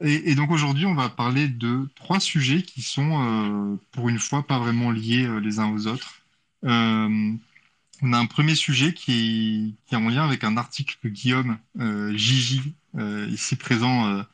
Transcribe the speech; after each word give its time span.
Et, 0.00 0.34
donc 0.34 0.50
aujourd'hui, 0.50 0.86
on 0.86 0.94
va 0.94 1.08
parler 1.08 1.48
de 1.48 1.88
trois 1.94 2.20
sujets 2.20 2.62
qui 2.62 2.82
sont, 2.82 3.78
pour 3.92 4.08
une 4.08 4.18
fois, 4.18 4.46
pas 4.46 4.58
vraiment 4.58 4.90
liés 4.90 5.28
les 5.40 5.60
uns 5.60 5.70
aux 5.72 5.86
autres. 5.86 6.20
on 6.62 7.38
a 8.12 8.18
un 8.18 8.26
premier 8.26 8.54
sujet 8.54 8.92
qui, 8.92 9.76
qui, 9.86 9.94
est 9.94 9.98
en 9.98 10.08
lien 10.08 10.24
avec 10.24 10.44
un 10.44 10.56
article 10.56 10.96
que 11.02 11.08
Guillaume 11.08 11.58
Gigi, 12.14 12.74
ici 12.98 13.56
présent, 13.56 14.24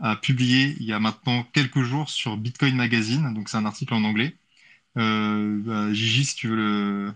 a 0.00 0.16
publié 0.16 0.76
il 0.80 0.84
y 0.86 0.92
a 0.92 0.98
maintenant 1.00 1.44
quelques 1.52 1.82
jours 1.82 2.10
sur 2.10 2.36
Bitcoin 2.36 2.74
Magazine. 2.76 3.32
Donc 3.34 3.48
c'est 3.48 3.56
un 3.56 3.66
article 3.66 3.94
en 3.94 4.04
anglais. 4.04 4.36
Bah, 4.96 5.92
Gigi, 5.92 6.24
si 6.24 6.34
tu 6.34 6.48
veux 6.48 6.56
le, 6.56 7.14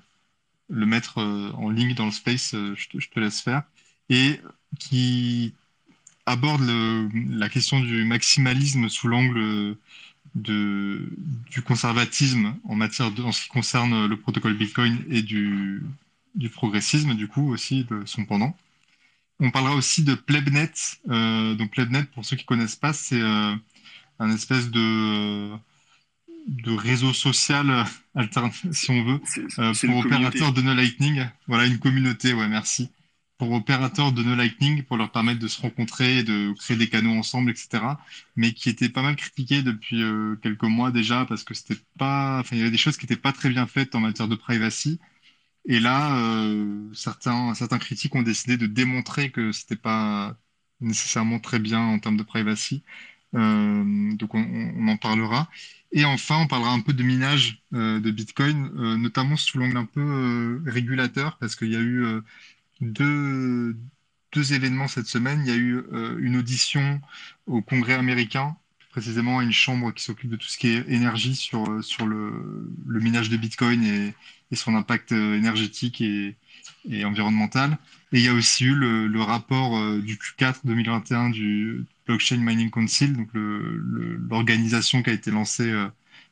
le 0.70 0.86
mettre 0.86 1.18
en 1.18 1.68
ligne 1.68 1.94
dans 1.94 2.06
le 2.06 2.12
space, 2.12 2.52
je 2.52 2.88
te, 2.88 3.00
je 3.00 3.10
te 3.10 3.18
laisse 3.20 3.40
faire. 3.40 3.64
Et 4.08 4.40
qui 4.78 5.54
aborde 6.29 6.62
la 7.30 7.48
question 7.48 7.80
du 7.80 8.04
maximalisme 8.04 8.88
sous 8.88 9.08
l'angle 9.08 9.77
de, 10.34 11.09
du 11.51 11.62
conservatisme 11.62 12.54
en 12.64 12.74
matière 12.74 13.10
de, 13.10 13.23
en 13.23 13.32
ce 13.32 13.42
qui 13.42 13.48
concerne 13.48 14.06
le 14.06 14.16
protocole 14.16 14.54
Bitcoin 14.54 15.04
et 15.10 15.23
du, 15.23 15.82
du 16.34 16.48
progressisme, 16.48 17.14
du 17.14 17.28
coup, 17.28 17.51
aussi, 17.52 17.84
de 17.84 18.02
son 18.06 18.24
pendant. 18.24 18.56
On 19.41 19.51
parlera 19.51 19.74
aussi 19.74 20.02
de 20.02 20.14
Plebnet. 20.14 20.73
Euh, 21.10 21.54
donc, 21.54 21.70
Plebnet, 21.70 22.04
pour 22.14 22.24
ceux 22.24 22.37
qui 22.37 22.45
connaissent 22.45 22.76
pas, 22.76 22.92
c'est 22.92 23.20
euh, 23.20 23.54
un 24.18 24.30
espèce 24.30 24.70
de, 24.70 25.51
de 26.46 26.73
réseau 26.73 27.12
social 27.12 27.84
alternatif, 28.15 28.70
si 28.73 28.90
on 28.90 29.04
veut, 29.04 29.20
euh, 29.59 29.73
pour 29.87 29.96
opérateurs 29.98 30.52
de 30.52 30.62
No 30.62 30.74
Lightning. 30.74 31.26
Voilà, 31.46 31.66
une 31.66 31.79
communauté, 31.79 32.34
ouais, 32.34 32.48
merci 32.48 32.90
pour 33.38 33.52
opérateurs 33.52 34.12
de 34.12 34.23
No 34.23 34.34
Lightning 34.34 34.83
pour 34.83 34.97
leur 34.97 35.12
permettre 35.12 35.38
de 35.41 35.48
se 35.48 35.62
rencontrer, 35.62 36.24
de 36.24 36.52
créer 36.59 36.77
des 36.77 36.88
canaux 36.88 37.12
ensemble, 37.12 37.51
etc. 37.52 37.98
Mais 38.37 38.52
qui 38.52 38.69
était 38.69 38.88
pas 38.88 39.02
mal 39.02 39.16
critiqué 39.16 39.62
depuis 39.62 40.02
euh, 40.02 40.37
quelques 40.42 40.65
mois 40.65 40.91
déjà 40.91 41.24
parce 41.24 41.45
que 41.45 41.55
c'était 41.55 41.80
pas, 41.99 42.40
enfin 42.40 42.57
il 42.57 42.59
y 42.59 42.62
avait 42.62 42.73
des 42.73 42.77
choses 42.79 42.96
qui 42.96 43.07
n'étaient 43.07 43.21
pas 43.21 43.32
très 43.32 43.49
bien 43.49 43.66
faites 43.66 43.95
en 43.95 44.01
matière 44.01 44.29
de 44.29 44.35
privacy. 44.35 44.99
Et 45.66 45.80
là, 45.80 46.16
euh, 46.18 46.93
certains 46.95 47.54
certains 47.54 47.79
critiques 47.79 48.15
ont 48.15 48.23
décidé 48.23 48.57
de 48.57 48.66
démontrer 48.66 49.30
que 49.30 49.52
c'était 49.52 49.77
pas 49.77 50.37
nécessairement 50.80 51.40
très 51.40 51.59
bien 51.60 51.80
en 51.80 51.99
termes 52.01 52.16
de 52.16 52.23
privacy. 52.24 52.82
Euh, 53.34 54.15
donc 54.16 54.34
on, 54.34 54.40
on, 54.77 54.88
en 54.88 54.96
parlera. 54.96 55.49
Et 55.93 56.05
enfin, 56.05 56.38
on 56.40 56.46
parlera 56.49 56.73
un 56.73 56.80
peu 56.80 56.93
de 56.93 57.02
minage 57.02 57.62
de 57.73 58.10
Bitcoin, 58.10 58.71
notamment 58.96 59.37
sous 59.37 59.59
l'angle 59.59 59.77
un 59.79 59.87
peu 59.87 60.62
régulateur, 60.66 61.38
parce 61.38 61.57
qu'il 61.57 61.73
y 61.73 61.77
a 61.77 61.80
eu 61.80 62.21
deux, 62.80 63.76
événements 64.53 64.88
cette 64.88 65.06
semaine. 65.06 65.43
Il 65.44 65.48
y 65.48 65.53
a 65.53 65.56
eu 65.56 65.76
euh, 65.93 66.16
une 66.21 66.37
audition 66.37 67.00
au 67.47 67.62
Congrès 67.62 67.94
américain, 67.94 68.56
précisément 68.91 69.38
à 69.38 69.43
une 69.43 69.53
chambre 69.53 69.93
qui 69.93 70.03
s'occupe 70.03 70.31
de 70.31 70.37
tout 70.37 70.47
ce 70.47 70.59
qui 70.59 70.69
est 70.69 70.88
énergie 70.88 71.34
sur, 71.34 71.69
euh, 71.69 71.82
sur 71.82 72.06
le, 72.06 72.71
le 72.87 73.00
minage 73.00 73.31
de 73.31 73.37
Bitcoin 73.37 73.84
et, 73.84 74.15
son 74.54 74.75
impact 74.75 75.12
euh, 75.12 75.37
énergétique 75.37 76.00
et, 76.00 76.37
environnemental. 77.04 77.78
Et 78.12 78.19
il 78.19 78.25
y 78.25 78.28
a 78.28 78.32
aussi 78.32 78.65
eu 78.65 78.75
le, 78.75 79.21
rapport 79.21 79.78
du 80.00 80.16
Q4 80.16 80.60
2021 80.65 81.31
du 81.31 81.84
Blockchain 82.06 82.38
Mining 82.38 82.71
Council, 82.71 83.12
donc 83.12 83.28
l'organisation 83.34 85.03
qui 85.03 85.10
a 85.10 85.12
été 85.12 85.31
lancée 85.31 85.71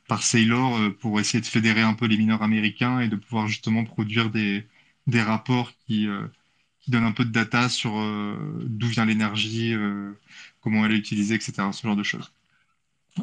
par 0.07 0.23
Saylor 0.23 0.79
pour 0.99 1.19
essayer 1.19 1.41
de 1.41 1.45
fédérer 1.45 1.81
un 1.81 1.93
peu 1.93 2.07
les 2.07 2.17
mineurs 2.17 2.41
américains 2.41 3.01
et 3.01 3.07
de 3.07 3.15
pouvoir 3.15 3.47
justement 3.47 3.83
produire 3.83 4.31
des, 4.31 4.65
des 5.05 5.21
rapports 5.21 5.71
qui, 5.85 6.07
donne 6.91 7.03
un 7.03 7.11
peu 7.11 7.25
de 7.25 7.31
data 7.31 7.69
sur 7.69 7.97
euh, 7.97 8.35
d'où 8.65 8.87
vient 8.87 9.05
l'énergie, 9.05 9.73
euh, 9.73 10.11
comment 10.61 10.85
elle 10.85 10.93
est 10.93 10.97
utilisée, 10.97 11.35
etc. 11.35 11.53
Ce 11.71 11.85
genre 11.85 11.95
de 11.95 12.03
choses. 12.03 12.31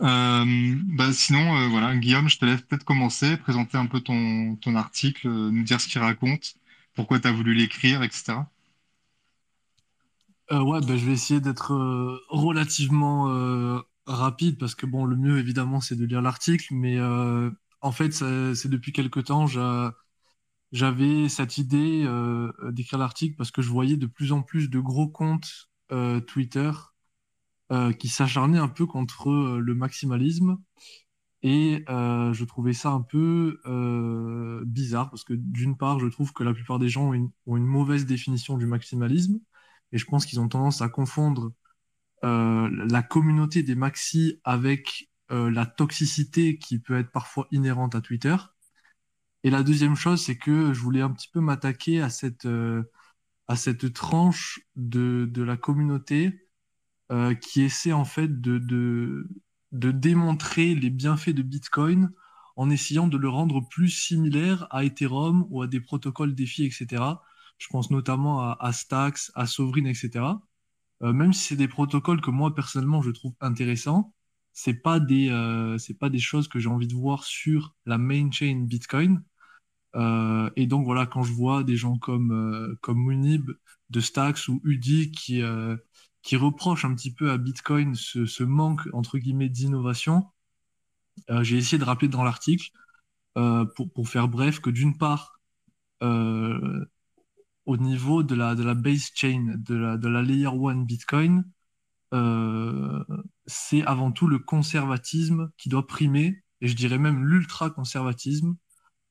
Euh, 0.03 0.75
bah 0.87 1.13
sinon, 1.13 1.69
voilà, 1.69 1.97
Guillaume, 1.97 2.29
je 2.29 2.39
te 2.39 2.45
laisse 2.45 2.63
peut-être 2.63 2.85
commencer, 2.85 3.37
présenter 3.37 3.79
un 3.79 3.87
peu 3.87 4.01
ton, 4.01 4.57
ton 4.57 4.75
article, 4.75 5.29
nous 5.29 5.63
dire 5.63 5.81
ce 5.81 5.89
qu'il 5.89 6.01
raconte, 6.01 6.57
pourquoi 6.95 7.21
tu 7.21 7.29
as 7.29 7.33
voulu 7.33 7.55
l'écrire, 7.55 8.03
etc. 8.03 8.35
ouais, 10.51 10.81
bah, 10.81 10.97
je 10.97 11.07
vais 11.07 11.13
essayer 11.13 11.41
d'être 11.41 11.73
relativement 12.29 13.83
rapide 14.07 14.59
parce 14.59 14.75
que 14.75 14.87
bon, 14.87 15.05
le 15.05 15.17
mieux 15.17 15.39
évidemment 15.39 15.81
c'est 15.81 15.97
de 15.97 16.05
lire 16.05 16.23
l'article, 16.23 16.75
mais 16.75 16.99
en 17.81 17.93
fait, 17.93 18.13
c'est 18.13 18.69
depuis 18.69 18.93
quelque 18.93 19.21
temps, 19.21 19.47
j'ai 19.47 19.61
j'avais 20.75 21.29
cette 21.29 21.57
idée 21.57 22.03
euh, 22.05 22.53
d'écrire 22.73 22.99
l'article 22.99 23.37
parce 23.37 23.53
que 23.53 23.63
je 23.63 23.71
voyais 23.71 23.97
de 23.97 24.07
plus 24.07 24.33
en 24.33 24.43
plus 24.43 24.69
de 24.69 24.81
gros 24.81 25.09
comptes 25.09 25.71
euh, 25.93 26.21
Twitter 26.21 26.73
euh, 27.71 27.93
qui 27.93 28.09
s'acharnaient 28.09 28.59
un 28.59 28.69
peu 28.69 28.85
contre 28.85 29.31
le 29.31 29.75
maximalisme. 29.75 30.59
Et 31.45 31.85
je 31.89 32.45
trouvais 32.45 32.73
ça 32.73 32.91
un 32.91 33.03
peu 33.03 33.61
bizarre 34.67 35.11
parce 35.11 35.25
que 35.25 35.35
d'une 35.35 35.77
part, 35.77 36.01
je 36.01 36.07
trouve 36.07 36.33
que 36.33 36.43
la 36.43 36.55
plupart 36.55 36.79
des 36.79 36.89
gens 36.89 37.11
ont 37.11 37.15
une, 37.15 37.31
ont 37.47 37.57
une 37.57 37.67
mauvaise 37.67 38.07
définition 38.07 38.57
du 38.57 38.67
maximalisme. 38.67 39.39
Et 39.93 39.99
je 39.99 40.07
pense 40.07 40.27
qu'ils 40.27 40.41
ont 40.41 40.49
tendance 40.49 40.81
à 40.83 40.89
confondre 40.89 41.53
la 42.23 43.03
communauté 43.03 43.63
des 43.63 43.75
maxis 43.75 44.41
avec 44.45 45.11
la 45.29 45.67
toxicité 45.67 46.59
qui 46.59 46.79
peut 46.79 46.99
être 46.99 47.13
parfois 47.13 47.47
inhérente 47.51 47.95
à 47.95 48.01
Twitter. 48.01 48.37
Et 49.45 49.51
la 49.51 49.63
deuxième 49.63 49.97
chose, 49.97 50.23
c'est 50.25 50.39
que 50.39 50.73
je 50.75 50.81
voulais 50.81 51.03
un 51.03 51.11
petit 51.13 51.29
peu 51.29 51.41
m'attaquer 51.41 52.01
à 52.03 52.11
cette, 52.11 52.47
euh, 52.47 52.83
à 53.49 53.57
cette 53.57 53.93
tranche 53.95 54.61
de, 54.77 55.29
de 55.31 55.43
la 55.43 55.57
communauté 55.59 56.49
euh, 57.13 57.35
qui 57.35 57.63
essaie 57.63 57.93
en 57.93 58.05
fait 58.05 58.41
de, 58.41 58.59
de, 58.59 59.29
de 59.73 59.91
démontrer 59.93 60.75
les 60.75 60.91
bienfaits 60.91 61.31
de 61.31 61.43
Bitcoin 61.43 62.11
en 62.57 62.71
essayant 62.71 63.09
de 63.09 63.19
le 63.19 63.29
rendre 63.29 63.61
plus 63.69 63.91
similaire 63.91 64.67
à 64.71 64.85
Ethereum 64.85 65.47
ou 65.51 65.63
à 65.63 65.67
des 65.67 65.81
protocoles 65.81 66.35
défis, 66.35 66.65
etc. 66.67 67.23
Je 67.59 67.69
pense 67.69 67.91
notamment 67.91 68.41
à, 68.43 68.57
à 68.61 68.73
Stax, 68.73 69.33
à 69.35 69.47
Sovereign, 69.47 69.87
etc. 69.87 70.43
Euh, 71.03 71.13
même 71.13 71.33
si 71.33 71.45
c'est 71.49 71.57
des 71.57 71.69
protocoles 71.69 72.21
que 72.21 72.31
moi 72.31 72.55
personnellement 72.55 73.03
je 73.03 73.11
trouve 73.11 73.35
intéressants, 73.41 74.15
c'est 74.53 74.75
pas 74.75 75.01
des 75.01 75.31
euh, 75.31 75.79
c'est 75.79 75.99
pas 75.99 76.11
des 76.11 76.19
choses 76.21 76.49
que 76.49 76.59
j'ai 76.61 76.69
envie 76.69 76.87
de 76.89 76.95
voir 76.95 77.25
sur 77.25 77.75
la 77.87 77.99
main 77.99 78.31
chain 78.31 78.65
Bitcoin. 78.69 79.23
Euh, 79.97 80.51
et 80.57 80.67
donc 80.67 80.85
voilà, 80.85 81.07
quand 81.07 81.23
je 81.23 81.33
vois 81.33 81.63
des 81.65 81.77
gens 81.77 81.99
comme 81.99 82.33
euh, 82.33 82.77
comme 82.81 82.99
Munib 82.99 83.51
de 83.91 84.01
Stax 84.01 84.49
ou 84.49 84.61
Udi 84.65 85.13
qui 85.13 85.43
euh, 85.43 85.77
qui 86.23 86.37
reprochent 86.37 86.85
un 86.85 86.95
petit 86.95 87.13
peu 87.13 87.31
à 87.31 87.39
Bitcoin 87.39 87.95
ce, 87.95 88.27
ce 88.27 88.43
manque 88.45 88.83
entre 88.93 89.19
guillemets 89.19 89.49
d'innovation, 89.49 90.27
j'ai 91.43 91.57
essayé 91.59 91.79
de 91.79 91.85
rappeler 91.85 92.09
dans 92.09 92.25
l'article 92.25 92.71
pour 93.35 93.93
pour 93.95 94.09
faire 94.09 94.29
bref 94.29 94.61
que 94.61 94.71
d'une 94.71 94.97
part 94.97 95.41
au 97.67 97.77
niveau 97.77 98.23
de 98.23 98.35
la 98.35 98.55
de 98.55 98.63
la 98.63 98.75
base 98.75 99.11
chain 99.15 99.55
de 99.57 99.75
la 99.75 99.97
de 99.97 100.09
la 100.09 100.23
layer 100.23 100.47
1 100.49 100.85
Bitcoin, 100.85 101.45
c'est 103.47 103.83
avant 103.85 104.13
tout 104.13 104.27
le 104.27 104.39
conservatisme 104.39 105.51
qui 105.59 105.69
doit 105.69 105.87
primer 105.87 106.43
et 106.61 106.69
je 106.69 106.77
dirais 106.77 106.99
même 106.99 107.25
l'ultra 107.25 107.71
conservatisme 107.71 108.57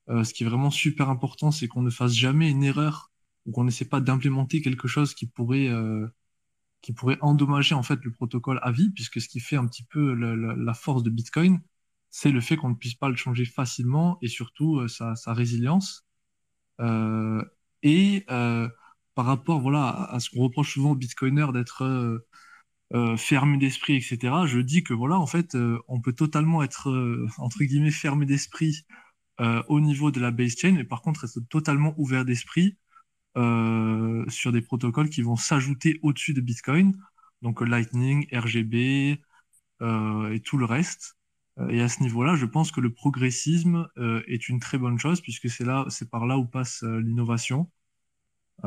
euh, 0.09 0.23
ce 0.23 0.33
qui 0.33 0.43
est 0.43 0.47
vraiment 0.47 0.71
super 0.71 1.09
important, 1.09 1.51
c'est 1.51 1.67
qu'on 1.67 1.81
ne 1.81 1.89
fasse 1.89 2.13
jamais 2.13 2.49
une 2.49 2.63
erreur 2.63 3.11
ou 3.45 3.51
qu'on 3.51 3.63
n'essaie 3.65 3.85
pas 3.85 4.01
d'implémenter 4.01 4.61
quelque 4.61 4.87
chose 4.87 5.13
qui 5.13 5.27
pourrait 5.27 5.67
euh, 5.67 6.07
qui 6.83 6.93
pourrait 6.93 7.17
endommager 7.21 7.75
en 7.75 7.83
fait 7.83 8.03
le 8.03 8.11
protocole 8.11 8.59
à 8.61 8.71
vie, 8.71 8.91
puisque 8.91 9.21
ce 9.21 9.29
qui 9.29 9.39
fait 9.39 9.55
un 9.55 9.65
petit 9.67 9.85
peu 9.85 10.13
la, 10.13 10.73
force 10.73 11.01
de 11.01 11.09
Bitcoin, 11.09 11.61
c'est 12.11 12.31
le 12.31 12.41
fait 12.41 12.57
qu'on 12.57 12.69
ne 12.69 12.75
puisse 12.75 12.95
pas 12.95 13.09
le 13.09 13.15
changer 13.15 13.45
facilement 13.45 14.19
et 14.21 14.27
surtout 14.27 14.79
euh, 14.79 14.87
sa, 14.89 15.15
sa, 15.15 15.33
résilience. 15.33 16.05
Euh, 16.81 17.43
et 17.83 18.25
euh, 18.31 18.69
par 19.15 19.25
rapport 19.25 19.61
voilà 19.61 19.89
à 20.11 20.19
ce 20.19 20.29
qu'on 20.29 20.43
reproche 20.43 20.73
souvent 20.73 20.91
aux 20.91 20.95
Bitcoiners 20.95 21.51
d'être 21.53 21.83
euh, 21.83 23.57
d'esprit, 23.57 23.95
etc. 23.95 24.45
Je 24.45 24.59
dis 24.59 24.83
que 24.83 24.93
voilà 24.93 25.17
en 25.17 25.27
fait 25.27 25.57
on 25.87 26.01
peut 26.01 26.13
totalement 26.13 26.63
être 26.63 26.89
entre 27.37 27.63
guillemets 27.63 27.91
fermé 27.91 28.25
d'esprit 28.25 28.85
euh, 29.41 29.63
au 29.67 29.79
niveau 29.79 30.11
de 30.11 30.19
la 30.19 30.31
base 30.31 30.55
chain, 30.57 30.73
mais 30.73 30.83
par 30.83 31.01
contre 31.01 31.21
reste 31.21 31.47
totalement 31.49 31.93
ouvert 31.97 32.23
d'esprit 32.25 32.77
euh, 33.37 34.23
sur 34.29 34.51
des 34.51 34.61
protocoles 34.61 35.09
qui 35.09 35.23
vont 35.23 35.35
s'ajouter 35.35 35.99
au-dessus 36.03 36.33
de 36.33 36.41
Bitcoin, 36.41 36.95
donc 37.41 37.61
Lightning, 37.61 38.27
RGB 38.31 39.21
euh, 39.81 40.31
et 40.31 40.39
tout 40.39 40.57
le 40.57 40.65
reste. 40.65 41.17
Et 41.69 41.81
à 41.81 41.89
ce 41.89 42.01
niveau-là, 42.01 42.35
je 42.35 42.45
pense 42.47 42.71
que 42.71 42.81
le 42.81 42.91
progressisme 42.91 43.87
est 44.27 44.49
une 44.49 44.59
très 44.59 44.79
bonne 44.79 44.97
chose 44.97 45.21
puisque 45.21 45.49
c'est 45.51 45.63
là, 45.63 45.85
c'est 45.89 46.09
par 46.09 46.25
là 46.25 46.39
où 46.39 46.45
passe 46.47 46.81
l'innovation. 46.81 47.69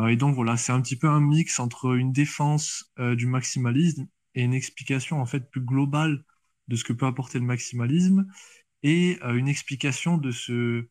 et 0.08 0.16
donc 0.16 0.36
voilà, 0.36 0.56
c'est 0.56 0.70
un 0.72 0.80
petit 0.80 0.96
peu 0.96 1.08
un 1.08 1.20
mix 1.20 1.58
entre 1.58 1.96
une 1.96 2.12
défense 2.12 2.92
du 2.96 3.26
maximalisme 3.26 4.06
et 4.36 4.42
une 4.44 4.54
explication 4.54 5.20
en 5.20 5.26
fait 5.26 5.50
plus 5.50 5.62
globale 5.62 6.24
de 6.68 6.76
ce 6.76 6.84
que 6.84 6.92
peut 6.92 7.06
apporter 7.06 7.40
le 7.40 7.44
maximalisme 7.44 8.26
et 8.86 9.18
euh, 9.24 9.34
une 9.34 9.48
explication 9.48 10.16
de 10.16 10.30
ce, 10.30 10.86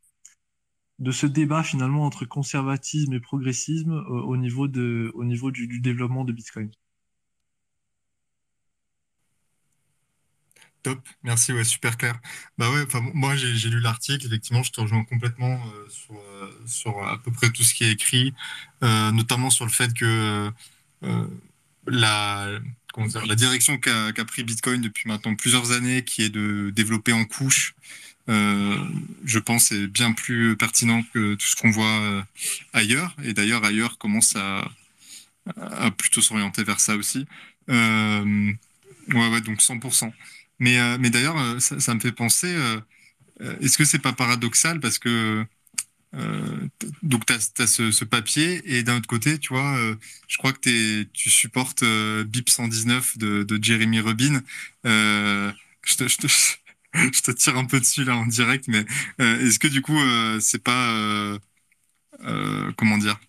de 0.99 1.11
ce 1.11 1.25
débat 1.25 1.63
finalement 1.63 2.05
entre 2.05 2.25
conservatisme 2.25 3.13
et 3.13 3.21
progressisme 3.21 3.93
euh, 3.93 4.21
au 4.21 4.35
niveau, 4.35 4.67
de, 4.67 5.11
au 5.15 5.23
niveau 5.23 5.49
du, 5.49 5.79
développement 5.79 6.25
de 6.25 6.33
Bitcoin. 6.33 6.69
Top, 10.83 10.99
merci, 11.23 11.53
ouais, 11.53 11.63
super 11.63 11.95
clair. 11.95 12.19
Bah 12.57 12.69
ouais, 12.69 12.83
moi 13.13 13.35
j'ai 13.37 13.69
lu 13.69 13.79
l'article, 13.79 14.27
effectivement, 14.27 14.61
je 14.61 14.71
te 14.71 14.81
rejoins 14.81 15.05
complètement 15.05 15.53
euh, 15.53 15.89
sur, 15.89 16.21
sur 16.67 17.07
à 17.07 17.17
peu 17.17 17.31
près 17.31 17.49
tout 17.49 17.63
ce 17.63 17.73
qui 17.73 17.85
est 17.85 17.91
écrit, 17.91 18.33
notamment 18.81 19.49
sur 19.49 19.65
le 19.65 19.71
fait 19.71 19.93
que 19.93 20.51
la, 21.87 22.59
la 23.27 23.35
direction 23.35 23.77
qu'a 23.77 24.25
pris 24.25 24.43
Bitcoin 24.43 24.81
depuis 24.81 25.07
maintenant 25.07 25.35
plusieurs 25.35 25.71
années, 25.71 26.03
qui 26.03 26.23
est 26.23 26.29
de 26.29 26.71
développer 26.75 27.13
en 27.13 27.25
couche, 27.25 27.75
je 28.27 29.39
pense 29.39 29.71
est 29.71 29.87
bien 29.87 30.13
plus 30.13 30.55
pertinent 30.57 31.03
que 31.13 31.35
tout 31.35 31.45
ce 31.45 31.55
qu'on 31.55 31.71
voit 31.71 32.25
ailleurs. 32.73 33.15
Et 33.23 33.33
d'ailleurs, 33.33 33.63
ailleurs 33.63 33.97
commence 33.97 34.35
à, 34.35 34.71
plutôt 35.97 36.21
s'orienter 36.21 36.63
vers 36.63 36.79
ça 36.79 36.95
aussi. 36.95 37.25
ouais, 37.67 38.55
ouais, 39.09 39.41
donc 39.41 39.59
100%. 39.59 40.11
Mais, 40.59 40.79
euh, 40.79 40.97
mais 40.99 41.09
d'ailleurs, 41.09 41.37
euh, 41.37 41.59
ça, 41.59 41.93
me 41.93 41.99
fait 41.99 42.11
penser, 42.11 42.53
euh, 42.53 42.79
est-ce 43.61 43.77
que 43.77 43.85
c'est 43.85 43.99
pas 43.99 44.13
paradoxal 44.13 44.79
parce 44.79 44.99
que 44.99 45.45
donc 47.03 47.25
tu 47.25 47.33
as, 47.33 47.67
ce, 47.67 48.03
papier 48.05 48.61
et 48.65 48.83
d'un 48.83 48.97
autre 48.97 49.07
côté, 49.07 49.37
tu 49.37 49.49
vois, 49.53 49.77
je 50.27 50.37
crois 50.37 50.53
que 50.53 51.03
tu 51.03 51.29
supportes 51.29 51.83
BIP 51.83 52.49
119 52.49 53.17
de, 53.17 53.43
de 53.43 53.63
Jeremy 53.63 53.99
Rubin. 53.99 54.41
je, 54.83 55.51
te, 55.97 56.07
je, 56.07 57.21
te, 57.21 57.31
tire 57.31 57.57
un 57.57 57.65
peu 57.65 57.79
dessus 57.79 58.03
là 58.03 58.15
en 58.15 58.25
direct, 58.25 58.67
mais 58.67 58.85
est-ce 59.19 59.59
que 59.59 59.67
du 59.67 59.81
coup, 59.81 59.99
c'est 60.39 60.63
pas 60.63 61.37
comment 62.77 62.97
dire? 62.97 63.19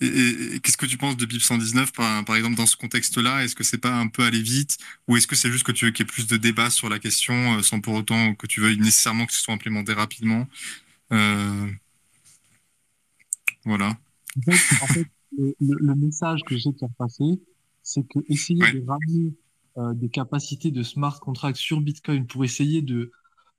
Qu'est-ce 0.00 0.76
que 0.76 0.86
tu 0.86 0.96
penses 0.96 1.16
de 1.16 1.26
BIP 1.26 1.42
119, 1.42 1.92
par, 1.92 2.24
par 2.24 2.36
exemple, 2.36 2.54
dans 2.54 2.66
ce 2.66 2.76
contexte-là? 2.76 3.42
Est-ce 3.42 3.56
que 3.56 3.64
c'est 3.64 3.78
pas 3.78 3.92
un 3.92 4.06
peu 4.06 4.22
aller 4.22 4.40
vite? 4.40 4.78
Ou 5.08 5.16
est-ce 5.16 5.26
que 5.26 5.34
c'est 5.34 5.50
juste 5.50 5.64
que 5.64 5.72
tu 5.72 5.86
veux 5.86 5.90
qu'il 5.90 6.06
y 6.06 6.08
ait 6.08 6.12
plus 6.12 6.28
de 6.28 6.36
débat 6.36 6.70
sur 6.70 6.88
la 6.88 7.00
question, 7.00 7.58
euh, 7.58 7.62
sans 7.62 7.80
pour 7.80 7.94
autant 7.94 8.34
que 8.34 8.46
tu 8.46 8.60
veuilles 8.60 8.78
nécessairement 8.78 9.26
que 9.26 9.32
ce 9.32 9.40
soit 9.40 9.54
implémenté 9.54 9.92
rapidement? 9.92 10.48
Euh, 11.12 11.66
Voilà. 13.64 13.98
En 14.82 14.86
fait, 14.86 15.06
le, 15.36 15.94
message 15.94 16.42
que 16.44 16.56
j'ai 16.56 16.72
de 16.72 16.78
faire 16.78 16.92
passer, 16.96 17.40
c'est 17.82 18.06
que 18.06 18.18
essayer 18.28 18.60
de 18.60 18.84
ramener 18.86 19.34
euh, 19.76 19.94
des 19.94 20.08
capacités 20.08 20.70
de 20.70 20.82
smart 20.82 21.18
contract 21.20 21.56
sur 21.56 21.80
Bitcoin 21.80 22.26
pour 22.26 22.44
essayer 22.44 22.82
de, 22.82 23.12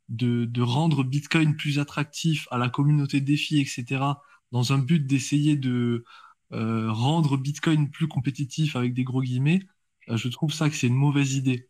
de, 0.10 0.46
de, 0.46 0.62
rendre 0.62 1.04
Bitcoin 1.04 1.56
plus 1.56 1.80
attractif 1.80 2.48
à 2.52 2.58
la 2.58 2.70
communauté 2.70 3.22
défi, 3.22 3.60
etc., 3.60 4.04
dans 4.52 4.74
un 4.74 4.80
but 4.80 5.06
d'essayer 5.06 5.56
de 5.56 6.04
euh, 6.52 6.92
rendre 6.92 7.38
Bitcoin 7.38 7.90
plus 7.90 8.08
compétitif 8.08 8.76
avec 8.76 8.94
des 8.94 9.04
gros 9.04 9.22
guillemets, 9.22 9.62
euh, 10.10 10.18
je 10.18 10.28
trouve 10.28 10.52
ça 10.52 10.70
que 10.70 10.76
c'est 10.76 10.88
une 10.88 10.96
mauvaise 10.96 11.36
idée. 11.36 11.68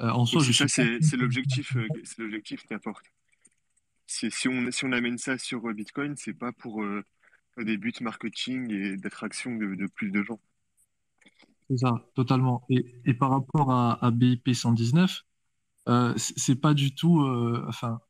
En 0.00 0.26
soi, 0.26 0.44
je 0.44 0.52
c'est 0.52 1.16
l'objectif, 1.16 1.76
c'est 2.04 2.18
l'objectif 2.18 2.64
qu'apporte. 2.68 3.04
Si 4.06 4.46
on, 4.46 4.70
si 4.70 4.84
on 4.84 4.92
amène 4.92 5.18
ça 5.18 5.38
sur 5.38 5.74
Bitcoin, 5.74 6.14
c'est 6.16 6.34
pas 6.34 6.52
pour 6.52 6.84
des 7.64 7.76
buts 7.76 7.92
marketing 8.00 8.70
et 8.72 8.96
d'attraction 8.96 9.56
de, 9.56 9.86
plus 9.86 10.10
de 10.10 10.22
gens. 10.22 10.40
C'est 11.70 11.78
ça, 11.78 12.08
totalement. 12.14 12.64
Et, 12.70 13.14
par 13.14 13.30
rapport 13.30 13.72
à, 13.72 14.10
BIP 14.10 14.54
119, 14.54 15.22
euh, 15.88 16.14
c'est 16.16 16.60
pas 16.60 16.74
du 16.74 16.94
tout. 16.94 17.20
enfin, 17.66 18.00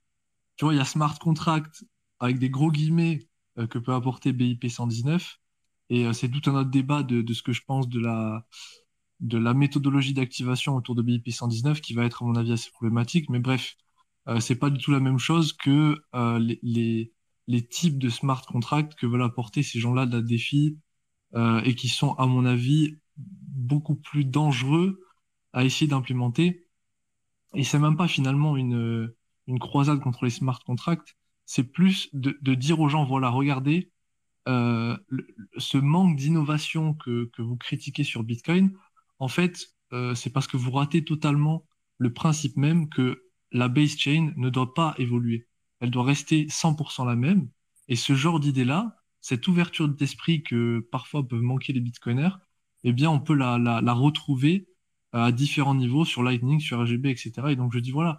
tu 0.57 0.65
vois, 0.65 0.75
il 0.75 0.79
y 0.79 0.81
a 0.81 0.85
smart 0.85 1.19
contract 1.19 1.85
avec 2.21 2.39
des 2.39 2.51
gros 2.51 2.71
guillemets 2.71 3.29
que 3.71 3.79
peut 3.79 3.95
apporter 3.95 4.33
BIP 4.33 4.69
119. 4.69 5.39
Et 5.91 6.07
euh, 6.07 6.13
c'est 6.13 6.29
tout 6.29 6.51
un 6.51 6.55
autre 6.55 6.71
débat 6.71 7.03
de, 7.03 7.33
ce 7.33 7.43
que 7.43 7.53
je 7.53 7.63
pense 7.67 7.89
de 7.89 8.01
la, 8.01 8.47
de 9.21 9.39
la 9.39 9.55
méthodologie 9.55 10.15
d'activation 10.15 10.77
autour 10.77 10.95
de 10.95 11.03
BIP 11.03 11.31
119 11.31 11.81
qui 11.81 11.95
va 11.95 12.05
être, 12.05 12.23
à 12.23 12.27
mon 12.27 12.37
avis, 12.37 12.53
assez 12.53 12.71
problématique. 12.71 13.31
Mais 13.31 13.39
bref, 13.41 13.77
euh, 14.29 14.41
c'est 14.41 14.57
pas 14.57 14.71
du 14.71 14.79
tout 14.79 14.91
la 14.93 15.01
même 15.01 15.19
chose 15.19 15.53
que 15.53 16.01
euh, 16.15 16.39
les, 16.63 17.13
les, 17.49 17.67
types 17.67 17.99
de 17.99 18.09
smart 18.09 18.43
contracts 18.47 18.95
que 18.95 19.07
veulent 19.07 19.23
apporter 19.23 19.63
ces 19.63 19.81
gens-là 19.81 20.07
de 20.07 20.17
la 20.17 20.23
défi 20.23 20.79
euh, 21.35 21.61
et 21.63 21.75
qui 21.75 21.89
sont, 21.89 22.13
à 22.15 22.27
mon 22.27 22.45
avis, 22.45 22.97
beaucoup 23.17 23.97
plus 23.97 24.25
dangereux 24.25 25.01
à 25.53 25.65
essayer 25.65 25.89
d'implémenter. 25.89 26.67
Et 27.55 27.65
c'est 27.65 27.79
même 27.79 27.97
pas 27.97 28.09
finalement 28.09 28.57
une, 28.57 29.13
une 29.49 29.59
croisade 29.59 30.01
contre 30.01 30.25
les 30.25 30.31
smart 30.31 30.61
contracts, 30.65 31.17
c'est 31.47 31.65
plus 31.65 32.11
de, 32.13 32.39
de 32.43 32.55
dire 32.55 32.79
aux 32.79 32.89
gens, 32.89 33.05
voilà, 33.05 33.31
regardez, 33.31 33.91
euh, 34.49 34.97
ce 35.59 35.77
manque 35.77 36.17
d'innovation 36.17 36.95
que, 36.95 37.31
vous 37.39 37.57
critiquez 37.57 38.05
sur 38.05 38.23
Bitcoin, 38.23 38.73
en 39.19 39.29
fait, 39.29 39.69
euh, 39.93 40.15
c'est 40.15 40.31
parce 40.31 40.47
que 40.47 40.57
vous 40.57 40.71
ratez 40.71 41.05
totalement 41.05 41.67
le 41.99 42.13
principe 42.13 42.57
même 42.57 42.89
que 42.89 43.25
la 43.53 43.69
base 43.69 43.97
chain 43.97 44.33
ne 44.37 44.49
doit 44.49 44.75
pas 44.75 44.95
évoluer. 44.99 45.47
Elle 45.81 45.91
doit 45.91 46.05
rester 46.05 46.47
100% 46.49 47.07
la 47.07 47.17
même. 47.17 47.49
Et 47.89 47.97
ce 47.97 48.15
genre 48.15 48.41
d'idée-là, 48.41 48.97
cette 49.21 49.47
ouverture 49.49 49.89
d'esprit 49.89 50.43
que 50.43 50.81
parfois 50.93 51.27
peuvent 51.27 51.41
manquer 51.43 51.73
les 51.73 51.81
bitcoiners, 51.81 52.31
eh 52.85 52.93
bien, 52.93 53.11
on 53.11 53.21
peut 53.21 53.35
la, 53.35 53.57
retrouver 53.93 54.69
à 55.13 55.33
différents 55.33 55.75
niveaux 55.75 56.05
sur 56.05 56.23
Lightning, 56.23 56.61
sur 56.61 56.81
RGB, 56.81 57.11
etc. 57.11 57.33
Et 57.51 57.57
donc, 57.57 57.73
je 57.73 57.79
dis, 57.81 57.91
voilà, 57.91 58.19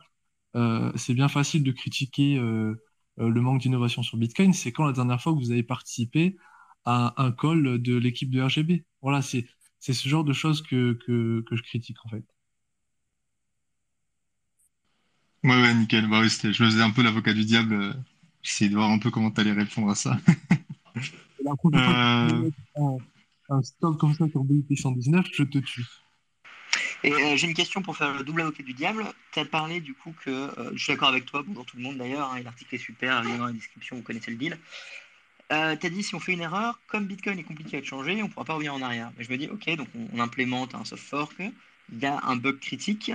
euh, 0.55 0.91
c'est 0.95 1.13
bien 1.13 1.27
facile 1.27 1.63
de 1.63 1.71
critiquer 1.71 2.37
euh, 2.37 2.75
euh, 3.19 3.29
le 3.29 3.41
manque 3.41 3.61
d'innovation 3.61 4.03
sur 4.03 4.17
Bitcoin, 4.17 4.53
c'est 4.53 4.71
quand 4.71 4.85
la 4.85 4.93
dernière 4.93 5.21
fois 5.21 5.33
que 5.33 5.39
vous 5.39 5.51
avez 5.51 5.63
participé 5.63 6.37
à 6.85 7.13
un 7.21 7.31
call 7.31 7.81
de 7.81 7.95
l'équipe 7.97 8.29
de 8.31 8.41
RGB. 8.41 8.85
Voilà, 9.01 9.21
c'est 9.21 9.45
ce 9.79 10.09
genre 10.09 10.23
de 10.23 10.33
choses 10.33 10.61
que, 10.61 10.97
je 11.07 11.61
critique 11.61 11.97
en 12.05 12.09
fait. 12.09 12.25
Ouais, 15.43 15.61
ouais, 15.61 15.73
nickel. 15.73 16.07
Bah, 16.07 16.19
oui, 16.21 16.29
je 16.29 16.47
me 16.47 16.69
faisais 16.69 16.81
un 16.81 16.91
peu 16.91 17.01
l'avocat 17.03 17.33
du 17.33 17.45
diable. 17.45 17.95
J'essayais 18.41 18.69
de 18.69 18.75
voir 18.75 18.89
un 18.89 18.99
peu 18.99 19.11
comment 19.11 19.31
tu 19.31 19.41
allais 19.41 19.53
répondre 19.53 19.89
à 19.89 19.95
ça. 19.95 20.17
euh... 21.75 22.49
un, 22.75 22.97
un 23.49 23.63
stop 23.63 23.97
comme 23.97 24.13
ça 24.13 24.27
sur 24.29 24.43
BIP 24.43 24.77
119, 24.77 25.25
je 25.33 25.43
te 25.43 25.57
tue. 25.59 25.85
Et 27.03 27.13
euh, 27.13 27.37
j'ai 27.37 27.47
une 27.47 27.53
question 27.53 27.81
pour 27.81 27.95
faire 27.97 28.13
le 28.13 28.23
double 28.23 28.41
avocat 28.41 28.63
du 28.63 28.73
diable. 28.73 29.05
Tu 29.31 29.39
as 29.39 29.45
parlé 29.45 29.79
du 29.79 29.93
coup 29.93 30.13
que, 30.23 30.29
euh, 30.29 30.71
je 30.73 30.83
suis 30.83 30.93
d'accord 30.93 31.09
avec 31.09 31.25
toi, 31.25 31.43
bonjour 31.45 31.65
tout 31.65 31.77
le 31.77 31.83
monde 31.83 31.97
d'ailleurs, 31.97 32.31
hein, 32.31 32.41
l'article 32.43 32.75
est 32.75 32.79
super, 32.79 33.23
lien 33.23 33.37
dans 33.37 33.45
la 33.45 33.53
description, 33.53 33.95
vous 33.95 34.01
connaissez 34.01 34.31
le 34.31 34.37
deal. 34.37 34.57
Euh, 35.51 35.75
tu 35.75 35.87
as 35.87 35.89
dit 35.89 36.03
si 36.03 36.13
on 36.13 36.19
fait 36.19 36.33
une 36.33 36.41
erreur, 36.41 36.79
comme 36.87 37.07
Bitcoin 37.07 37.39
est 37.39 37.43
compliqué 37.43 37.77
à 37.77 37.83
changer, 37.83 38.21
on 38.21 38.27
ne 38.27 38.31
pourra 38.31 38.45
pas 38.45 38.53
revenir 38.53 38.73
en 38.73 38.81
arrière. 38.81 39.11
Mais 39.17 39.23
je 39.23 39.31
me 39.31 39.37
dis, 39.37 39.47
ok, 39.47 39.75
donc 39.77 39.87
on, 40.13 40.19
implémente 40.19 40.75
un 40.75 40.85
soft 40.85 41.03
fork, 41.03 41.35
il 41.39 41.99
y 41.99 42.05
a 42.05 42.19
un 42.23 42.35
bug 42.35 42.59
critique. 42.59 43.11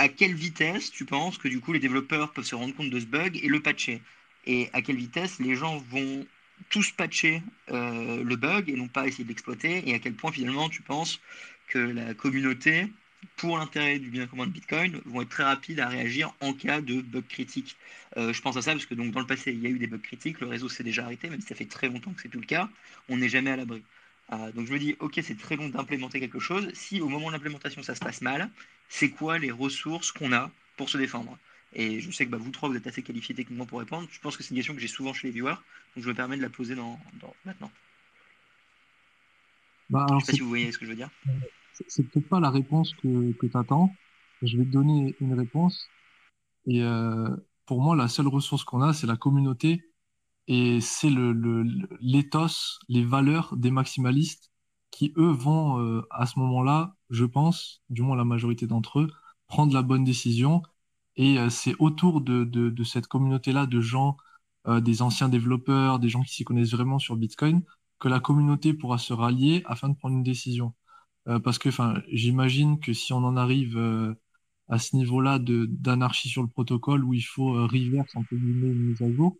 À 0.00 0.08
quelle 0.08 0.32
vitesse 0.34 0.90
tu 0.90 1.04
penses 1.04 1.36
que 1.36 1.46
du 1.46 1.60
coup 1.60 1.74
les 1.74 1.78
développeurs 1.78 2.32
peuvent 2.32 2.46
se 2.46 2.54
rendre 2.54 2.74
compte 2.74 2.88
de 2.88 2.98
ce 2.98 3.04
bug 3.04 3.38
et 3.42 3.48
le 3.48 3.60
patcher? 3.60 4.00
Et 4.46 4.70
à 4.72 4.80
quelle 4.80 4.96
vitesse 4.96 5.38
les 5.40 5.54
gens 5.56 5.76
vont 5.90 6.26
tous 6.70 6.90
patcher 6.92 7.42
le 7.68 8.34
bug 8.34 8.70
et 8.70 8.76
non 8.76 8.88
pas 8.88 9.06
essayer 9.06 9.24
de 9.24 9.28
l'exploiter? 9.28 9.86
Et 9.86 9.92
à 9.92 9.98
quel 9.98 10.14
point 10.14 10.32
finalement 10.32 10.70
tu 10.70 10.80
penses 10.80 11.20
que 11.68 11.78
la 11.78 12.14
communauté, 12.14 12.90
pour 13.36 13.58
l'intérêt 13.58 13.98
du 13.98 14.08
bien 14.08 14.26
commun 14.26 14.46
de 14.46 14.52
Bitcoin, 14.52 15.02
vont 15.04 15.20
être 15.20 15.28
très 15.28 15.44
rapides 15.44 15.80
à 15.80 15.88
réagir 15.88 16.32
en 16.40 16.54
cas 16.54 16.80
de 16.80 17.02
bug 17.02 17.26
critique? 17.28 17.76
Euh, 18.16 18.32
je 18.32 18.40
pense 18.40 18.56
à 18.56 18.62
ça 18.62 18.72
parce 18.72 18.86
que 18.86 18.94
donc 18.94 19.10
dans 19.12 19.20
le 19.20 19.26
passé, 19.26 19.52
il 19.52 19.60
y 19.60 19.66
a 19.66 19.68
eu 19.68 19.78
des 19.78 19.86
bugs 19.86 19.98
critiques, 19.98 20.40
le 20.40 20.46
réseau 20.46 20.70
s'est 20.70 20.82
déjà 20.82 21.04
arrêté, 21.04 21.28
même 21.28 21.42
si 21.42 21.48
ça 21.48 21.54
fait 21.54 21.66
très 21.66 21.88
longtemps 21.88 22.14
que 22.14 22.22
c'est 22.22 22.30
plus 22.30 22.40
le 22.40 22.46
cas, 22.46 22.70
on 23.10 23.18
n'est 23.18 23.28
jamais 23.28 23.50
à 23.50 23.56
l'abri. 23.56 23.84
Euh, 24.32 24.50
donc 24.52 24.66
je 24.66 24.72
me 24.72 24.78
dis, 24.78 24.96
ok, 25.00 25.20
c'est 25.22 25.36
très 25.36 25.56
long 25.56 25.68
d'implémenter 25.68 26.20
quelque 26.20 26.38
chose. 26.38 26.70
Si 26.72 27.02
au 27.02 27.08
moment 27.10 27.26
de 27.28 27.32
l'implémentation 27.34 27.82
ça 27.82 27.94
se 27.94 28.00
passe 28.00 28.22
mal, 28.22 28.50
c'est 28.90 29.08
quoi 29.08 29.38
les 29.38 29.50
ressources 29.50 30.12
qu'on 30.12 30.34
a 30.34 30.50
pour 30.76 30.90
se 30.90 30.98
défendre? 30.98 31.38
Et 31.72 32.00
je 32.00 32.10
sais 32.10 32.26
que 32.26 32.30
bah, 32.30 32.36
vous 32.38 32.50
trois, 32.50 32.68
vous 32.68 32.76
êtes 32.76 32.86
assez 32.86 33.02
qualifiés 33.02 33.34
techniquement 33.34 33.64
pour 33.64 33.78
répondre. 33.78 34.06
Je 34.12 34.20
pense 34.20 34.36
que 34.36 34.42
c'est 34.42 34.50
une 34.50 34.56
question 34.56 34.74
que 34.74 34.80
j'ai 34.80 34.88
souvent 34.88 35.14
chez 35.14 35.28
les 35.28 35.32
viewers, 35.32 35.54
donc 35.94 36.04
je 36.04 36.08
me 36.08 36.14
permets 36.14 36.36
de 36.36 36.42
la 36.42 36.50
poser 36.50 36.74
dans, 36.74 37.00
maintenant. 37.46 37.70
Bah, 39.88 40.04
je 40.10 40.14
ne 40.14 40.20
sais 40.20 40.26
pas 40.26 40.32
si 40.32 40.40
vous 40.40 40.48
voyez 40.48 40.70
ce 40.70 40.78
que 40.78 40.84
je 40.84 40.90
veux 40.90 40.96
dire 40.96 41.10
c'est 41.88 42.02
peut-être 42.04 42.28
pas 42.28 42.40
la 42.40 42.50
réponse 42.50 42.94
que, 42.94 43.32
que 43.32 43.46
tu 43.46 43.56
attends. 43.56 43.94
Je 44.42 44.56
vais 44.56 44.64
te 44.64 44.70
donner 44.70 45.16
une 45.20 45.34
réponse. 45.34 45.86
Et 46.66 46.82
euh, 46.82 47.28
pour 47.66 47.80
moi, 47.82 47.96
la 47.96 48.08
seule 48.08 48.28
ressource 48.28 48.64
qu'on 48.64 48.82
a, 48.82 48.92
c'est 48.92 49.06
la 49.06 49.16
communauté 49.16 49.84
et 50.46 50.80
c'est 50.80 51.10
le, 51.10 51.32
le, 51.32 51.64
l'éthos, 52.00 52.78
les 52.88 53.04
valeurs 53.04 53.56
des 53.56 53.70
maximalistes 53.70 54.49
qui, 54.90 55.12
eux, 55.16 55.30
vont 55.30 55.80
euh, 55.80 56.06
à 56.10 56.26
ce 56.26 56.38
moment-là, 56.38 56.96
je 57.10 57.24
pense, 57.24 57.82
du 57.90 58.02
moins 58.02 58.16
la 58.16 58.24
majorité 58.24 58.66
d'entre 58.66 59.00
eux, 59.00 59.08
prendre 59.46 59.74
la 59.74 59.82
bonne 59.82 60.04
décision. 60.04 60.62
Et 61.16 61.38
euh, 61.38 61.50
c'est 61.50 61.74
autour 61.78 62.20
de, 62.20 62.84
cette 62.84 63.06
communauté-là 63.06 63.66
de 63.66 63.80
gens, 63.80 64.16
euh, 64.66 64.80
des 64.80 65.02
anciens 65.02 65.28
développeurs, 65.28 65.98
des 65.98 66.08
gens 66.08 66.22
qui 66.22 66.34
s'y 66.34 66.44
connaissent 66.44 66.72
vraiment 66.72 66.98
sur 66.98 67.16
Bitcoin, 67.16 67.62
que 67.98 68.08
la 68.08 68.20
communauté 68.20 68.74
pourra 68.74 68.98
se 68.98 69.12
rallier 69.12 69.62
afin 69.66 69.88
de 69.88 69.94
prendre 69.96 70.16
une 70.16 70.22
décision. 70.22 70.74
Parce 71.44 71.58
que 71.58 71.70
j'imagine 72.08 72.80
que 72.80 72.92
si 72.92 73.12
on 73.12 73.18
en 73.18 73.36
arrive 73.36 73.78
à 74.68 74.78
ce 74.78 74.96
niveau-là 74.96 75.38
d'anarchie 75.38 76.28
sur 76.28 76.42
le 76.42 76.48
protocole 76.48 77.04
où 77.04 77.14
il 77.14 77.22
faut 77.22 77.52
reverse 77.52 78.16
entre 78.16 78.34
guillemets 78.34 78.68
une 78.68 78.88
mise 78.88 79.02
à 79.02 79.12
jour, 79.12 79.36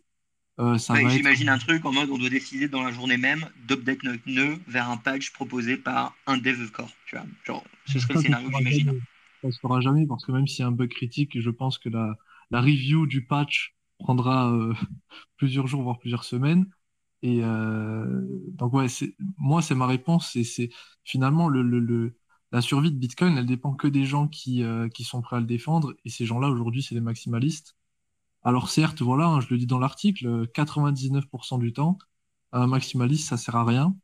va 0.63 0.77
J'imagine 1.09 1.49
un 1.49 1.57
truc 1.57 1.85
en 1.85 1.91
mode 1.91 2.09
on 2.09 2.17
doit 2.17 2.29
décider 2.29 2.67
dans 2.67 2.83
la 2.83 2.91
journée 2.91 3.17
même 3.17 3.49
d'update 3.67 4.03
notre 4.03 4.23
nœud 4.27 4.59
vers 4.67 4.89
un 4.89 4.97
patch 4.97 5.31
proposé 5.31 5.77
par 5.77 6.15
un 6.27 6.37
dev 6.37 6.69
core. 6.71 6.91
Tu 7.05 7.15
vois, 7.15 7.25
genre, 7.45 7.63
ce 7.85 7.99
serait 7.99 8.13
le 8.13 8.19
scénario 8.19 8.49
que 8.49 8.55
j'imagine. 8.55 8.93
ça 9.43 9.51
se 9.51 9.59
fera 9.59 9.81
jamais 9.81 10.05
parce 10.07 10.25
que 10.25 10.31
même 10.31 10.47
s'il 10.47 10.59
y 10.61 10.63
a 10.63 10.67
un 10.67 10.71
bug 10.71 10.89
critique, 10.89 11.39
je 11.39 11.49
pense 11.49 11.77
que 11.77 11.89
la, 11.89 12.15
la 12.51 12.61
review 12.61 13.07
du 13.07 13.25
patch 13.25 13.75
prendra 13.99 14.51
euh, 14.51 14.73
plusieurs 15.37 15.67
jours, 15.67 15.83
voire 15.83 15.99
plusieurs 15.99 16.23
semaines. 16.23 16.65
Et 17.23 17.39
euh, 17.43 18.21
donc 18.53 18.73
ouais, 18.73 18.87
moi 19.37 19.61
c'est 19.61 19.75
ma 19.75 19.87
réponse. 19.87 20.37
C'est 20.43 20.69
finalement 21.05 21.49
le, 21.49 21.61
le, 21.63 21.79
le, 21.79 22.17
la 22.51 22.61
survie 22.61 22.91
de 22.91 22.97
Bitcoin, 22.97 23.37
elle 23.37 23.45
dépend 23.45 23.73
que 23.75 23.87
des 23.87 24.05
gens 24.05 24.27
qui, 24.27 24.63
euh, 24.63 24.89
qui 24.89 25.03
sont 25.03 25.21
prêts 25.21 25.37
à 25.37 25.39
le 25.39 25.45
défendre. 25.45 25.95
Et 26.05 26.09
ces 26.09 26.25
gens-là 26.25 26.49
aujourd'hui, 26.49 26.83
c'est 26.83 26.95
des 26.95 27.01
maximalistes. 27.01 27.75
Alors 28.43 28.69
certes, 28.69 29.01
voilà, 29.01 29.27
hein, 29.27 29.41
je 29.41 29.47
le 29.49 29.57
dis 29.57 29.67
dans 29.67 29.79
l'article, 29.79 30.47
99% 30.53 31.57
du 31.59 31.73
temps, 31.73 31.97
un 32.51 32.67
maximaliste, 32.67 33.29
ça 33.29 33.37
sert 33.37 33.55
à 33.55 33.65
rien. 33.65 33.95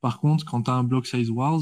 Par 0.00 0.20
contre, 0.20 0.44
quand 0.44 0.62
tu 0.64 0.70
as 0.70 0.74
un 0.74 0.84
block 0.84 1.06
size 1.06 1.30
wars, 1.30 1.60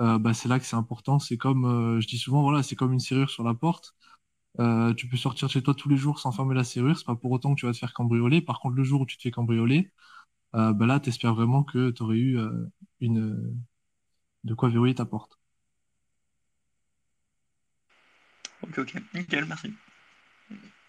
euh, 0.00 0.18
bah, 0.18 0.34
c'est 0.34 0.48
là 0.48 0.58
que 0.58 0.66
c'est 0.66 0.76
important. 0.76 1.18
C'est 1.18 1.38
comme, 1.38 1.64
euh, 1.66 2.00
je 2.00 2.06
dis 2.08 2.18
souvent, 2.18 2.42
voilà, 2.42 2.62
c'est 2.62 2.76
comme 2.76 2.92
une 2.92 3.00
serrure 3.00 3.30
sur 3.30 3.44
la 3.44 3.54
porte. 3.54 3.94
Euh, 4.60 4.94
tu 4.94 5.08
peux 5.08 5.16
sortir 5.16 5.50
chez 5.50 5.62
toi 5.62 5.74
tous 5.74 5.88
les 5.88 5.96
jours 5.96 6.18
sans 6.20 6.32
fermer 6.32 6.54
la 6.54 6.64
serrure. 6.64 6.98
C'est 6.98 7.06
pas 7.06 7.16
pour 7.16 7.30
autant 7.32 7.54
que 7.54 7.60
tu 7.60 7.66
vas 7.66 7.72
te 7.72 7.78
faire 7.78 7.94
cambrioler. 7.94 8.40
Par 8.42 8.60
contre, 8.60 8.76
le 8.76 8.84
jour 8.84 9.02
où 9.02 9.06
tu 9.06 9.16
te 9.16 9.22
fais 9.22 9.30
cambrioler, 9.30 9.90
bah 10.52 10.86
là, 10.86 11.00
tu 11.00 11.10
espères 11.10 11.34
vraiment 11.34 11.64
que 11.64 11.90
tu 11.90 12.02
aurais 12.02 12.16
eu 12.18 12.38
une, 13.00 13.58
de 14.44 14.54
quoi 14.54 14.70
verrouiller 14.70 14.94
ta 14.94 15.04
porte. 15.04 15.38
Ok, 18.62 18.78
ok, 18.78 18.94
nickel, 19.14 19.44
merci. 19.46 19.72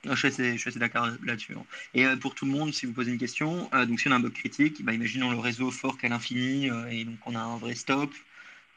Je 0.05 0.15
suis 0.15 0.27
assez, 0.27 0.79
d'accord 0.79 1.09
là-dessus. 1.23 1.53
Hein. 1.53 1.65
Et 1.93 2.05
pour 2.21 2.35
tout 2.35 2.45
le 2.45 2.51
monde, 2.51 2.73
si 2.73 2.85
vous 2.85 2.93
posez 2.93 3.11
une 3.11 3.17
question, 3.17 3.69
donc 3.87 3.99
si 3.99 4.07
on 4.07 4.11
a 4.11 4.15
un 4.15 4.19
bug 4.19 4.33
critique, 4.33 4.83
bah, 4.83 4.93
imaginons 4.93 5.31
le 5.31 5.37
réseau 5.37 5.71
fork 5.71 6.03
à 6.03 6.09
l'infini 6.09 6.69
et 6.89 7.03
donc 7.03 7.17
on 7.25 7.35
a 7.35 7.39
un 7.39 7.57
vrai 7.57 7.75
stop, 7.75 8.11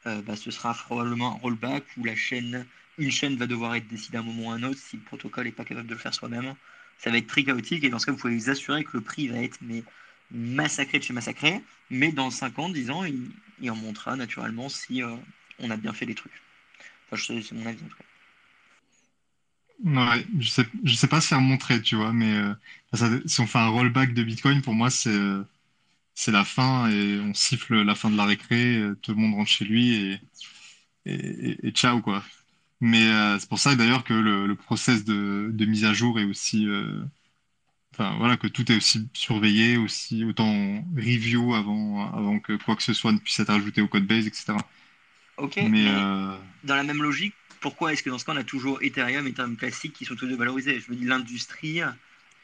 euh, 0.07 0.23
bah, 0.23 0.37
ce 0.37 0.51
sera 0.51 0.73
probablement 0.75 1.37
un 1.37 1.39
rollback 1.39 1.85
où 1.99 2.05
la 2.05 2.17
chaîne, 2.17 2.67
une 2.99 3.11
chaîne 3.11 3.37
va 3.37 3.47
devoir 3.47 3.75
être 3.75 3.87
décidée 3.89 4.17
à 4.17 4.21
un 4.21 4.25
moment 4.25 4.49
ou 4.49 4.51
à 4.51 4.55
un 4.55 4.63
autre 4.63 4.81
si 4.81 4.97
le 4.97 5.03
protocole 5.03 5.45
n'est 5.45 5.53
pas 5.53 5.65
capable 5.65 5.89
de 5.89 5.95
le 5.95 6.01
faire 6.01 6.15
soi-même. 6.15 6.55
Ça 6.99 7.11
va 7.11 7.19
être 7.19 7.27
très 7.27 7.45
chaotique 7.45 7.85
et 7.85 7.91
dans 7.91 7.99
ce 7.99 8.07
cas, 8.07 8.13
vous 8.13 8.19
pouvez 8.19 8.37
vous 8.37 8.51
assurer 8.51 8.85
que 8.85 8.97
le 8.97 9.03
prix 9.03 9.29
va 9.29 9.39
être 9.43 9.59
mais, 9.63 9.85
massacré 10.31 10.99
de 10.99 11.05
chez 11.05 11.13
massacré, 11.13 11.63
mais 11.91 12.13
dans 12.13 12.31
5 12.31 12.59
ans, 12.59 12.69
10 12.71 12.91
ans, 12.91 13.05
il, 13.05 13.71
en 13.71 13.77
montrera 13.77 14.17
naturellement 14.17 14.69
si 14.69 15.03
euh, 15.03 15.17
on 15.59 15.71
a 15.71 15.77
bien 15.77 15.93
fait 15.93 16.07
les 16.07 16.15
trucs. 16.15 16.33
Enfin, 17.11 17.23
c'est 17.43 17.53
mon 17.53 17.67
avis 17.67 17.83
en 17.85 17.89
tout 17.89 17.97
cas. 17.97 18.05
Ouais, 19.85 20.27
je 20.39 20.49
sais, 20.49 20.67
je 20.85 20.95
sais 20.95 21.09
pas 21.09 21.21
si 21.21 21.35
à 21.35 21.39
montrer, 21.41 21.81
tu 21.81 21.97
vois, 21.97 22.13
mais 22.13 22.35
euh, 22.35 23.23
si 23.27 23.41
on 23.41 23.47
fait 23.47 23.59
un 23.59 23.69
rollback 23.69 24.13
de 24.13 24.23
Bitcoin, 24.23 24.61
pour 24.63 24.75
moi, 24.75 24.91
c'est 24.91 25.11
c'est 26.15 26.33
la 26.33 26.45
fin 26.45 26.91
et 26.91 27.19
on 27.21 27.33
siffle 27.33 27.81
la 27.83 27.95
fin 27.95 28.11
de 28.11 28.17
la 28.17 28.27
récré, 28.27 28.77
euh, 28.77 28.95
tout 29.01 29.13
le 29.13 29.17
monde 29.17 29.35
rentre 29.35 29.51
chez 29.51 29.65
lui 29.65 29.95
et, 29.95 30.21
et, 31.07 31.71
ciao 31.71 32.03
quoi. 32.03 32.23
Mais 32.81 33.07
euh, 33.07 33.39
c'est 33.39 33.49
pour 33.49 33.59
ça 33.59 33.75
d'ailleurs 33.75 34.05
que 34.05 34.13
le, 34.13 34.47
le 34.47 34.55
process 34.55 35.05
de, 35.05 35.49
de, 35.51 35.65
mise 35.65 35.85
à 35.87 35.95
jour 35.95 36.21
est 36.21 36.25
aussi, 36.25 36.67
euh, 36.67 37.03
enfin 37.95 38.17
voilà, 38.19 38.37
que 38.37 38.49
tout 38.49 38.71
est 38.71 38.77
aussi 38.77 39.09
surveillé, 39.15 39.79
aussi 39.79 40.25
autant 40.25 40.85
review 40.95 41.55
avant, 41.55 42.13
avant 42.13 42.39
que 42.39 42.55
quoi 42.65 42.77
que 42.77 42.83
ce 42.83 42.93
soit 42.93 43.13
ne 43.13 43.19
puisse 43.19 43.41
être 43.41 43.51
ajouté 43.51 43.81
au 43.81 43.89
code 43.89 44.07
base, 44.07 44.27
etc. 44.27 44.55
Ok. 45.39 45.59
Mais, 45.71 45.87
dans 46.65 46.77
la 46.77 46.85
même 46.85 47.03
logique, 47.03 47.35
pourquoi 47.61 47.93
est-ce 47.93 48.03
que 48.03 48.11
dans 48.11 48.19
ce 48.19 48.25
cas 48.25 48.33
on 48.33 48.37
a 48.37 48.45
toujours 48.45 48.83
Ethereum 48.83 49.27
et 49.27 49.31
Ethereum 49.31 49.57
classique 49.57 49.93
qui 49.93 50.05
sont 50.05 50.17
tous 50.17 50.27
deux 50.27 50.37
valorisés? 50.37 50.81
Je 50.81 50.91
me 50.91 50.97
dis 50.97 51.05
l'industrie 51.05 51.83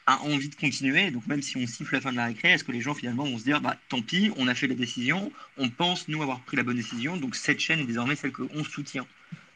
a 0.07 0.21
envie 0.21 0.49
de 0.49 0.55
continuer. 0.55 1.11
Donc 1.11 1.27
même 1.27 1.41
si 1.41 1.57
on 1.57 1.67
siffle 1.67 1.93
la 1.93 2.01
fin 2.01 2.11
de 2.11 2.17
la 2.17 2.25
récré, 2.25 2.51
est-ce 2.51 2.63
que 2.63 2.71
les 2.71 2.81
gens 2.81 2.95
finalement 2.95 3.25
vont 3.25 3.37
se 3.37 3.43
dire, 3.43 3.61
bah 3.61 3.77
tant 3.89 4.01
pis, 4.01 4.31
on 4.37 4.47
a 4.47 4.55
fait 4.55 4.67
la 4.67 4.75
décision, 4.75 5.31
on 5.57 5.69
pense 5.69 6.07
nous 6.07 6.21
avoir 6.21 6.39
pris 6.39 6.57
la 6.57 6.63
bonne 6.63 6.77
décision, 6.77 7.17
donc 7.17 7.35
cette 7.35 7.59
chaîne 7.59 7.79
est 7.79 7.85
désormais 7.85 8.15
celle 8.15 8.31
qu'on 8.31 8.63
soutient? 8.63 9.05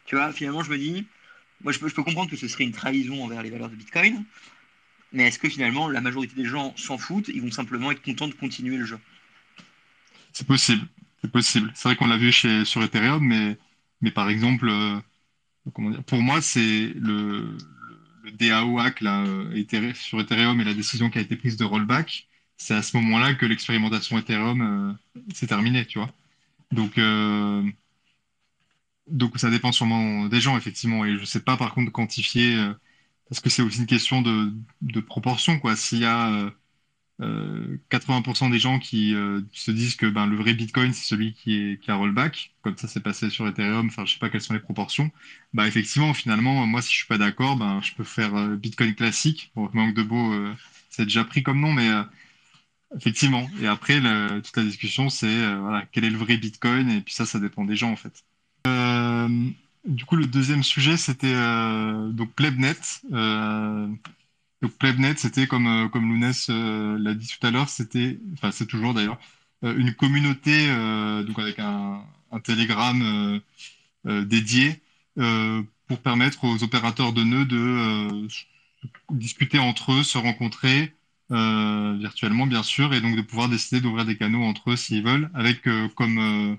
Tu 0.05 0.15
vois, 0.15 0.31
finalement 0.33 0.61
je 0.61 0.69
me 0.69 0.77
dis, 0.77 1.07
moi 1.63 1.71
je 1.71 1.79
peux, 1.79 1.89
comprendre 1.89 2.29
que 2.29 2.35
ce 2.35 2.47
serait 2.47 2.65
une 2.65 2.73
trahison 2.73 3.23
envers 3.23 3.41
les 3.41 3.49
valeurs 3.49 3.69
de 3.69 3.75
Bitcoin, 3.75 4.23
mais 5.13 5.27
est-ce 5.27 5.39
que 5.39 5.49
finalement 5.49 5.89
la 5.89 6.01
majorité 6.01 6.35
des 6.35 6.45
gens 6.45 6.75
s'en 6.75 6.97
foutent, 6.97 7.29
ils 7.29 7.41
vont 7.41 7.51
simplement 7.51 7.91
être 7.91 8.01
contents 8.01 8.27
de 8.27 8.33
continuer 8.33 8.77
le 8.77 8.85
jeu? 8.85 8.99
C'est 10.33 10.47
possible, 10.47 10.85
c'est 11.21 11.31
possible. 11.31 11.71
C'est 11.75 11.87
vrai 11.87 11.95
qu'on 11.95 12.07
l'a 12.07 12.17
vu 12.17 12.31
chez, 12.31 12.65
sur 12.65 12.83
Ethereum, 12.83 13.23
mais, 13.23 13.57
mais 14.01 14.11
par 14.11 14.29
exemple, 14.29 14.67
euh, 14.69 14.99
comment 15.73 15.91
dire, 15.91 16.03
pour 16.03 16.21
moi 16.21 16.41
c'est 16.41 16.89
le 16.95 17.57
le 18.23 18.31
DAO 18.31 18.79
hack 18.79 19.01
là, 19.01 19.23
euh, 19.25 19.93
sur 19.95 20.19
Ethereum 20.21 20.61
et 20.61 20.63
la 20.63 20.73
décision 20.75 21.09
qui 21.09 21.17
a 21.17 21.21
été 21.21 21.35
prise 21.35 21.57
de 21.57 21.65
rollback, 21.65 22.27
c'est 22.57 22.75
à 22.75 22.83
ce 22.83 22.95
moment-là 22.97 23.33
que 23.33 23.45
l'expérimentation 23.47 24.17
Ethereum 24.19 24.61
euh, 24.61 25.21
s'est 25.33 25.47
terminée, 25.47 25.85
tu 25.87 25.97
vois. 25.99 26.11
Donc, 26.71 26.97
euh, 26.99 27.63
donc 29.07 29.37
ça 29.39 29.49
dépend 29.49 29.71
sûrement 29.71 30.27
des 30.27 30.39
gens, 30.41 30.57
effectivement. 30.57 31.05
Et 31.05 31.15
je 31.15 31.21
ne 31.21 31.25
sais 31.25 31.41
pas 31.41 31.57
par 31.57 31.73
contre 31.73 31.91
quantifier, 31.91 32.55
parce 33.29 33.41
que 33.41 33.49
c'est 33.49 33.61
aussi 33.61 33.79
une 33.79 33.87
question 33.87 34.21
de, 34.21 34.53
de 34.81 34.99
proportion, 35.01 35.59
quoi. 35.59 35.75
S'il 35.75 35.99
y 35.99 36.05
a 36.05 36.51
80% 37.21 38.47
euh, 38.47 38.49
des 38.49 38.59
gens 38.59 38.79
qui 38.79 39.13
euh, 39.13 39.41
se 39.51 39.71
disent 39.71 39.95
que 39.95 40.07
ben, 40.07 40.25
le 40.25 40.35
vrai 40.35 40.53
Bitcoin, 40.53 40.91
c'est 40.93 41.05
celui 41.05 41.33
qui, 41.33 41.55
est, 41.55 41.81
qui 41.81 41.91
a 41.91 41.95
rollback, 41.95 42.51
comme 42.63 42.75
ça 42.77 42.87
s'est 42.87 42.99
passé 42.99 43.29
sur 43.29 43.47
Ethereum, 43.47 43.87
enfin 43.87 44.05
je 44.05 44.13
sais 44.13 44.19
pas 44.19 44.29
quelles 44.29 44.41
sont 44.41 44.53
les 44.53 44.59
proportions, 44.59 45.11
bah 45.53 45.67
effectivement, 45.67 46.13
finalement, 46.13 46.65
moi 46.65 46.81
si 46.81 46.91
je 46.91 46.97
suis 46.97 47.07
pas 47.07 47.17
d'accord, 47.17 47.57
ben, 47.57 47.79
je 47.83 47.93
peux 47.93 48.03
faire 48.03 48.35
euh, 48.35 48.55
Bitcoin 48.55 48.95
classique, 48.95 49.51
manque 49.55 49.93
de 49.93 50.03
beau, 50.03 50.33
c'est 50.89 51.03
déjà 51.03 51.23
pris 51.23 51.43
comme 51.43 51.59
nom, 51.59 51.73
mais 51.73 51.89
effectivement, 52.97 53.49
et 53.61 53.67
après, 53.67 54.01
toute 54.41 54.57
la 54.57 54.63
discussion, 54.63 55.09
c'est 55.09 55.37
quel 55.91 56.05
est 56.05 56.09
le 56.09 56.17
vrai 56.17 56.37
Bitcoin, 56.37 56.89
et 56.89 57.01
puis 57.01 57.13
ça, 57.13 57.25
ça 57.25 57.39
dépend 57.39 57.65
des 57.65 57.75
gens 57.75 57.91
en 57.91 57.95
fait. 57.95 58.23
du 59.85 60.05
coup, 60.05 60.15
le 60.15 60.25
deuxième 60.25 60.63
sujet, 60.63 60.97
c'était 60.97 61.35
donc 62.11 62.33
Plebnet. 62.33 62.75
Donc 64.61 64.73
Plebnet, 64.77 65.15
c'était 65.17 65.47
comme, 65.47 65.67
euh, 65.67 65.87
comme 65.89 66.09
Lounès 66.09 66.47
euh, 66.49 66.97
l'a 66.99 67.13
dit 67.13 67.27
tout 67.27 67.45
à 67.45 67.51
l'heure, 67.51 67.69
c'était, 67.69 68.19
enfin 68.33 68.51
c'est 68.51 68.67
toujours 68.67 68.93
d'ailleurs, 68.93 69.19
euh, 69.63 69.75
une 69.75 69.93
communauté 69.93 70.67
donc 71.25 71.39
avec 71.39 71.59
un, 71.59 72.03
un 72.31 72.39
Telegram 72.39 73.39
dédié 74.05 74.81
pour 75.15 75.99
permettre 76.01 76.45
aux 76.45 76.63
opérateurs 76.63 77.13
de 77.13 77.23
nœuds 77.23 77.45
de 77.45 78.27
discuter 79.11 79.59
entre 79.59 79.93
eux, 79.93 80.03
se 80.03 80.17
rencontrer 80.17 80.93
virtuellement 81.29 82.47
bien 82.47 82.63
sûr, 82.63 82.93
et 82.93 83.01
donc 83.01 83.15
de 83.15 83.21
pouvoir 83.21 83.49
décider 83.49 83.81
d'ouvrir 83.81 84.05
des 84.05 84.17
canaux 84.17 84.43
entre 84.43 84.71
eux 84.71 84.75
s'ils 84.75 85.03
veulent, 85.03 85.29
avec 85.33 85.67
comme 85.95 86.57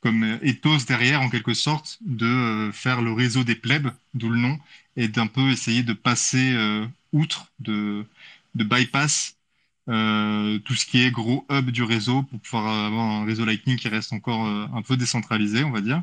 comme 0.00 0.38
ethos 0.42 0.84
derrière, 0.86 1.22
en 1.22 1.30
quelque 1.30 1.54
sorte, 1.54 1.98
de 2.02 2.70
faire 2.72 3.02
le 3.02 3.12
réseau 3.12 3.44
des 3.44 3.54
plebs, 3.54 3.92
d'où 4.14 4.30
le 4.30 4.38
nom, 4.38 4.58
et 4.96 5.08
d'un 5.08 5.26
peu 5.26 5.50
essayer 5.50 5.82
de 5.82 5.92
passer 5.92 6.54
outre, 7.12 7.52
de, 7.60 8.04
de 8.54 8.64
bypass 8.64 9.36
euh, 9.88 10.60
tout 10.60 10.74
ce 10.74 10.86
qui 10.86 11.02
est 11.02 11.10
gros 11.10 11.44
hub 11.50 11.70
du 11.70 11.82
réseau 11.82 12.22
pour 12.22 12.38
pouvoir 12.40 12.86
avoir 12.86 13.04
un 13.04 13.24
réseau 13.24 13.44
Lightning 13.44 13.76
qui 13.76 13.88
reste 13.88 14.12
encore 14.12 14.46
euh, 14.46 14.66
un 14.72 14.82
peu 14.82 14.96
décentralisé, 14.96 15.64
on 15.64 15.70
va 15.70 15.80
dire. 15.80 16.02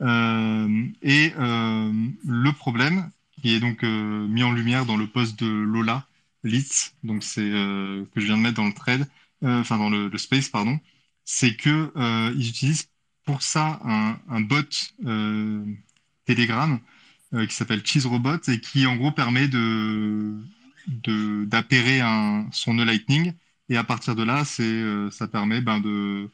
Euh, 0.00 0.86
et 1.02 1.32
le 1.36 2.50
problème 2.50 3.10
qui 3.40 3.54
est 3.54 3.60
donc 3.60 3.82
mis 3.82 4.42
en 4.42 4.52
lumière 4.52 4.86
dans 4.86 4.96
le 4.96 5.06
post 5.06 5.38
de 5.38 5.46
Lola 5.46 6.06
Litz, 6.42 6.94
donc 7.04 7.22
c'est 7.22 7.42
que 7.42 8.06
je 8.16 8.24
viens 8.24 8.36
de 8.36 8.42
mettre 8.42 8.56
dans 8.56 8.66
le 8.66 8.72
thread, 8.72 9.06
enfin 9.42 9.78
dans 9.78 9.90
le, 9.90 10.10
space 10.18 10.48
pardon, 10.48 10.80
c'est 11.24 11.54
que 11.54 11.92
ils 12.34 12.48
utilisent 12.48 12.88
pour 13.24 13.42
ça 13.42 13.80
un 13.84 14.40
bot 14.40 14.56
Telegram 16.26 16.80
euh, 17.34 17.46
qui 17.46 17.54
s'appelle 17.54 17.84
Cheese 17.84 18.06
Robot 18.06 18.38
et 18.48 18.60
qui 18.60 18.86
en 18.86 18.96
gros 18.96 19.10
permet 19.10 19.48
de 19.48 20.34
d'appairer 21.46 22.00
un, 22.00 22.46
son 22.52 22.74
nœud 22.74 22.84
Lightning. 22.84 23.32
Et 23.70 23.76
à 23.76 23.82
partir 23.82 24.14
de 24.14 24.22
là 24.22 24.44
c'est 24.44 24.62
euh, 24.62 25.10
ça 25.10 25.26
permet 25.26 25.60
ben, 25.60 25.80
de 25.80 26.30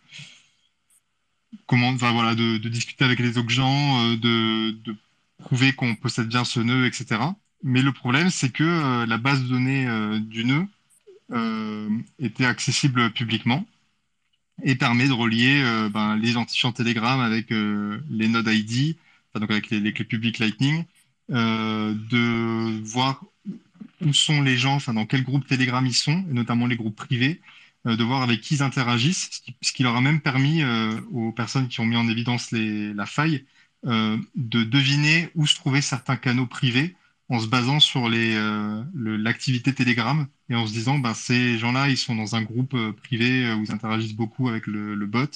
comment 1.66 1.94
voilà 1.94 2.34
de, 2.34 2.58
de, 2.58 2.68
discuter 2.68 3.04
avec 3.04 3.18
les 3.20 3.38
autres 3.38 3.48
gens 3.48 4.04
euh, 4.04 4.16
de, 4.16 4.72
de 4.72 4.96
prouver 5.38 5.72
qu'on 5.72 5.94
possède 5.94 6.28
bien 6.28 6.44
ce 6.44 6.60
nœud 6.60 6.86
etc 6.86 7.20
mais 7.62 7.82
le 7.82 7.92
problème 7.92 8.28
c'est 8.28 8.50
que 8.50 9.04
la 9.06 9.16
base 9.16 9.42
de 9.42 9.48
données 9.48 10.20
du 10.20 10.44
nœud 10.44 10.66
était 12.18 12.46
accessible 12.46 13.10
publiquement 13.12 13.64
et 14.62 14.74
permet 14.74 15.06
de 15.06 15.12
relier 15.12 15.62
ben, 15.92 16.16
les 16.16 16.30
identifiants 16.30 16.72
Telegram 16.72 17.20
avec 17.20 17.50
les 17.50 18.28
nodes 18.28 18.48
ID 18.48 18.96
donc 19.38 19.50
avec 19.50 19.70
les, 19.70 19.92
clés 19.92 20.04
publiques 20.04 20.38
Lightning, 20.38 20.84
euh, 21.30 21.94
de 22.10 22.82
voir 22.82 23.24
où 24.00 24.12
sont 24.12 24.42
les 24.42 24.56
gens, 24.56 24.74
enfin 24.74 24.94
dans 24.94 25.06
quel 25.06 25.22
groupe 25.22 25.46
Telegram 25.46 25.86
ils 25.86 25.94
sont, 25.94 26.24
et 26.28 26.32
notamment 26.32 26.66
les 26.66 26.76
groupes 26.76 26.96
privés, 26.96 27.40
euh, 27.86 27.96
de 27.96 28.02
voir 28.02 28.22
avec 28.22 28.40
qui 28.40 28.54
ils 28.54 28.62
interagissent, 28.62 29.42
ce 29.60 29.72
qui, 29.72 29.82
leur 29.82 29.94
a 29.94 30.00
même 30.00 30.20
permis 30.20 30.62
euh, 30.62 31.00
aux 31.12 31.32
personnes 31.32 31.68
qui 31.68 31.80
ont 31.80 31.86
mis 31.86 31.96
en 31.96 32.08
évidence 32.08 32.50
les, 32.50 32.92
la 32.94 33.06
faille 33.06 33.44
de 33.82 34.62
deviner 34.62 35.30
où 35.34 35.46
se 35.46 35.54
trouvaient 35.54 35.80
certains 35.80 36.16
canaux 36.16 36.46
privés 36.46 36.96
en 37.30 37.40
se 37.40 37.46
basant 37.46 37.80
sur 37.80 38.10
l'activité 38.10 39.72
Telegram 39.72 40.26
et 40.50 40.54
en 40.54 40.66
se 40.66 40.72
disant 40.74 40.98
ben, 40.98 41.14
ces 41.14 41.56
gens-là 41.56 41.88
ils 41.88 41.96
sont 41.96 42.14
dans 42.14 42.36
un 42.36 42.42
groupe 42.42 42.76
privé 42.98 43.50
où 43.54 43.64
ils 43.64 43.72
interagissent 43.72 44.12
beaucoup 44.12 44.50
avec 44.50 44.66
le 44.66 45.06
bot. 45.06 45.30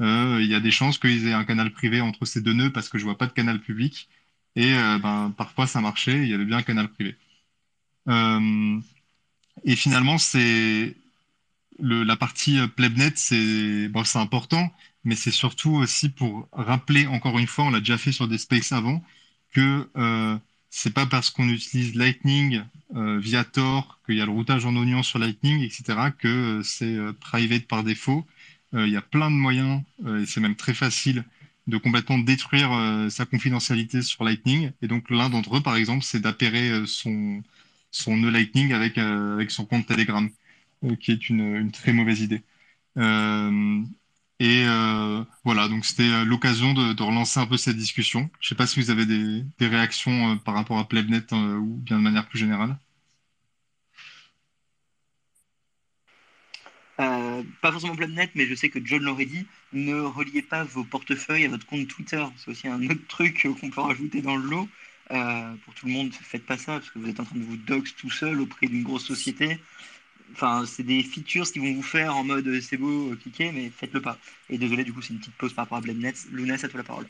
Il 0.00 0.46
y 0.46 0.54
a 0.54 0.60
des 0.60 0.70
chances 0.70 0.98
qu'ils 0.98 1.26
aient 1.28 1.32
un 1.32 1.44
canal 1.44 1.70
privé 1.72 2.00
entre 2.00 2.24
ces 2.24 2.40
deux 2.40 2.52
nœuds 2.52 2.72
parce 2.72 2.88
que 2.88 2.98
je 2.98 3.04
vois 3.04 3.18
pas 3.18 3.26
de 3.26 3.32
canal 3.32 3.60
public. 3.60 4.08
Et 4.56 4.72
ben, 5.02 5.32
parfois, 5.36 5.66
ça 5.66 5.80
marchait, 5.80 6.22
il 6.22 6.28
y 6.28 6.34
avait 6.34 6.44
bien 6.44 6.58
un 6.58 6.62
canal 6.62 6.88
privé. 6.88 7.16
et 9.64 9.76
finalement, 9.76 10.18
c'est 10.18 10.96
la 11.80 12.16
partie 12.16 12.58
Plebnet, 12.76 13.12
c'est 13.16 13.90
important, 14.14 14.72
mais 15.04 15.16
c'est 15.16 15.30
surtout 15.30 15.74
aussi 15.74 16.08
pour 16.08 16.48
rappeler, 16.52 17.06
encore 17.06 17.38
une 17.38 17.46
fois, 17.46 17.66
on 17.66 17.70
l'a 17.70 17.80
déjà 17.80 17.98
fait 17.98 18.12
sur 18.12 18.28
des 18.28 18.38
spaces 18.38 18.72
avant, 18.72 19.02
que 19.52 19.88
euh, 19.96 20.36
c'est 20.70 20.92
pas 20.92 21.06
parce 21.06 21.30
qu'on 21.30 21.48
utilise 21.48 21.94
Lightning 21.94 22.62
euh, 22.96 23.18
via 23.18 23.44
Tor, 23.44 24.00
qu'il 24.06 24.16
y 24.16 24.20
a 24.20 24.26
le 24.26 24.32
routage 24.32 24.64
en 24.66 24.74
oignon 24.76 25.02
sur 25.02 25.18
Lightning, 25.18 25.62
etc., 25.62 25.84
que 26.18 26.28
euh, 26.28 26.62
c'est 26.62 26.96
euh, 26.96 27.12
private 27.12 27.66
par 27.66 27.84
défaut. 27.84 28.26
Il 28.74 28.88
y 28.88 28.96
a 28.96 29.02
plein 29.02 29.30
de 29.30 29.36
moyens, 29.36 29.82
et 30.06 30.26
c'est 30.26 30.40
même 30.40 30.56
très 30.56 30.74
facile, 30.74 31.24
de 31.66 31.76
complètement 31.78 32.18
détruire 32.18 32.70
sa 33.10 33.24
confidentialité 33.24 34.02
sur 34.02 34.24
Lightning. 34.24 34.72
Et 34.82 34.88
donc 34.88 35.10
l'un 35.10 35.30
d'entre 35.30 35.56
eux, 35.58 35.62
par 35.62 35.76
exemple, 35.76 36.04
c'est 36.04 36.20
d'appairer 36.20 36.84
son, 36.86 37.42
son 37.92 38.16
nœud 38.16 38.30
Lightning 38.30 38.72
avec, 38.72 38.98
son 39.50 39.64
compte 39.64 39.86
Telegram, 39.86 40.28
qui 41.00 41.12
est 41.12 41.28
une, 41.28 41.70
très 41.70 41.92
mauvaise 41.92 42.20
idée. 42.20 42.42
Et 44.40 44.64
euh, 44.66 45.24
voilà, 45.44 45.68
donc 45.68 45.84
c'était 45.84 46.02
euh, 46.10 46.24
l'occasion 46.24 46.74
de, 46.74 47.02
relancer 47.02 47.38
un 47.40 47.46
peu 47.46 47.56
cette 47.56 47.76
discussion. 47.76 48.30
Je 48.40 48.46
ne 48.46 48.48
sais 48.50 48.54
pas 48.56 48.66
si 48.66 48.80
vous 48.80 48.90
avez 48.90 49.06
des, 49.06 49.44
réactions 49.66 50.32
euh, 50.32 50.36
par 50.36 50.54
rapport 50.54 50.78
à 50.78 50.88
Plebnet 50.88 51.32
ou 51.32 51.76
bien 51.76 51.98
de 51.98 52.02
manière 52.02 52.28
plus 52.28 52.38
générale. 52.38 52.76
Pas 56.96 57.72
forcément 57.72 57.96
Plebnet, 57.96 58.30
mais 58.34 58.46
je 58.46 58.54
sais 58.54 58.68
que 58.68 58.78
John 58.84 59.02
l'aurait 59.02 59.26
dit, 59.26 59.46
ne 59.72 60.00
reliez 60.00 60.42
pas 60.42 60.64
vos 60.64 60.84
portefeuilles 60.84 61.44
à 61.44 61.48
votre 61.48 61.66
compte 61.66 61.88
Twitter. 61.88 62.24
C'est 62.36 62.50
aussi 62.50 62.68
un 62.68 62.82
autre 62.84 63.06
truc 63.08 63.46
qu'on 63.60 63.70
peut 63.70 63.80
rajouter 63.80 64.22
dans 64.22 64.36
le 64.36 64.48
lot. 64.48 64.68
pour 65.64 65.74
tout 65.74 65.86
le 65.86 65.92
monde, 65.92 66.12
faites 66.12 66.46
pas 66.46 66.58
ça, 66.58 66.74
parce 66.74 66.90
que 66.90 66.98
vous 66.98 67.08
êtes 67.08 67.20
en 67.20 67.24
train 67.24 67.38
de 67.38 67.44
vous 67.44 67.56
dox 67.56 67.94
tout 67.96 68.10
seul 68.10 68.40
auprès 68.40 68.66
d'une 68.66 68.82
grosse 68.82 69.06
société. 69.06 69.58
Enfin, 70.32 70.64
c'est 70.66 70.82
des 70.82 71.02
features 71.04 71.50
qui 71.50 71.60
vont 71.60 71.72
vous 71.72 71.82
faire 71.82 72.16
en 72.16 72.24
mode 72.24 72.48
euh, 72.48 72.60
c'est 72.60 72.76
beau, 72.76 73.12
euh, 73.12 73.16
cliquez, 73.16 73.52
mais 73.52 73.70
faites-le 73.70 74.00
pas. 74.00 74.18
Et 74.48 74.58
désolé, 74.58 74.82
du 74.82 74.92
coup, 74.92 75.00
c'est 75.00 75.12
une 75.12 75.20
petite 75.20 75.36
pause 75.36 75.52
par 75.52 75.64
rapport 75.64 75.78
à 75.78 75.80
Blendnet. 75.80 76.12
Lounès, 76.32 76.64
à 76.64 76.68
toi 76.68 76.78
la 76.78 76.84
parole. 76.84 77.06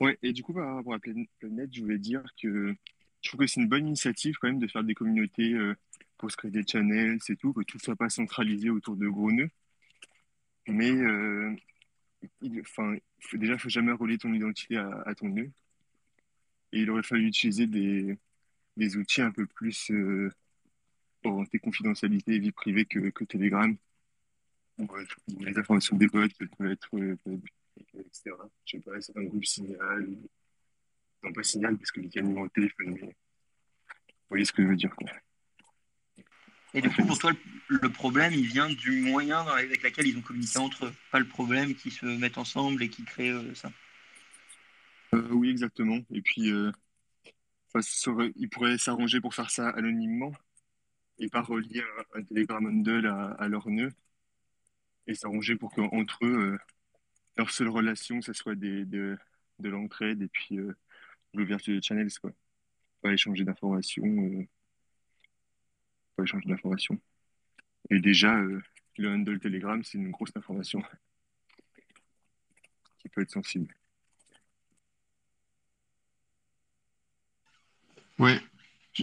Ouais, 0.00 0.18
et 0.22 0.32
du 0.32 0.42
coup, 0.42 0.52
par 0.52 0.74
rapport 0.74 0.94
à 0.94 0.98
Blendnet, 0.98 1.68
je 1.72 1.80
voulais 1.80 1.98
dire 1.98 2.22
que 2.42 2.74
je 3.22 3.28
trouve 3.28 3.40
que 3.40 3.46
c'est 3.46 3.60
une 3.60 3.68
bonne 3.68 3.86
initiative 3.86 4.36
quand 4.40 4.48
même 4.48 4.58
de 4.58 4.66
faire 4.66 4.82
des 4.82 4.94
communautés 4.94 5.52
euh, 5.52 5.76
pour 6.20 6.30
se 6.30 6.36
créer 6.36 6.50
des 6.50 6.66
channels, 6.66 7.18
c'est 7.22 7.36
tout, 7.36 7.54
que 7.54 7.62
tout 7.62 7.78
ne 7.78 7.82
soit 7.82 7.96
pas 7.96 8.10
centralisé 8.10 8.68
autour 8.68 8.94
de 8.94 9.08
gros 9.08 9.32
nœuds. 9.32 9.48
Mais 10.68 10.92
enfin, 12.60 12.94
déjà, 13.32 13.52
il 13.52 13.56
ne 13.56 13.56
faut 13.56 13.70
jamais 13.70 13.92
relier 13.92 14.18
ton 14.18 14.32
identité 14.34 14.76
à, 14.76 15.14
ton 15.16 15.30
nœud. 15.30 15.50
Et 16.72 16.80
il 16.82 16.90
aurait 16.90 17.02
fallu 17.02 17.26
utiliser 17.26 17.66
des, 17.66 18.96
outils 18.96 19.22
un 19.22 19.32
peu 19.32 19.46
plus 19.46 19.90
orienté 21.24 21.58
confidentialité 21.58 22.34
et 22.34 22.38
vie 22.38 22.52
privée 22.52 22.84
que, 22.84 23.24
Telegram. 23.24 23.74
les 25.38 25.58
informations 25.58 25.96
des 25.96 26.06
bots 26.06 26.26
peuvent 26.58 26.70
être, 26.70 26.88
euh, 26.98 27.16
etc. 27.98 28.36
Je 28.66 28.76
sais 28.76 28.82
pas, 28.82 28.92
un 29.16 29.24
groupe 29.24 29.44
signal, 29.46 30.06
non 31.22 31.32
pas 31.32 31.42
signal 31.42 31.78
parce 31.78 31.90
que 31.90 32.00
les 32.02 32.22
numéro 32.22 32.46
de 32.46 32.52
téléphone, 32.52 32.92
mais 32.92 33.06
vous 33.06 33.14
voyez 34.28 34.44
ce 34.44 34.52
que 34.52 34.62
je 34.62 34.68
veux 34.68 34.76
dire. 34.76 34.94
Quoi. 34.94 35.10
Et 36.74 36.80
du 36.80 36.90
coup, 36.90 37.04
pour 37.04 37.18
toi, 37.18 37.32
le 37.68 37.88
problème, 37.90 38.32
il 38.32 38.46
vient 38.46 38.68
du 38.68 39.00
moyen 39.00 39.40
avec 39.46 39.82
lequel 39.82 40.06
ils 40.06 40.16
ont 40.16 40.22
communiqué 40.22 40.58
entre 40.58 40.86
eux, 40.86 40.92
pas 41.10 41.18
le 41.18 41.26
problème 41.26 41.74
qui 41.74 41.90
se 41.90 42.06
mettent 42.06 42.38
ensemble 42.38 42.82
et 42.82 42.88
qui 42.88 43.04
créent 43.04 43.30
euh, 43.30 43.54
ça. 43.54 43.72
Euh, 45.14 45.28
oui, 45.30 45.50
exactement. 45.50 45.98
Et 46.12 46.22
puis, 46.22 46.52
euh, 46.52 46.70
ils 48.36 48.48
pourraient 48.48 48.78
s'arranger 48.78 49.20
pour 49.20 49.34
faire 49.34 49.50
ça 49.50 49.68
anonymement, 49.70 50.32
et 51.18 51.28
pas 51.28 51.42
relier 51.42 51.82
un, 52.14 52.22
Telegram 52.22 52.64
Handle 52.64 53.06
à, 53.06 53.30
à, 53.32 53.48
leur 53.48 53.68
nœud 53.68 53.92
et 55.06 55.14
s'arranger 55.14 55.56
pour 55.56 55.72
qu'entre 55.72 56.24
eux, 56.24 56.56
leur 57.36 57.50
seule 57.50 57.68
relation, 57.68 58.22
ce 58.22 58.32
soit 58.32 58.54
des, 58.54 58.84
de, 58.84 59.18
de 59.58 59.68
l'entraide 59.68 60.22
et 60.22 60.28
puis 60.28 60.58
l'ouverture 61.34 61.74
de 61.74 61.82
channels, 61.82 62.12
quoi. 62.20 62.30
Pas 63.02 63.12
échanger 63.12 63.44
d'informations. 63.44 64.46
Échanger 66.22 66.48
d'informations. 66.48 67.00
Et 67.90 68.00
déjà, 68.00 68.36
euh, 68.36 68.62
le 68.98 69.10
handle 69.10 69.40
Telegram, 69.40 69.82
c'est 69.82 69.98
une 69.98 70.10
grosse 70.10 70.32
information 70.34 70.82
qui 72.98 73.08
peut 73.08 73.22
être 73.22 73.30
sensible. 73.30 73.74
Ouais, 78.18 78.38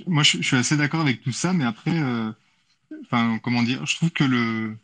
moi, 0.06 0.24
je, 0.24 0.42
suis 0.42 0.56
assez 0.56 0.78
d'accord 0.78 1.02
avec 1.02 1.22
tout 1.22 1.32
ça, 1.32 1.54
mais 1.54 1.64
après, 1.64 2.00
euh, 2.00 2.32
enfin, 3.04 3.40
comment 3.40 3.64
dire, 3.64 3.86
je 3.86 3.96
trouve 3.96 4.12
que 4.12 4.24
le, 4.24 4.78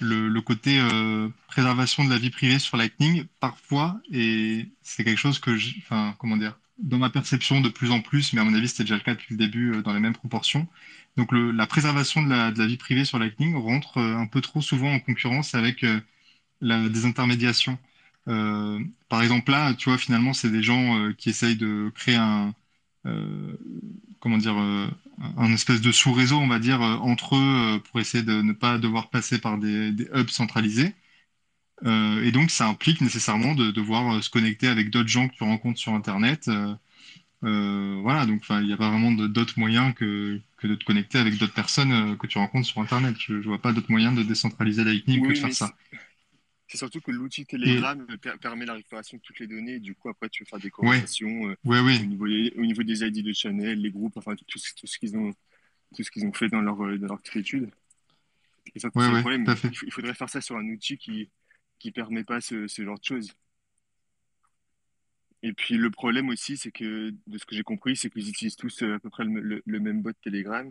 le, 0.00 0.40
côté 0.40 0.78
euh, 0.80 1.28
préservation 1.48 2.04
de 2.04 2.10
la 2.10 2.18
vie 2.18 2.30
privée 2.30 2.58
sur 2.58 2.76
Lightning, 2.76 3.24
parfois, 3.40 4.00
et 4.12 4.68
c'est 4.82 5.04
quelque 5.04 5.18
chose 5.18 5.38
que, 5.38 5.50
enfin, 5.78 6.14
comment 6.18 6.36
dire, 6.36 6.58
dans 6.78 6.98
ma 6.98 7.10
perception 7.10 7.60
de 7.60 7.68
plus 7.68 7.90
en 7.90 8.00
plus, 8.00 8.32
mais 8.32 8.40
à 8.40 8.44
mon 8.44 8.54
avis, 8.54 8.68
c'était 8.68 8.84
déjà 8.84 8.96
le 8.96 9.02
cas 9.02 9.14
depuis 9.14 9.34
le 9.34 9.38
début 9.38 9.74
euh, 9.74 9.82
dans 9.82 9.92
les 9.92 10.00
mêmes 10.00 10.14
proportions. 10.14 10.66
Donc, 11.16 11.30
la 11.32 11.66
préservation 11.66 12.22
de 12.22 12.30
la, 12.30 12.50
vie 12.66 12.76
privée 12.76 13.04
sur 13.04 13.18
Lightning 13.18 13.56
rentre 13.56 13.98
un 13.98 14.26
peu 14.26 14.40
trop 14.40 14.60
souvent 14.62 14.92
en 14.92 15.00
concurrence 15.00 15.54
avec 15.56 15.84
la 16.60 16.88
désintermédiation. 16.88 17.76
par 18.26 19.22
exemple, 19.22 19.50
là, 19.50 19.74
tu 19.74 19.88
vois, 19.88 19.98
finalement, 19.98 20.32
c'est 20.32 20.50
des 20.50 20.62
gens 20.62 21.12
qui 21.18 21.30
essayent 21.30 21.56
de 21.56 21.90
créer 21.96 22.14
un, 22.14 22.54
euh, 23.06 23.56
comment 24.20 24.38
dire, 24.38 24.58
euh, 24.58 24.88
un 25.36 25.52
espèce 25.52 25.80
de 25.80 25.92
sous-réseau, 25.92 26.36
on 26.38 26.46
va 26.46 26.58
dire, 26.58 26.82
euh, 26.82 26.96
entre 26.96 27.36
eux 27.36 27.80
pour 27.90 28.00
essayer 28.00 28.22
de 28.24 28.42
ne 28.42 28.52
pas 28.52 28.78
devoir 28.78 29.10
passer 29.10 29.38
par 29.38 29.58
des, 29.58 29.92
hubs 30.14 30.30
centralisés. 30.30 30.94
et 31.84 32.32
donc, 32.32 32.50
ça 32.50 32.68
implique 32.68 33.00
nécessairement 33.00 33.54
de 33.54 33.70
devoir 33.70 34.22
se 34.22 34.30
connecter 34.30 34.68
avec 34.68 34.90
d'autres 34.90 35.08
gens 35.08 35.28
que 35.28 35.34
tu 35.34 35.44
rencontres 35.44 35.78
sur 35.78 35.94
Internet. 35.94 36.50
voilà, 37.42 38.26
donc 38.26 38.42
il 38.50 38.66
n'y 38.66 38.72
a 38.72 38.76
pas 38.76 38.90
vraiment 38.90 39.12
d'autres 39.12 39.58
moyens 39.58 39.94
que, 39.94 40.40
que, 40.56 40.66
de 40.66 40.74
te 40.74 40.84
connecter 40.84 41.18
avec 41.18 41.38
d'autres 41.38 41.54
personnes 41.54 42.16
que 42.18 42.26
tu 42.26 42.38
rencontres 42.38 42.66
sur 42.66 42.80
Internet. 42.80 43.14
Je 43.18 43.34
ne 43.34 43.42
vois 43.42 43.62
pas 43.62 43.72
d'autres 43.72 43.90
moyens 43.90 44.16
de 44.16 44.24
décentraliser 44.24 44.84
Lightning 44.84 45.22
que 45.22 45.32
de 45.32 45.38
faire 45.38 45.52
ça. 45.52 45.72
C'est 46.68 46.76
surtout 46.76 47.00
que 47.00 47.10
l'outil 47.10 47.46
Telegram 47.46 48.06
permet 48.40 48.66
la 48.66 48.74
récupération 48.74 49.16
de 49.16 49.22
toutes 49.22 49.38
les 49.40 49.46
données. 49.46 49.80
du 49.80 49.94
coup, 49.94 50.10
après, 50.10 50.28
tu 50.28 50.44
peux 50.44 50.50
faire 50.50 50.60
des 50.60 50.70
corrélations 50.70 51.48
euh, 51.48 51.56
Au, 51.64 52.06
niveau, 52.06 52.26
au, 52.26 52.64
niveau, 52.64 52.82
des 52.82 53.02
ID 53.02 53.24
de 53.24 53.32
channel, 53.32 53.80
les 53.80 53.90
groupes, 53.90 54.16
enfin, 54.16 54.34
tout, 54.36 54.58
ce 54.58 54.98
qu'ils 54.98 55.16
ont, 55.16 55.32
tout 55.96 56.02
ce 56.02 56.10
qu'ils 56.10 56.26
ont 56.26 56.32
fait 56.32 56.48
dans 56.48 56.60
leur, 56.60 56.84
euh, 56.84 56.98
dans 56.98 57.08
leur 57.08 57.20
étude. 57.34 57.70
Et 58.74 58.80
ça, 58.80 58.90
problème. 58.90 59.46
Il 59.82 59.92
faudrait 59.92 60.12
faire 60.12 60.28
ça 60.28 60.42
sur 60.42 60.56
un 60.56 60.68
outil 60.68 60.98
qui 60.98 61.30
qui 61.78 61.92
permet 61.92 62.24
pas 62.24 62.40
ce, 62.40 62.66
ce 62.66 62.84
genre 62.84 62.98
de 62.98 63.04
choses. 63.04 63.32
Et 65.42 65.52
puis 65.52 65.76
le 65.76 65.90
problème 65.90 66.28
aussi, 66.28 66.56
c'est 66.56 66.72
que 66.72 67.14
de 67.26 67.38
ce 67.38 67.46
que 67.46 67.54
j'ai 67.54 67.62
compris, 67.62 67.96
c'est 67.96 68.10
qu'ils 68.10 68.28
utilisent 68.28 68.56
tous 68.56 68.82
euh, 68.82 68.96
à 68.96 68.98
peu 68.98 69.08
près 69.08 69.24
le, 69.24 69.62
le, 69.64 69.80
même 69.80 70.02
bot 70.02 70.12
Telegram 70.20 70.70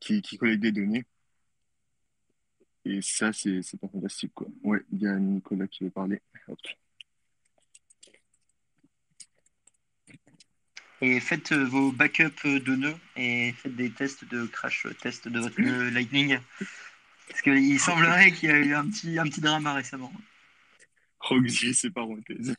qui, 0.00 0.20
qui 0.20 0.36
collecte 0.36 0.60
des 0.60 0.72
données. 0.72 1.04
Et 2.88 3.02
ça, 3.02 3.34
c'est 3.34 3.60
pas 3.78 3.88
fantastique, 3.88 4.32
quoi. 4.32 4.46
Ouais, 4.62 4.82
il 4.90 5.02
y 5.02 5.06
a 5.06 5.14
Nicolas 5.18 5.66
qui 5.66 5.84
veut 5.84 5.90
parler. 5.90 6.22
Et 11.02 11.20
faites 11.20 11.52
euh, 11.52 11.66
vos 11.66 11.92
backups 11.92 12.46
de 12.46 12.74
nœuds 12.74 12.96
et 13.14 13.52
faites 13.52 13.76
des 13.76 13.90
tests 13.90 14.24
de 14.24 14.46
crash 14.46 14.86
test 15.02 15.28
de 15.28 15.38
votre 15.38 15.60
nœud 15.60 15.90
Lightning. 15.90 16.38
Parce 17.28 17.42
qu'il 17.42 17.78
semblerait 17.78 18.32
qu'il 18.32 18.48
y 18.48 18.52
a 18.52 18.58
eu 18.58 18.72
un 18.74 18.88
petit, 18.88 19.18
un 19.18 19.24
petit 19.24 19.42
drama 19.42 19.74
récemment. 19.74 20.10
Roxier, 21.20 21.74
c'est 21.74 21.90
parenthèse. 21.90 22.54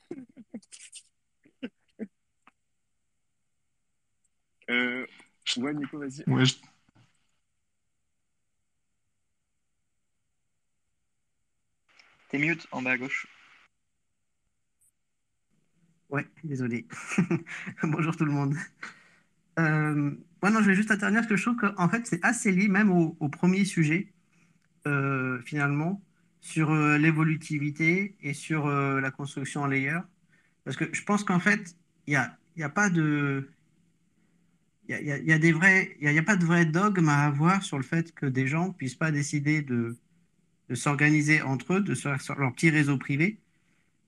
euh, 4.70 5.08
ouais, 5.58 5.74
Nico, 5.74 5.98
vas-y. 5.98 6.24
Ouais, 6.28 6.44
T'es 12.30 12.38
mute 12.38 12.68
en 12.72 12.84
bas 12.84 12.92
à 12.92 12.98
gauche. 12.98 13.28
Ouais, 16.10 16.28
désolé. 16.44 16.88
Bonjour 17.84 18.15
tout 18.15 18.26
le 18.26 18.32
monde. 18.32 18.56
Euh, 19.58 20.12
non, 20.44 20.62
je 20.62 20.68
vais 20.68 20.76
juste 20.76 20.92
intervenir 20.92 21.22
parce 21.22 21.30
que 21.30 21.36
je 21.36 21.44
trouve 21.44 21.58
qu'en 21.58 21.89
fait, 21.89 22.06
c'est 22.06 22.24
assez 22.24 22.52
lié 22.52 22.68
même 22.68 22.92
au, 22.92 23.30
premier 23.30 23.65
sujet, 23.65 24.13
euh, 24.86 25.42
finalement, 25.42 26.02
sur 26.39 26.72
euh, 26.72 27.00
l'évolutivité 27.00 28.15
et 28.22 28.34
sur 28.36 28.68
euh, 28.68 29.02
la 29.02 29.10
construction 29.10 29.63
en 29.63 29.68
layer. 29.68 30.00
Parce 30.65 30.78
que 30.78 30.86
je 30.94 31.04
pense 31.04 31.24
qu'en 31.24 31.39
fait, 31.39 31.76
il 32.06 32.12
n'y 32.12 32.15
a, 32.15 32.38
a 32.62 32.70
pas 32.70 32.92
de. 32.92 33.50
Il 34.88 34.92
y 34.92 34.96
a, 34.96 35.02
y 35.02 35.12
a, 35.12 35.18
y 35.18 36.18
a, 36.18 36.24
pas 36.24 36.36
de 36.36 36.46
vrai 36.46 36.65
dogme 36.65 37.10
à 37.10 37.26
avoir 37.26 37.63
sur 37.63 37.78
le 37.78 37.84
fait 37.84 38.13
que 38.13 38.26
des 38.28 38.48
gens 38.48 38.72
puissent 38.72 38.96
pas 38.96 39.12
décider 39.12 39.62
de, 39.62 39.96
de 40.69 40.75
s'organiser 40.75 41.41
entre 41.41 41.75
eux, 41.75 41.82
de 41.82 41.95
faire 41.95 42.17
leur 42.38 42.53
petit 42.53 42.69
réseau 42.69 42.97
privé, 42.97 43.39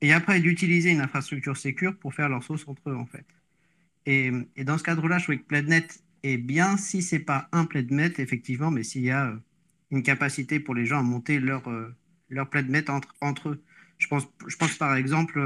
et 0.02 0.14
après 0.14 0.40
d'utiliser 0.40 0.92
une 0.92 1.02
infrastructure 1.02 1.58
sécure 1.58 1.98
pour 1.98 2.14
faire 2.14 2.30
leur 2.30 2.44
sauce 2.44 2.68
entre 2.68 2.90
eux, 2.90 2.96
en 2.96 3.06
fait. 3.06 3.26
Et, 4.06 4.32
dans 4.64 4.78
ce 4.78 4.84
cadre-là, 4.84 5.18
je 5.18 5.24
trouvais 5.24 5.40
que 5.40 5.46
Plednet 5.46 5.88
est 6.24 6.38
bien 6.38 6.78
si 6.78 7.02
c'est 7.02 7.20
pas 7.20 7.50
un 7.52 7.66
Plednet, 7.66 8.14
effectivement, 8.18 8.72
mais 8.72 8.84
s'il 8.84 9.04
y 9.04 9.12
a 9.12 9.34
une 9.92 10.04
capacité 10.04 10.60
pour 10.60 10.76
les 10.76 10.86
gens 10.86 11.00
à 11.00 11.04
monter 11.04 11.40
leur, 11.40 11.64
leur 12.30 12.50
Plednet 12.50 12.90
entre, 12.90 13.50
eux. 13.50 13.64
Je 13.98 14.08
pense, 14.08 14.28
je 14.48 14.56
pense 14.56 14.76
par 14.78 14.96
exemple 14.96 15.40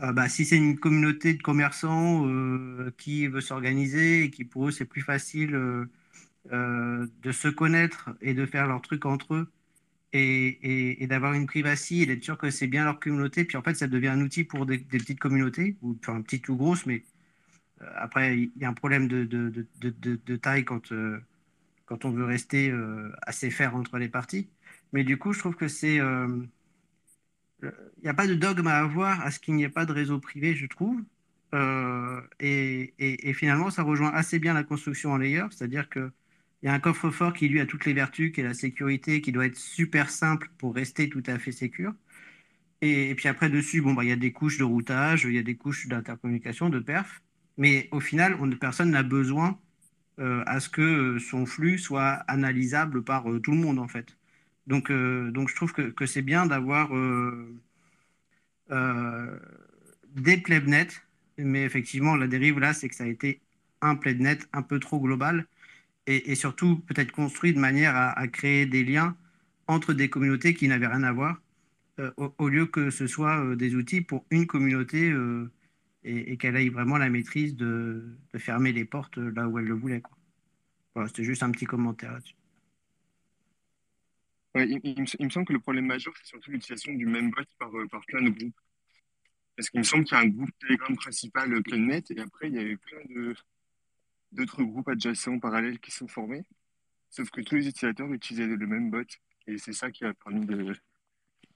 euh, 0.00 0.12
bah, 0.12 0.28
si 0.28 0.44
c'est 0.44 0.56
une 0.56 0.78
communauté 0.78 1.34
de 1.34 1.42
commerçants 1.42 2.26
euh, 2.26 2.92
qui 2.98 3.26
veut 3.28 3.40
s'organiser 3.40 4.24
et 4.24 4.30
qui 4.30 4.44
pour 4.44 4.68
eux 4.68 4.70
c'est 4.72 4.84
plus 4.86 5.02
facile 5.02 5.54
euh, 5.54 7.06
de 7.22 7.32
se 7.32 7.48
connaître 7.48 8.10
et 8.20 8.34
de 8.34 8.44
faire 8.46 8.66
leurs 8.66 8.82
trucs 8.82 9.06
entre 9.06 9.34
eux 9.34 9.52
et, 10.14 11.02
et, 11.02 11.06
d'avoir 11.06 11.34
une 11.34 11.46
privacy 11.46 12.02
et 12.02 12.06
d'être 12.06 12.22
sûr 12.22 12.38
que 12.38 12.50
c'est 12.50 12.66
bien 12.66 12.84
leur 12.84 13.00
communauté. 13.00 13.44
Puis 13.44 13.56
en 13.56 13.62
fait, 13.62 13.74
ça 13.74 13.86
devient 13.88 14.08
un 14.08 14.20
outil 14.20 14.44
pour 14.44 14.66
des, 14.66 14.78
petites 14.78 15.20
communautés, 15.20 15.76
ou 15.82 15.96
enfin 16.00 16.22
petites 16.22 16.48
ou 16.48 16.56
grosses, 16.56 16.86
mais 16.86 17.04
après, 17.96 18.38
il 18.38 18.52
y 18.56 18.64
a 18.64 18.68
un 18.68 18.74
problème 18.74 19.08
de, 19.08 20.36
taille 20.36 20.64
quand, 20.64 20.92
quand 21.86 22.04
on 22.04 22.10
veut 22.10 22.24
rester 22.24 22.72
assez 23.22 23.50
faire 23.50 23.76
entre 23.76 23.98
les 23.98 24.08
parties. 24.08 24.48
Mais 24.92 25.04
du 25.04 25.18
coup, 25.18 25.32
je 25.32 25.40
trouve 25.40 25.56
que 25.56 25.68
c'est 25.68 26.00
il 27.62 28.02
n'y 28.02 28.08
a 28.08 28.14
pas 28.14 28.26
de 28.26 28.34
dogme 28.34 28.66
à 28.66 28.78
avoir 28.78 29.20
à 29.22 29.30
ce 29.30 29.38
qu'il 29.38 29.54
n'y 29.54 29.64
ait 29.64 29.68
pas 29.68 29.86
de 29.86 29.92
réseau 29.92 30.18
privé, 30.18 30.54
je 30.54 30.66
trouve. 30.66 31.02
Euh, 31.54 32.20
et, 32.40 33.32
finalement, 33.34 33.70
ça 33.70 33.82
rejoint 33.82 34.10
assez 34.12 34.38
bien 34.38 34.54
la 34.54 34.64
construction 34.64 35.12
en 35.12 35.18
layer, 35.18 35.44
c'est-à-dire 35.50 35.88
qu'il 36.64 36.70
y 36.70 36.72
a 36.72 36.76
un 36.76 36.80
coffre-fort 36.80 37.34
qui, 37.34 37.46
lui, 37.46 37.60
a 37.60 37.66
toutes 37.66 37.84
les 37.84 37.92
vertus, 37.92 38.32
qui 38.32 38.40
est 38.40 38.44
la 38.44 38.54
sécurité, 38.54 39.20
qui 39.20 39.32
doit 39.32 39.44
être 39.44 39.58
super 39.58 40.08
simple 40.08 40.48
pour 40.56 40.74
rester 40.74 41.10
tout 41.10 41.22
à 41.26 41.38
fait 41.38 41.52
sécure. 41.52 41.92
Et, 42.80 43.14
puis 43.16 43.28
après, 43.28 43.50
dessus, 43.50 43.82
bon, 43.82 43.92
bah, 43.92 44.02
il 44.02 44.08
y 44.08 44.12
a 44.12 44.16
des 44.16 44.32
couches 44.32 44.56
de 44.56 44.64
routage, 44.64 45.24
il 45.24 45.34
y 45.34 45.38
a 45.38 45.42
des 45.42 45.56
couches 45.56 45.88
d'intercommunication, 45.88 46.70
de 46.70 46.78
perf. 46.78 47.20
Mais 47.58 47.88
au 47.92 48.00
final, 48.00 48.38
on, 48.40 48.50
personne 48.52 48.92
n'a 48.92 49.02
besoin 49.02 49.58
euh, 50.20 50.42
à 50.46 50.58
ce 50.60 50.70
que 50.70 51.18
son 51.18 51.44
flux 51.44 51.76
soit 51.76 52.12
analysable 52.28 53.04
par 53.04 53.30
euh, 53.30 53.40
tout 53.40 53.50
le 53.52 53.58
monde, 53.58 53.78
en 53.78 53.88
fait. 53.88 54.16
Donc, 54.66 54.90
euh, 54.90 55.30
je 55.48 55.54
trouve 55.54 55.74
que, 55.74 56.06
c'est 56.06 56.22
bien 56.22 56.46
d'avoir 56.46 56.96
euh, 56.96 57.54
euh, 58.70 59.38
des 60.14 60.38
plebnets, 60.38 60.88
mais 61.36 61.64
effectivement, 61.64 62.16
la 62.16 62.26
dérive 62.26 62.58
là, 62.58 62.72
c'est 62.72 62.88
que 62.88 62.94
ça 62.94 63.04
a 63.04 63.08
été 63.08 63.42
un 63.82 63.96
plebnet 63.96 64.38
un 64.54 64.62
peu 64.62 64.80
trop 64.80 64.98
global 65.00 65.46
et, 66.06 66.34
surtout 66.34 66.78
peut-être 66.80 67.12
construit 67.12 67.52
de 67.54 67.58
manière 67.58 67.96
à, 67.96 68.28
créer 68.28 68.66
des 68.66 68.84
liens 68.84 69.16
entre 69.66 69.94
des 69.94 70.10
communautés 70.10 70.54
qui 70.54 70.68
n'avaient 70.68 70.86
rien 70.86 71.02
à 71.02 71.12
voir, 71.12 71.40
au, 72.16 72.34
au, 72.38 72.48
lieu 72.48 72.66
que 72.66 72.90
ce 72.90 73.06
soit 73.06 73.56
des 73.56 73.74
outils 73.74 74.00
pour 74.00 74.26
une 74.30 74.46
communauté 74.46 75.14
et, 76.04 76.32
et 76.32 76.36
qu'elle 76.36 76.56
ait 76.56 76.68
vraiment 76.68 76.98
la 76.98 77.08
maîtrise 77.08 77.56
de, 77.56 78.16
de, 78.32 78.38
fermer 78.38 78.72
les 78.72 78.84
portes 78.84 79.16
là 79.16 79.48
où 79.48 79.58
elle 79.58 79.66
le 79.66 79.74
voulait. 79.74 80.02
Voilà, 80.94 81.08
c'était 81.08 81.24
juste 81.24 81.42
un 81.42 81.50
petit 81.50 81.66
commentaire 81.66 82.12
là-dessus 82.12 82.34
il, 84.54 85.00
me, 85.00 85.30
semble 85.30 85.46
que 85.46 85.52
le 85.52 85.60
problème 85.60 85.86
majeur, 85.86 86.14
c'est 86.16 86.26
surtout 86.26 86.50
l'utilisation 86.50 86.92
du 86.94 87.06
même 87.06 87.30
bot 87.30 87.42
par, 87.58 87.74
euh, 87.76 87.86
plein 88.06 88.22
de 88.22 88.30
groupes. 88.30 88.60
Parce 89.56 89.70
qu'il 89.70 89.80
me 89.80 89.84
semble 89.84 90.04
qu'il 90.04 90.16
y 90.16 90.20
a 90.20 90.22
un 90.22 90.28
groupe 90.28 90.50
Telegram 90.60 90.96
principal 90.96 91.52
euh, 91.52 91.62
PlanNet 91.62 92.04
et 92.10 92.20
après, 92.20 92.48
il 92.48 92.54
y 92.54 92.58
a 92.58 92.62
eu 92.62 92.78
plein 92.78 93.00
d'autres 94.34 94.62
groupes 94.62 94.88
adjacents 94.88 95.38
parallèles 95.38 95.78
qui 95.78 95.90
sont 95.90 96.08
formés. 96.08 96.42
Sauf 97.10 97.30
que 97.30 97.40
tous 97.40 97.54
les 97.56 97.68
utilisateurs 97.68 98.12
utilisaient 98.12 98.46
le 98.46 98.66
même 98.66 98.90
bot 98.90 99.02
et 99.46 99.58
c'est 99.58 99.72
ça 99.72 99.90
qui 99.90 100.04
a 100.04 100.12
permis 100.14 100.46
de 100.46 100.74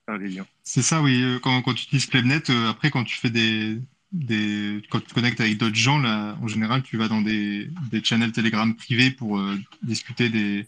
faire 0.06 0.18
des 0.18 0.28
liens. 0.28 0.46
C'est 0.62 0.82
ça, 0.82 1.02
oui. 1.02 1.22
Euh, 1.22 1.38
quand, 1.40 1.62
tu 1.74 1.84
utilises 1.84 2.06
PlanNet, 2.06 2.50
après, 2.68 2.90
quand 2.90 3.04
tu 3.04 3.16
fais 3.16 3.30
des, 3.30 3.80
des, 4.12 4.82
quand 4.90 5.00
tu 5.00 5.06
te 5.06 5.14
connectes 5.14 5.40
avec 5.40 5.58
d'autres 5.58 5.74
gens, 5.74 5.98
là, 5.98 6.36
en 6.40 6.48
général, 6.48 6.82
tu 6.82 6.96
vas 6.96 7.08
dans 7.08 7.22
des, 7.22 7.70
des 7.90 8.04
channels 8.04 8.32
Telegram 8.32 8.74
privés 8.74 9.10
pour 9.10 9.42
discuter 9.82 10.28
des, 10.28 10.66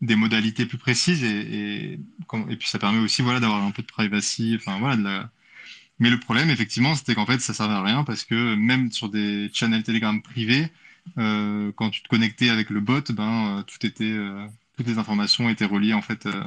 des 0.00 0.16
modalités 0.16 0.66
plus 0.66 0.78
précises 0.78 1.22
et, 1.22 1.92
et, 1.92 2.56
puis 2.56 2.68
ça 2.68 2.78
permet 2.78 3.00
aussi 3.00 3.22
voilà 3.22 3.40
d'avoir 3.40 3.62
un 3.62 3.70
peu 3.70 3.82
de 3.82 3.86
privacy 3.86 4.54
enfin 4.56 4.78
voilà 4.78 5.30
mais 5.98 6.08
le 6.08 6.18
problème 6.18 6.48
effectivement 6.48 6.94
c'était 6.94 7.14
qu'en 7.14 7.26
fait 7.26 7.40
ça 7.40 7.52
servait 7.52 7.74
à 7.74 7.82
rien 7.82 8.04
parce 8.04 8.24
que 8.24 8.54
même 8.54 8.90
sur 8.90 9.10
des 9.10 9.50
channels 9.52 9.82
Telegram 9.82 10.20
privés 10.22 10.64
euh, 10.64 10.66
quand 11.16 11.90
tu 11.90 12.02
te 12.02 12.08
connectais 12.08 12.50
avec 12.50 12.70
le 12.70 12.80
bot 12.80 13.02
ben 13.12 13.58
euh, 13.58 13.62
tout 13.62 13.84
était 13.86 14.04
euh, 14.04 14.46
toutes 14.76 14.86
les 14.86 14.98
informations 14.98 15.48
étaient 15.48 15.64
reliées 15.64 15.94
en 15.94 16.02
fait 16.02 16.26
euh. 16.26 16.44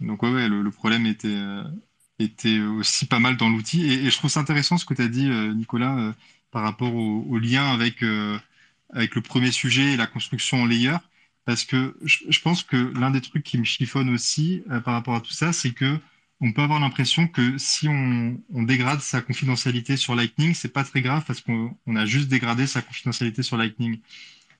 donc 0.00 0.22
ouais, 0.22 0.48
le, 0.48 0.70
problème 0.70 1.06
était 1.06 1.28
euh, 1.28 1.64
était 2.18 2.60
aussi 2.60 3.06
pas 3.06 3.18
mal 3.18 3.36
dans 3.36 3.48
l'outil 3.48 3.90
et, 3.90 4.10
je 4.10 4.16
trouve 4.16 4.30
ça 4.30 4.40
intéressant 4.40 4.78
ce 4.78 4.84
que 4.84 4.94
tu 4.94 5.02
as 5.02 5.08
dit 5.08 5.28
Nicolas 5.28 6.14
par 6.50 6.62
rapport 6.62 6.94
au, 6.94 7.38
lien 7.38 7.72
avec 7.72 8.04
avec 8.90 9.14
le 9.14 9.22
premier 9.22 9.50
sujet 9.50 9.94
et 9.94 9.96
la 9.96 10.06
construction 10.06 10.62
en 10.62 10.66
layer 10.66 10.96
parce 11.44 11.64
que 11.64 11.96
je, 12.02 12.40
pense 12.40 12.62
que 12.62 12.76
l'un 12.98 13.10
des 13.10 13.20
trucs 13.20 13.42
qui 13.42 13.58
me 13.58 13.64
chiffonne 13.64 14.10
aussi 14.10 14.62
euh, 14.70 14.80
par 14.80 14.94
rapport 14.94 15.14
à 15.14 15.20
tout 15.20 15.32
ça, 15.32 15.52
c'est 15.52 15.72
que 15.72 15.98
on 16.42 16.52
peut 16.52 16.62
avoir 16.62 16.80
l'impression 16.80 17.28
que 17.28 17.56
si 17.56 17.88
on, 17.88 18.36
dégrade 18.64 19.00
sa 19.00 19.22
confidentialité 19.22 19.96
sur 19.96 20.16
Lightning, 20.16 20.54
c'est 20.54 20.72
pas 20.72 20.82
très 20.82 21.00
grave 21.00 21.22
parce 21.24 21.40
qu'on 21.40 21.96
a 21.96 22.04
juste 22.04 22.28
dégradé 22.28 22.66
sa 22.66 22.82
confidentialité 22.82 23.44
sur 23.44 23.56
Lightning. 23.56 24.00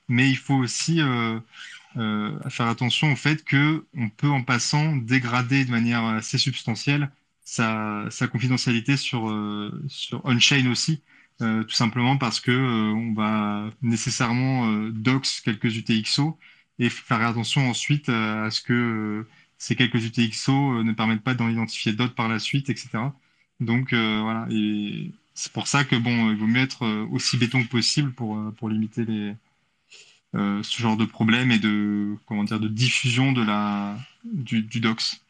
Mais 0.08 0.30
il 0.30 0.36
faut 0.36 0.54
aussi 0.54 1.00
euh, 1.00 1.40
euh, 1.96 2.38
faire 2.50 2.68
attention 2.68 3.12
au 3.12 3.16
fait 3.16 3.44
que 3.44 3.84
on 3.96 4.08
peut 4.08 4.28
en 4.30 4.42
passant 4.42 4.94
dégrader 4.94 5.64
de 5.64 5.72
manière 5.72 6.04
assez 6.04 6.38
substantielle 6.38 7.10
sa, 7.44 8.08
confidentialité 8.30 8.96
sur, 8.96 9.28
euh, 9.28 9.82
sur 9.88 10.24
on-chain 10.24 10.70
aussi. 10.70 11.02
Tout 11.40 11.70
simplement 11.70 12.18
parce 12.18 12.38
que 12.38 12.52
on 12.92 13.14
va 13.14 13.68
nécessairement 13.82 14.68
dox 14.92 15.40
quelques 15.40 15.76
UTXO 15.76 16.38
et 16.78 16.88
faire 16.88 17.20
attention 17.22 17.68
ensuite 17.68 18.08
à 18.08 18.48
ce 18.52 18.60
que 18.62 19.26
ces 19.62 19.76
quelques 19.76 20.04
UTXO 20.04 20.52
euh, 20.52 20.82
ne 20.82 20.92
permettent 20.92 21.22
pas 21.22 21.34
d'en 21.34 21.48
identifier 21.48 21.92
d'autres 21.92 22.14
par 22.14 22.28
la 22.28 22.38
suite, 22.38 22.70
etc. 22.70 23.12
Donc 23.60 23.94
voilà, 23.94 24.46
et 24.50 25.12
c'est 25.34 25.52
pour 25.52 25.68
ça 25.68 25.84
que 25.84 25.96
bon, 25.96 26.30
il 26.30 26.36
vaut 26.36 26.46
mieux 26.48 26.62
être 26.62 26.86
aussi 27.12 27.36
béton 27.36 27.62
que 27.62 27.68
possible 27.68 28.12
pour, 28.12 28.36
pour 28.58 28.68
limiter 28.68 29.04
les, 29.04 29.34
euh, 30.34 30.62
ce 30.62 30.80
genre 30.80 30.96
de 30.96 31.04
problème 31.04 31.50
et 31.50 31.58
de 31.58 32.16
comment 32.26 32.44
dire 32.44 32.58
de 32.58 32.68
diffusion 32.68 33.32
de 33.32 33.42
la 33.42 33.98
du, 34.24 34.62
du 34.62 34.80
docs. 34.80 35.20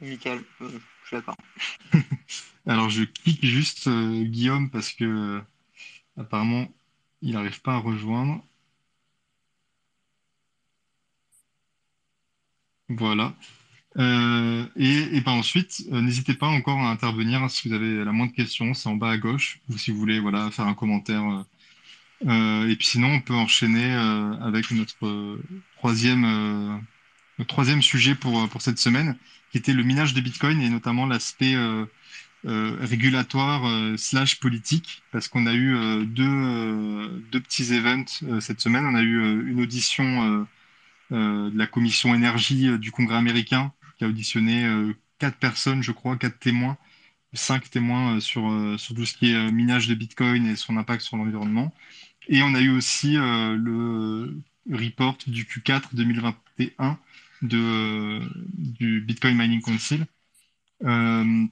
Nickel, 0.00 0.44
euh, 0.60 0.70
je 1.02 1.06
suis 1.08 1.16
d'accord. 1.16 1.36
Alors 2.66 2.88
je 2.88 3.02
clique 3.02 3.44
juste 3.44 3.88
euh, 3.88 4.22
Guillaume 4.22 4.70
parce 4.70 4.92
que 4.92 5.42
apparemment 6.16 6.68
il 7.20 7.32
n'arrive 7.32 7.60
pas 7.62 7.74
à 7.74 7.78
rejoindre. 7.78 8.44
Voilà. 12.88 13.34
Euh, 13.98 14.66
et, 14.76 15.16
et 15.16 15.20
ben 15.20 15.32
ensuite, 15.32 15.82
euh, 15.92 16.00
n'hésitez 16.00 16.34
pas 16.34 16.46
encore 16.46 16.78
à 16.78 16.90
intervenir 16.90 17.50
si 17.50 17.68
vous 17.68 17.74
avez 17.74 18.04
la 18.04 18.12
moindre 18.12 18.32
question, 18.32 18.74
c'est 18.74 18.88
en 18.88 18.96
bas 18.96 19.10
à 19.10 19.16
gauche, 19.18 19.60
ou 19.68 19.78
si 19.78 19.90
vous 19.90 19.98
voulez 19.98 20.20
voilà, 20.20 20.50
faire 20.50 20.66
un 20.66 20.74
commentaire. 20.74 21.44
Euh, 22.26 22.68
et 22.68 22.76
puis 22.76 22.86
sinon, 22.86 23.08
on 23.08 23.20
peut 23.20 23.34
enchaîner 23.34 23.92
avec 24.42 24.70
notre 24.70 25.38
troisième, 25.78 26.82
troisième 27.46 27.82
sujet 27.82 28.14
pour, 28.14 28.48
pour 28.48 28.62
cette 28.62 28.78
semaine, 28.78 29.16
qui 29.52 29.58
était 29.58 29.72
le 29.72 29.82
minage 29.82 30.14
de 30.14 30.20
Bitcoin 30.20 30.60
et 30.60 30.68
notamment 30.68 31.06
l'aspect 31.06 31.56
régulatoire 32.44 33.62
slash 33.98 34.40
politique, 34.40 35.02
parce 35.12 35.28
qu'on 35.28 35.46
a 35.46 35.54
eu 35.54 36.06
deux, 36.06 37.22
deux 37.30 37.40
petits 37.40 37.72
events 37.72 38.40
cette 38.40 38.60
semaine. 38.60 38.84
On 38.84 38.96
a 38.96 39.02
eu 39.02 39.48
une 39.48 39.60
audition 39.60 40.46
de 41.10 41.56
la 41.56 41.66
commission 41.66 42.14
énergie 42.14 42.78
du 42.78 42.92
Congrès 42.92 43.16
américain, 43.16 43.72
qui 43.96 44.04
a 44.04 44.08
auditionné 44.08 44.68
quatre 45.18 45.38
personnes, 45.38 45.82
je 45.82 45.92
crois, 45.92 46.16
quatre 46.16 46.38
témoins, 46.38 46.76
cinq 47.32 47.70
témoins 47.70 48.20
sur, 48.20 48.50
sur 48.78 48.94
tout 48.94 49.04
ce 49.06 49.14
qui 49.16 49.32
est 49.32 49.52
minage 49.52 49.88
de 49.88 49.94
Bitcoin 49.94 50.46
et 50.46 50.56
son 50.56 50.76
impact 50.76 51.02
sur 51.02 51.16
l'environnement. 51.16 51.72
Et 52.28 52.42
on 52.42 52.54
a 52.54 52.60
eu 52.60 52.70
aussi 52.70 53.14
le 53.14 54.40
report 54.70 55.18
du 55.26 55.44
Q4 55.44 55.94
2021 55.94 56.98
de, 57.42 58.20
du 58.56 59.00
Bitcoin 59.00 59.36
Mining 59.36 59.60
Council. 59.60 60.04
Euh, 60.84 61.46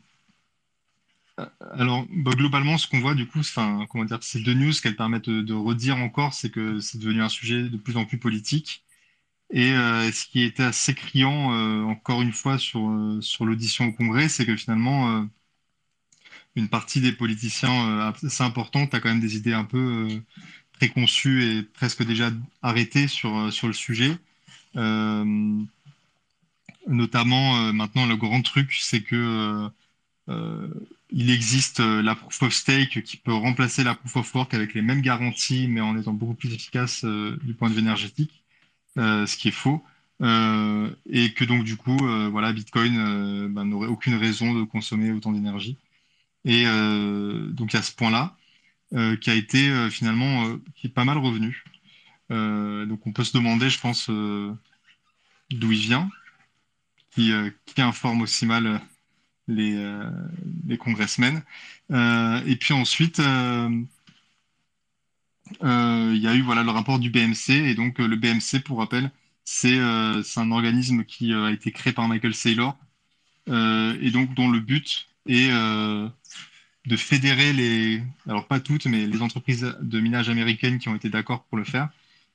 alors, 1.73 2.07
bah, 2.11 2.33
globalement, 2.33 2.79
ce 2.79 2.87
qu'on 2.87 3.01
voit, 3.01 3.15
du 3.15 3.27
coup, 3.27 3.41
enfin, 3.41 3.87
comment 3.91 4.05
dire, 4.05 4.23
ces 4.23 4.41
deux 4.41 4.55
news 4.55 4.73
qu'elles 4.83 4.97
permettent 4.97 5.29
de, 5.29 5.55
redire 5.55 5.97
encore, 5.99 6.35
c'est 6.35 6.51
que 6.51 6.81
c'est 6.81 6.99
devenu 6.99 7.23
un 7.23 7.29
sujet 7.29 7.69
de 7.69 7.77
plus 7.77 7.97
en 7.97 8.05
plus 8.05 8.19
politique. 8.19 8.85
Et 9.51 9.73
euh, 9.73 10.11
ce 10.13 10.27
qui 10.27 10.43
était 10.43 10.65
assez 10.65 10.95
criant, 10.95 11.53
euh, 11.55 11.83
encore 11.85 12.21
une 12.23 12.33
fois, 12.33 12.59
sur, 12.59 12.89
euh, 12.91 13.21
sur 13.21 13.45
l'audition 13.45 13.87
au 13.87 13.93
Congrès, 13.93 14.29
c'est 14.29 14.45
que 14.45 14.57
finalement, 14.57 15.29
une 16.57 16.69
partie 16.69 17.01
des 17.01 17.13
politiciens 17.13 18.01
assez 18.25 18.43
importante 18.43 18.95
a 18.95 19.01
quand 19.01 19.09
même 19.09 19.21
des 19.21 19.37
idées 19.37 19.53
un 19.53 19.65
peu 19.65 20.09
préconçues 20.73 21.45
et 21.45 21.63
presque 21.63 22.03
déjà 22.05 22.31
arrêtées 22.63 23.09
sur, 23.09 23.53
sur 23.53 23.67
le 23.69 23.73
sujet. 23.75 24.17
notamment, 26.87 27.73
maintenant, 27.73 28.07
le 28.07 28.17
grand 28.17 28.43
truc, 28.43 28.73
c'est 28.81 29.03
que 29.03 29.69
il 31.11 31.31
existe 31.31 31.81
la 31.81 32.15
proof 32.15 32.43
of 32.43 32.53
stake 32.53 33.03
qui 33.03 33.17
peut 33.17 33.33
remplacer 33.35 33.85
la 33.85 33.95
proof 33.95 34.17
of 34.17 34.35
work 34.35 34.55
avec 34.55 34.75
les 34.75 34.83
mêmes 34.83 35.03
garanties, 35.03 35.69
mais 35.69 35.81
en 35.81 35.97
étant 35.99 36.13
beaucoup 36.13 36.35
plus 36.35 36.53
efficace 36.53 37.05
du 37.05 37.55
point 37.55 37.69
de 37.71 37.75
vue 37.75 37.81
énergétique, 37.81 38.43
ce 38.97 39.37
qui 39.37 39.49
est 39.49 39.53
faux. 39.53 39.85
et 40.21 41.33
que 41.35 41.45
donc 41.45 41.65
du 41.65 41.77
coup, 41.77 41.99
voilà, 42.31 42.53
Bitcoin 42.53 43.49
bah, 43.49 43.65
n'aurait 43.65 43.89
aucune 43.89 44.15
raison 44.15 44.55
de 44.55 44.65
consommer 44.65 45.13
autant 45.13 45.33
d'énergie. 45.33 45.77
Et 46.45 46.65
donc 46.65 47.73
il 47.73 47.77
y 47.77 47.79
a 47.79 47.83
ce 47.83 47.93
point-là. 47.93 48.37
Euh, 48.95 49.17
qui 49.17 49.31
a 49.31 49.35
été 49.35 49.69
euh, 49.69 49.91
finalement 49.91 50.47
euh, 50.47 50.63
qui 50.77 50.87
est 50.87 50.91
pas 50.91 51.05
mal 51.05 51.19
revenu. 51.19 51.65
donc 52.31 53.05
on 53.07 53.13
peut 53.13 53.25
se 53.25 53.37
demander, 53.37 53.69
je 53.69 53.81
pense, 53.81 54.09
d'où 54.09 55.73
il 55.73 55.79
vient, 55.79 56.09
qui, 57.11 57.33
qui, 57.67 57.83
informe 57.83 58.23
aussi 58.23 58.47
mal 58.47 58.81
les, 59.49 59.77
les 60.67 60.79
congressmen. 60.79 61.43
et 61.91 62.57
puis 62.59 62.75
ensuite, 62.75 63.21
il 65.63 66.19
y 66.19 66.29
a 66.29 66.35
eu 66.35 66.43
voilà, 66.43 66.63
le 66.63 66.71
rapport 66.71 66.99
du 66.99 67.11
BMC. 67.11 67.51
Et 67.51 67.75
donc, 67.75 67.99
le 67.99 68.17
BMC, 68.17 68.63
pour 68.65 68.79
rappel, 68.79 69.11
c'est 69.45 69.79
un 69.79 70.51
organisme 70.51 71.05
qui 71.05 71.33
a 71.33 71.51
été 71.51 71.73
créé 71.73 71.93
par 71.93 72.09
Michael 72.09 72.35
Saylor. 72.35 72.77
et 73.49 74.11
donc, 74.11 74.35
dont 74.35 74.51
le 74.51 74.61
but 74.61 75.09
est 75.27 75.51
de 76.87 76.97
fédérer 76.97 77.53
les, 77.53 78.03
alors 78.29 78.47
pas 78.47 78.61
toutes, 78.61 78.87
mais 78.87 79.07
les 79.07 79.23
entreprises 79.23 79.77
de 79.81 80.01
minage 80.01 80.29
américaines 80.29 80.79
qui 80.79 80.89
ont 80.89 80.95
été 80.95 81.11
d'accord 81.11 81.45
pour 81.45 81.59
le 81.59 81.65
faire, 81.65 81.89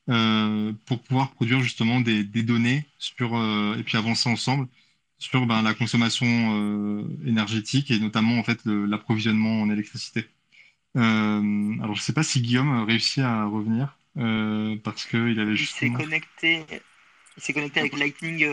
euh, 0.10 0.74
pour 0.86 1.02
pouvoir 1.02 1.32
produire 1.32 1.62
justement 1.62 2.02
des, 2.02 2.24
données 2.24 2.86
sur, 3.00 3.38
euh, 3.38 3.76
et 3.78 3.84
puis 3.84 3.98
avancer 3.98 4.30
ensemble 4.30 4.68
sur 5.20 5.46
ben, 5.46 5.62
la 5.62 5.74
consommation 5.74 6.26
euh, 6.28 7.04
énergétique 7.26 7.92
et 7.92 8.00
notamment 8.00 8.38
en 8.40 8.44
fait 8.44 8.60
l'approvisionnement 8.66 9.62
en 9.62 9.70
électricité. 9.70 10.28
Alors 10.96 11.96
je 11.96 12.02
sais 12.02 12.14
pas 12.14 12.24
si 12.24 12.42
Guillaume 12.42 12.84
réussit 12.84 13.20
à 13.20 13.46
revenir 13.46 13.98
parce 14.84 15.06
qu'il 15.06 15.40
avait 15.40 15.56
juste. 15.56 15.78
Il 15.82 15.92
s'est 15.92 15.94
connecté. 15.94 16.66
Il 17.38 17.44
s'est 17.44 17.54
connecté 17.54 17.80
avec 17.80 17.98
Lightning 17.98 18.46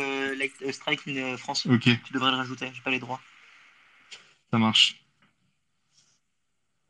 Strike 0.71 1.03
France. 1.39 1.67
Ok. 1.67 1.83
Tu 1.83 2.13
devrais 2.13 2.31
le 2.31 2.37
rajouter. 2.37 2.71
J'ai 2.73 2.83
pas 2.83 2.91
les 2.91 3.01
droits. 3.01 3.21
Ça 4.51 4.59
marche. 4.59 5.03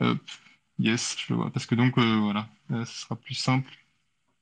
Hop, 0.01 0.21
yes, 0.79 1.17
je 1.19 1.33
le 1.33 1.41
vois. 1.41 1.51
Parce 1.51 1.67
que 1.67 1.75
donc, 1.75 1.99
euh, 1.99 2.19
voilà, 2.19 2.49
ce 2.71 2.85
sera 2.85 3.17
plus 3.17 3.35
simple. 3.35 3.69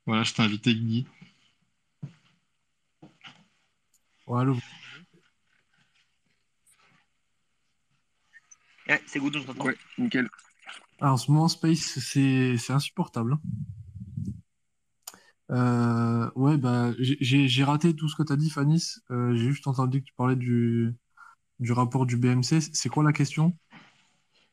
Voilà, 0.05 0.23
je 0.23 0.35
t'ai 0.35 0.43
invité, 0.43 0.75
Guy. 0.75 1.07
Voilà. 4.27 4.53
Ouais, 8.87 9.03
c'est 9.07 9.19
good, 9.19 9.39
je 9.39 9.45
t'entends. 9.45 9.65
Ouais, 9.65 9.79
nickel. 9.97 10.29
Alors, 11.01 11.15
en 11.15 11.17
ce 11.17 11.31
moment, 11.31 11.49
Space, 11.49 11.99
c'est 11.99 12.71
insupportable. 12.71 13.35
Hein. 13.35 13.41
Euh, 15.53 16.31
ouais, 16.35 16.57
bah, 16.57 16.93
j'ai 16.99 17.65
raté 17.65 17.95
tout 17.95 18.09
ce 18.09 18.17
que 18.17 18.23
tu 18.23 18.33
as 18.33 18.37
dit, 18.37 18.51
Fanis. 18.51 18.95
Euh, 19.11 19.35
j'ai 19.37 19.51
juste 19.51 19.67
entendu 19.67 20.01
que 20.01 20.07
tu 20.07 20.15
parlais 20.17 20.37
du, 20.37 20.95
du 21.61 21.73
rapport 21.73 22.07
du 22.07 22.17
BMC. 22.17 22.61
C'est 22.61 22.89
quoi 22.89 23.05
la 23.05 23.13
question? 23.13 23.57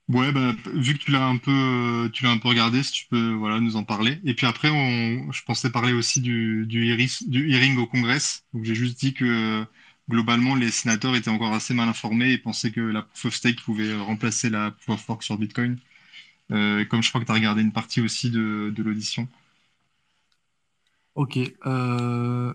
Ouais, 0.09 0.31
bah, 0.33 0.53
vu 0.73 0.97
que 0.97 1.03
tu 1.03 1.11
l'as 1.11 1.25
un 1.25 1.37
peu, 1.37 2.09
un 2.23 2.37
peu 2.37 2.47
regardé, 2.49 2.83
si 2.83 2.91
tu 2.91 3.07
peux, 3.07 3.33
voilà, 3.33 3.59
nous 3.61 3.77
en 3.77 3.83
parler. 3.83 4.19
Et 4.25 4.33
puis 4.35 4.45
après, 4.45 4.69
on, 4.69 5.31
je 5.31 5.43
pensais 5.43 5.71
parler 5.71 5.93
aussi 5.93 6.19
du, 6.21 6.65
du, 6.67 6.95
du 7.27 7.49
hearing 7.49 7.77
au 7.77 7.87
Congrès. 7.87 8.19
Donc 8.53 8.65
j'ai 8.65 8.75
juste 8.75 8.99
dit 8.99 9.13
que 9.13 9.65
globalement, 10.09 10.55
les 10.55 10.71
sénateurs 10.71 11.15
étaient 11.15 11.29
encore 11.29 11.53
assez 11.53 11.73
mal 11.73 11.87
informés 11.87 12.31
et 12.33 12.37
pensaient 12.37 12.71
que 12.71 12.81
la 12.81 13.01
proof 13.01 13.25
of 13.25 13.33
stake 13.35 13.61
pouvait 13.61 13.95
remplacer 13.95 14.49
la 14.49 14.71
proof 14.71 14.99
of 14.99 15.09
work 15.09 15.23
sur 15.23 15.37
Bitcoin. 15.37 15.79
Euh, 16.51 16.85
comme 16.85 17.01
je 17.01 17.09
crois 17.09 17.21
que 17.21 17.25
tu 17.25 17.31
as 17.31 17.35
regardé 17.35 17.61
une 17.61 17.71
partie 17.71 18.01
aussi 18.01 18.29
de, 18.29 18.73
l'audition. 18.77 19.27
Ok. 21.15 21.39
Euh, 21.65 22.53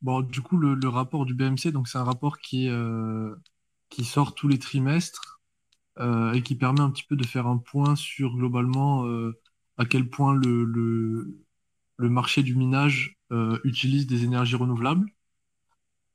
bon, 0.00 0.20
du 0.22 0.40
coup, 0.40 0.56
le, 0.56 0.88
rapport 0.88 1.26
du 1.26 1.34
BMC, 1.34 1.72
donc 1.72 1.88
c'est 1.88 1.98
un 1.98 2.04
rapport 2.04 2.38
qui, 2.38 2.68
euh, 2.68 3.34
sort 4.02 4.34
tous 4.34 4.48
les 4.48 4.58
trimestres 4.58 5.40
et 5.98 6.42
qui 6.42 6.56
permet 6.56 6.80
un 6.80 6.90
petit 6.90 7.04
peu 7.04 7.16
de 7.16 7.24
faire 7.26 7.46
un 7.46 7.58
point 7.58 7.96
sur 7.96 8.34
globalement 8.34 9.04
à 9.76 9.84
quel 9.84 10.08
point 10.08 10.34
le, 10.34 11.38
marché 11.98 12.42
du 12.42 12.56
minage 12.56 13.18
utilise 13.64 14.06
des 14.06 14.24
énergies 14.24 14.56
renouvelables. 14.56 15.06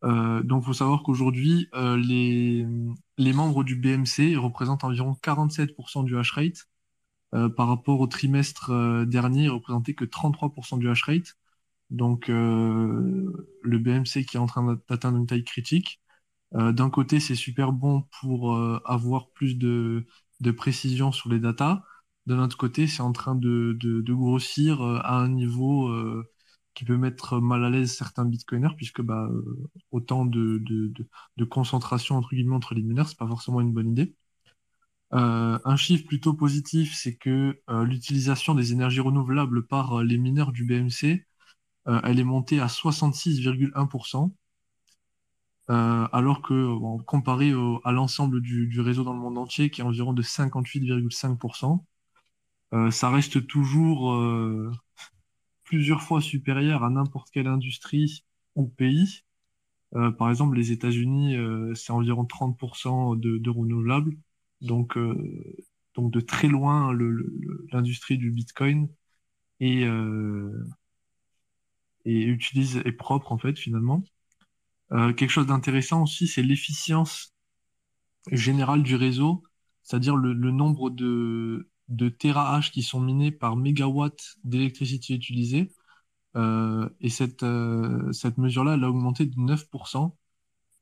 donc, 0.04 0.64
il 0.64 0.66
faut 0.66 0.74
savoir 0.74 1.04
qu'aujourd'hui, 1.04 1.70
les 1.74 3.34
membres 3.34 3.64
du 3.64 3.76
BMC 3.76 4.36
représentent 4.36 4.84
environ 4.84 5.16
47% 5.22 6.04
du 6.04 6.18
hash 6.18 6.32
rate. 6.32 6.68
Par 7.32 7.68
rapport 7.68 8.00
au 8.00 8.08
trimestre 8.08 8.72
dernier, 9.06 9.44
ils 9.46 9.50
représentaient 9.50 9.94
que 9.94 10.06
33% 10.06 10.78
du 10.78 10.90
hash 10.90 11.04
rate. 11.04 11.38
Donc, 11.90 12.28
le 12.30 13.78
BMC 13.80 14.26
qui 14.26 14.38
est 14.38 14.40
en 14.40 14.46
train 14.48 14.80
d'atteindre 14.90 15.18
une 15.18 15.28
taille 15.28 15.44
critique. 15.44 16.02
Euh, 16.56 16.72
d'un 16.72 16.90
côté, 16.90 17.20
c'est 17.20 17.36
super 17.36 17.72
bon 17.74 18.04
pour 18.22 18.56
euh, 18.56 18.82
avoir 18.86 19.30
plus 19.32 19.58
de, 19.58 20.06
précision 20.56 21.12
sur 21.12 21.30
les 21.30 21.40
datas. 21.40 21.84
D'un 22.26 22.40
autre 22.40 22.58
côté, 22.58 22.88
c'est 22.88 23.02
en 23.02 23.12
train 23.12 23.36
de, 23.36 23.74
de, 23.80 24.14
grossir 24.14 24.82
euh, 24.82 25.00
à 25.04 25.18
un 25.20 25.30
niveau 25.30 25.92
qui 26.74 26.86
peut 26.86 26.98
mettre 26.98 27.40
mal 27.40 27.64
à 27.66 27.70
l'aise 27.70 27.96
certains 27.96 28.26
bitcoiners, 28.26 28.76
puisque 28.78 29.02
bah, 29.02 29.30
autant 29.92 30.26
de, 30.26 30.60
de, 30.60 31.46
concentration 31.46 32.16
entre 32.18 32.36
guillemets 32.36 32.56
entre 32.56 32.76
les 32.76 32.84
mineurs, 32.84 33.08
c'est 33.10 33.18
pas 33.18 33.28
forcément 33.28 33.62
une 33.62 33.74
bonne 33.74 33.90
idée. 33.90 34.16
Un 35.12 35.76
chiffre 35.78 36.06
plutôt 36.06 36.34
positif, 36.34 36.94
c'est 36.96 37.16
que 37.16 37.60
l'utilisation 37.84 38.56
des 38.56 38.74
énergies 38.74 39.00
renouvelables 39.00 39.66
par 39.68 40.04
les 40.04 40.18
mineurs 40.18 40.52
du 40.52 40.66
BMC, 40.66 41.26
elle 41.86 42.20
est 42.20 42.24
montée 42.24 42.60
à 42.60 42.68
66,1%. 42.68 44.32
Euh, 45.70 46.08
alors 46.14 46.42
que 46.42 46.78
comparé 47.04 47.52
à 47.84 47.92
l'ensemble 47.92 48.42
du, 48.42 48.80
réseau 48.80 49.04
dans 49.04 49.14
le 49.14 49.20
monde 49.20 49.38
entier, 49.38 49.70
qui 49.70 49.82
est 49.82 49.84
environ 49.84 50.14
de 50.14 50.22
58,5%, 50.22 51.84
euh, 52.74 52.92
ça 52.92 53.10
reste 53.10 53.48
toujours 53.48 54.14
euh, 54.14 54.72
plusieurs 55.64 56.02
fois 56.02 56.22
supérieur 56.22 56.84
à 56.84 56.90
n'importe 56.90 57.30
quelle 57.32 57.48
industrie 57.48 58.26
ou 58.56 58.68
pays. 58.68 59.24
par 60.18 60.30
exemple, 60.30 60.58
les 60.58 60.72
États-Unis, 60.72 61.36
c'est 61.76 61.92
environ 61.94 62.26
30% 62.26 63.16
de, 63.20 63.50
renouvelables, 63.50 64.18
donc, 64.62 64.98
donc 65.96 66.12
de 66.12 66.20
très 66.20 66.48
loin 66.48 66.94
l'industrie 67.72 68.18
du 68.18 68.32
Bitcoin 68.32 68.90
et, 69.60 69.86
et 72.06 72.24
utilise 72.24 72.78
est 72.78 72.92
propre 72.92 73.32
en 73.32 73.38
fait 73.38 73.58
finalement. 73.58 74.04
Euh, 74.94 75.14
quelque 75.14 75.30
chose 75.30 75.48
d'intéressant 75.48 76.04
aussi, 76.04 76.28
c'est 76.28 76.44
l'efficience 76.44 77.34
générale 78.32 78.84
du 78.84 78.96
réseau, 78.96 79.44
c'est-à-dire 79.84 80.16
le, 80.16 80.34
nombre 80.34 80.90
de, 80.90 81.70
de 81.90 82.10
terahash 82.10 82.72
qui 82.72 82.84
sont 82.84 83.00
minés 83.02 83.32
par 83.32 83.56
mégawatt 83.58 84.18
d'électricité 84.44 85.14
utilisée. 85.14 85.72
Euh, 86.36 86.90
et 87.02 87.10
cette, 87.10 87.44
euh, 87.44 88.12
cette 88.14 88.38
mesure-là, 88.38 88.76
elle 88.76 88.84
a 88.84 88.90
augmenté 88.90 89.26
de 89.26 89.36
9%. 89.36 90.17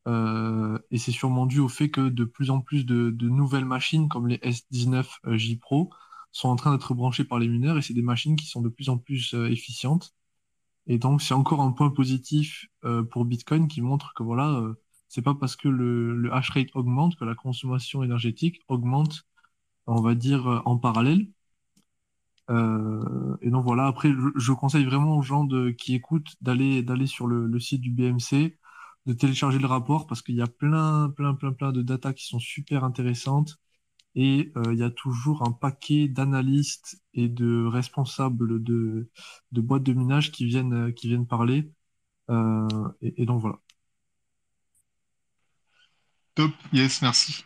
Et 0.07 0.97
c'est 0.97 1.11
sûrement 1.11 1.45
dû 1.45 1.59
au 1.59 1.67
fait 1.67 1.89
que 1.89 2.09
de 2.09 2.25
plus 2.25 2.51
en 2.51 2.61
plus 2.61 2.85
de, 2.85 3.09
de 3.09 3.29
nouvelles 3.29 3.65
machines, 3.65 4.07
comme 4.09 4.27
les 4.27 4.37
S19 4.37 5.05
J 5.35 5.57
Pro, 5.57 5.91
sont 6.31 6.49
en 6.49 6.55
train 6.55 6.71
d'être 6.71 6.93
branchées 6.93 7.23
par 7.23 7.39
les 7.39 7.47
mineurs 7.47 7.77
et 7.77 7.81
c'est 7.81 7.93
des 7.93 8.01
machines 8.01 8.35
qui 8.35 8.45
sont 8.47 8.61
de 8.61 8.69
plus 8.69 8.89
en 8.89 8.97
plus 8.97 9.33
efficientes. 9.33 10.13
Et 10.87 10.99
donc, 10.99 11.21
c'est 11.21 11.33
encore 11.33 11.61
un 11.61 11.71
point 11.71 11.89
positif 11.89 12.67
euh, 12.85 13.03
pour 13.03 13.25
Bitcoin 13.25 13.67
qui 13.67 13.81
montre 13.81 14.13
que 14.13 14.23
voilà, 14.23 14.49
euh, 14.59 14.75
c'est 15.09 15.21
pas 15.21 15.33
parce 15.35 15.55
que 15.55 15.67
le, 15.67 16.15
le 16.15 16.33
hash 16.33 16.51
rate 16.51 16.69
augmente 16.75 17.15
que 17.15 17.25
la 17.25 17.35
consommation 17.35 18.03
énergétique 18.03 18.61
augmente, 18.67 19.25
on 19.87 20.01
va 20.01 20.15
dire, 20.15 20.47
euh, 20.47 20.61
en 20.65 20.77
parallèle. 20.77 21.27
et 23.41 23.49
donc 23.49 23.65
voilà, 23.65 23.87
après, 23.87 24.11
je, 24.35 24.51
conseille 24.53 24.85
vraiment 24.85 25.17
aux 25.17 25.21
gens 25.21 25.43
de, 25.45 25.71
qui 25.71 25.95
écoutent 25.95 26.35
d'aller 26.41 26.83
d'aller 26.83 27.07
sur 27.07 27.27
le, 27.27 27.47
le, 27.47 27.59
site 27.59 27.81
du 27.81 27.91
BMC, 27.91 28.57
de 29.05 29.13
télécharger 29.13 29.59
le 29.59 29.67
rapport 29.67 30.07
parce 30.07 30.21
qu'il 30.21 30.35
y 30.35 30.41
a 30.41 30.47
plein, 30.47 31.09
plein, 31.09 31.35
plein, 31.35 31.53
plein 31.53 31.71
de 31.71 31.81
data 31.81 32.13
qui 32.13 32.25
sont 32.25 32.39
super 32.39 32.83
intéressantes 32.83 33.59
et 34.15 34.51
euh, 34.55 34.73
il 34.73 34.79
y 34.79 34.83
a 34.83 34.89
toujours 34.89 35.43
un 35.43 35.51
paquet 35.51 36.07
d'analystes 36.07 37.01
et 37.13 37.27
de 37.27 37.65
responsables 37.65 38.63
de, 38.63 39.09
de, 39.51 39.61
boîtes 39.61 39.83
de 39.83 39.93
minage 39.93 40.31
qui 40.31 40.45
viennent, 40.45 40.93
qui 40.93 41.09
viennent 41.09 41.27
parler. 41.27 41.69
Euh, 42.29 42.67
et, 43.01 43.25
donc 43.25 43.41
voilà. 43.41 43.59
Top, 46.33 46.51
yes, 46.73 47.01
merci. 47.01 47.43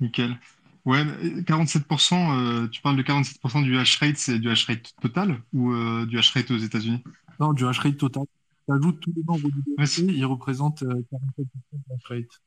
Nickel. 0.00 0.38
Ouais, 0.84 1.02
47%, 1.46 2.38
euh, 2.38 2.68
tu 2.68 2.82
parles 2.82 2.96
de 2.96 3.02
47% 3.02 3.62
du 3.62 3.78
hash 3.78 3.96
rate, 3.96 4.18
c'est 4.18 4.38
du 4.38 4.50
hash 4.50 4.66
rate 4.66 4.92
total 5.00 5.42
ou 5.54 5.74
du 6.04 6.18
hash 6.18 6.32
rate 6.32 6.50
aux 6.50 6.58
États-Unis? 6.58 7.02
Non, 7.40 7.54
du 7.54 7.66
hash 7.66 7.78
rate 7.78 7.96
total. 7.96 8.24
Tu 8.66 8.72
ajoutes 8.72 9.00
tous 9.00 9.12
les 9.14 9.22
membres 9.22 9.48
du 9.50 9.62
BMC, 9.76 10.12
ils 10.12 10.24
représentent 10.24 10.82
47% 10.82 11.06
de 11.36 11.78
la 11.88 11.96
rate. 12.04 12.42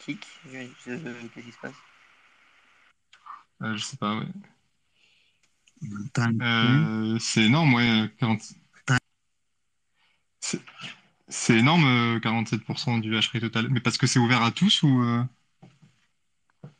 Kick, 0.00 0.26
qu'est-ce 0.50 1.40
qui 1.40 1.52
se 1.52 1.58
passe 1.60 1.74
euh, 3.62 3.76
Je 3.76 3.84
sais 3.84 3.96
pas, 3.96 4.16
ouais. 4.18 4.26
Euh, 6.42 7.18
c'est 7.18 7.44
énorme, 7.44 7.74
ouais. 7.74 8.10
40... 8.18 8.40
C'est 11.28 11.58
énorme, 11.58 12.18
47% 12.18 12.98
euh, 12.98 13.00
du 13.00 13.16
hash 13.16 13.28
rate 13.28 13.42
total. 13.42 13.68
Mais 13.70 13.80
parce 13.80 13.96
que 13.96 14.06
c'est 14.06 14.18
ouvert 14.18 14.42
à 14.42 14.50
tous 14.50 14.82
ou 14.82 15.02
euh? 15.02 15.22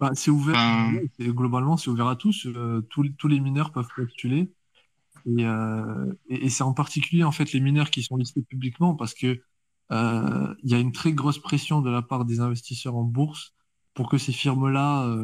Bah, 0.01 0.11
C'est 0.15 0.31
ouvert, 0.31 0.91
globalement, 1.21 1.77
c'est 1.77 1.91
ouvert 1.91 2.09
à 2.09 2.17
tous. 2.17 2.49
tous, 2.89 3.29
les 3.29 3.41
mineurs 3.41 3.73
peuvent 3.73 3.89
postuler. 3.95 4.53
Et, 5.27 5.45
et, 6.29 6.49
c'est 6.49 6.63
en 6.63 6.73
particulier 6.73 7.25
en 7.25 7.33
fait 7.33 7.53
les 7.53 7.61
mineurs 7.61 7.91
qui 7.91 8.03
sont 8.03 8.17
listés 8.17 8.43
publiquement 8.43 8.95
parce 8.95 9.15
que 9.15 9.41
il 9.91 10.71
y 10.71 10.75
a 10.75 10.79
une 10.79 10.93
très 10.93 11.13
grosse 11.13 11.39
pression 11.39 11.83
de 11.83 11.91
la 11.91 12.03
part 12.03 12.25
des 12.25 12.41
investisseurs 12.41 12.97
en 12.97 13.05
bourse 13.05 13.55
pour 13.95 14.09
que 14.09 14.19
ces 14.19 14.33
firmes-là 14.33 15.15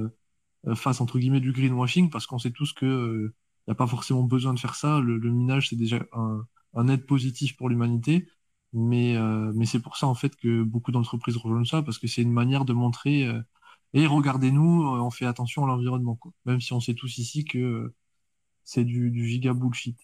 fassent 0.75 1.01
entre 1.01 1.19
guillemets 1.19 1.41
du 1.41 1.53
greenwashing 1.53 2.11
parce 2.11 2.27
qu'on 2.27 2.39
sait 2.39 2.51
tous 2.51 2.73
que 2.73 3.33
n'y 3.69 3.73
a 3.73 3.75
pas 3.75 3.87
forcément 3.87 4.23
besoin 4.23 4.55
de 4.55 4.61
faire 4.61 4.75
ça. 4.75 5.01
Le, 5.01 5.19
minage, 5.31 5.69
c'est 5.71 5.77
déjà 5.77 5.99
un, 6.13 6.47
un, 6.75 6.89
aide 6.89 7.07
positif 7.07 7.57
pour 7.57 7.69
l'humanité. 7.69 8.29
Mais, 8.73 9.17
euh, 9.17 9.53
mais 9.55 9.67
c'est 9.67 9.81
pour 9.81 9.97
ça, 9.97 10.07
en 10.07 10.15
fait, 10.15 10.37
que 10.37 10.63
beaucoup 10.63 10.93
d'entreprises 10.93 11.37
rejoignent 11.37 11.65
ça, 11.65 11.83
parce 11.83 11.99
que 11.99 12.07
c'est 12.07 12.23
une 12.23 12.33
manière 12.33 12.65
de 12.65 12.73
montrer, 12.73 13.29
et 13.95 14.05
euh, 14.05 14.09
regardez-nous, 14.09 14.83
euh, 14.83 15.01
on 15.01 15.11
fait 15.11 15.27
attention 15.27 15.65
à 15.65 15.67
l'environnement. 15.67 16.19
Même 16.45 16.61
si 16.61 16.73
on 16.73 16.81
sait 16.81 16.95
tous 16.95 17.19
ici 17.19 17.45
que 17.45 17.93
c'est 18.65 18.85
du, 18.85 19.11
du, 19.11 19.29
giga 19.29 19.53
bullshit. 19.53 19.97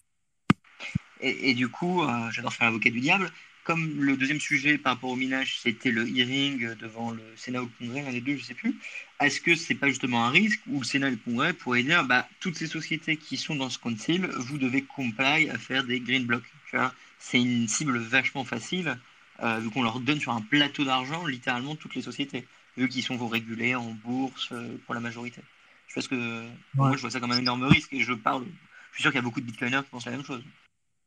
Et, 1.19 1.53
du 1.53 1.69
coup, 1.69 2.01
j'adore 2.31 2.53
faire 2.53 2.67
l'avocat 2.67 2.89
du 2.89 2.99
diable 2.99 3.31
comme 3.63 4.01
le 4.01 4.17
deuxième 4.17 4.39
sujet 4.39 4.77
par 4.77 4.95
rapport 4.95 5.11
au 5.11 5.15
minage, 5.15 5.59
c'était 5.59 5.91
le 5.91 6.07
hearing 6.07 6.75
devant 6.75 7.11
le 7.11 7.23
Sénat 7.35 7.61
ou 7.61 7.65
le 7.65 7.71
Congrès, 7.87 8.01
l'un 8.01 8.11
des 8.11 8.21
deux, 8.21 8.35
je 8.35 8.41
ne 8.41 8.45
sais 8.45 8.53
plus, 8.53 8.75
est-ce 9.21 9.39
que 9.39 9.55
ce 9.55 9.71
n'est 9.71 9.79
pas 9.79 9.87
justement 9.87 10.25
un 10.25 10.29
risque 10.29 10.59
où 10.67 10.79
le 10.79 10.85
Sénat 10.85 11.07
et 11.07 11.11
le 11.11 11.17
Congrès 11.17 11.53
pourraient 11.53 11.83
dire 11.83 12.03
bah, 12.03 12.27
toutes 12.39 12.55
ces 12.55 12.67
sociétés 12.67 13.17
qui 13.17 13.37
sont 13.37 13.55
dans 13.55 13.69
ce 13.69 13.79
council, 13.79 14.27
vous 14.37 14.57
devez 14.57 14.83
comply 14.83 15.49
à 15.49 15.57
faire 15.57 15.83
des 15.83 15.99
green 15.99 16.25
blocks 16.25 16.43
C'est 17.19 17.41
une 17.41 17.67
cible 17.67 17.97
vachement 17.97 18.43
facile, 18.43 18.97
euh, 19.41 19.59
vu 19.59 19.69
qu'on 19.69 19.83
leur 19.83 19.99
donne 19.99 20.19
sur 20.19 20.33
un 20.33 20.41
plateau 20.41 20.83
d'argent 20.83 21.25
littéralement 21.25 21.75
toutes 21.75 21.95
les 21.95 22.01
sociétés, 22.01 22.45
vu 22.77 22.89
qu'ils 22.89 23.03
sont 23.03 23.27
régulés 23.27 23.75
en 23.75 23.91
bourse 23.93 24.51
euh, 24.51 24.77
pour 24.85 24.93
la 24.95 24.99
majorité. 24.99 25.41
Je 25.87 25.95
pense 25.95 26.07
que 26.07 26.47
moi, 26.75 26.95
je 26.95 27.01
vois 27.01 27.11
ça 27.11 27.19
comme 27.19 27.31
un 27.31 27.37
énorme 27.37 27.63
risque 27.65 27.93
et 27.93 28.01
je 28.01 28.13
parle. 28.13 28.45
Je 28.91 28.95
suis 28.95 29.03
sûr 29.03 29.11
qu'il 29.11 29.17
y 29.17 29.19
a 29.19 29.23
beaucoup 29.23 29.41
de 29.41 29.45
bitcoiners 29.45 29.83
qui 29.83 29.89
pensent 29.89 30.05
la 30.05 30.11
même 30.11 30.23
chose. 30.23 30.43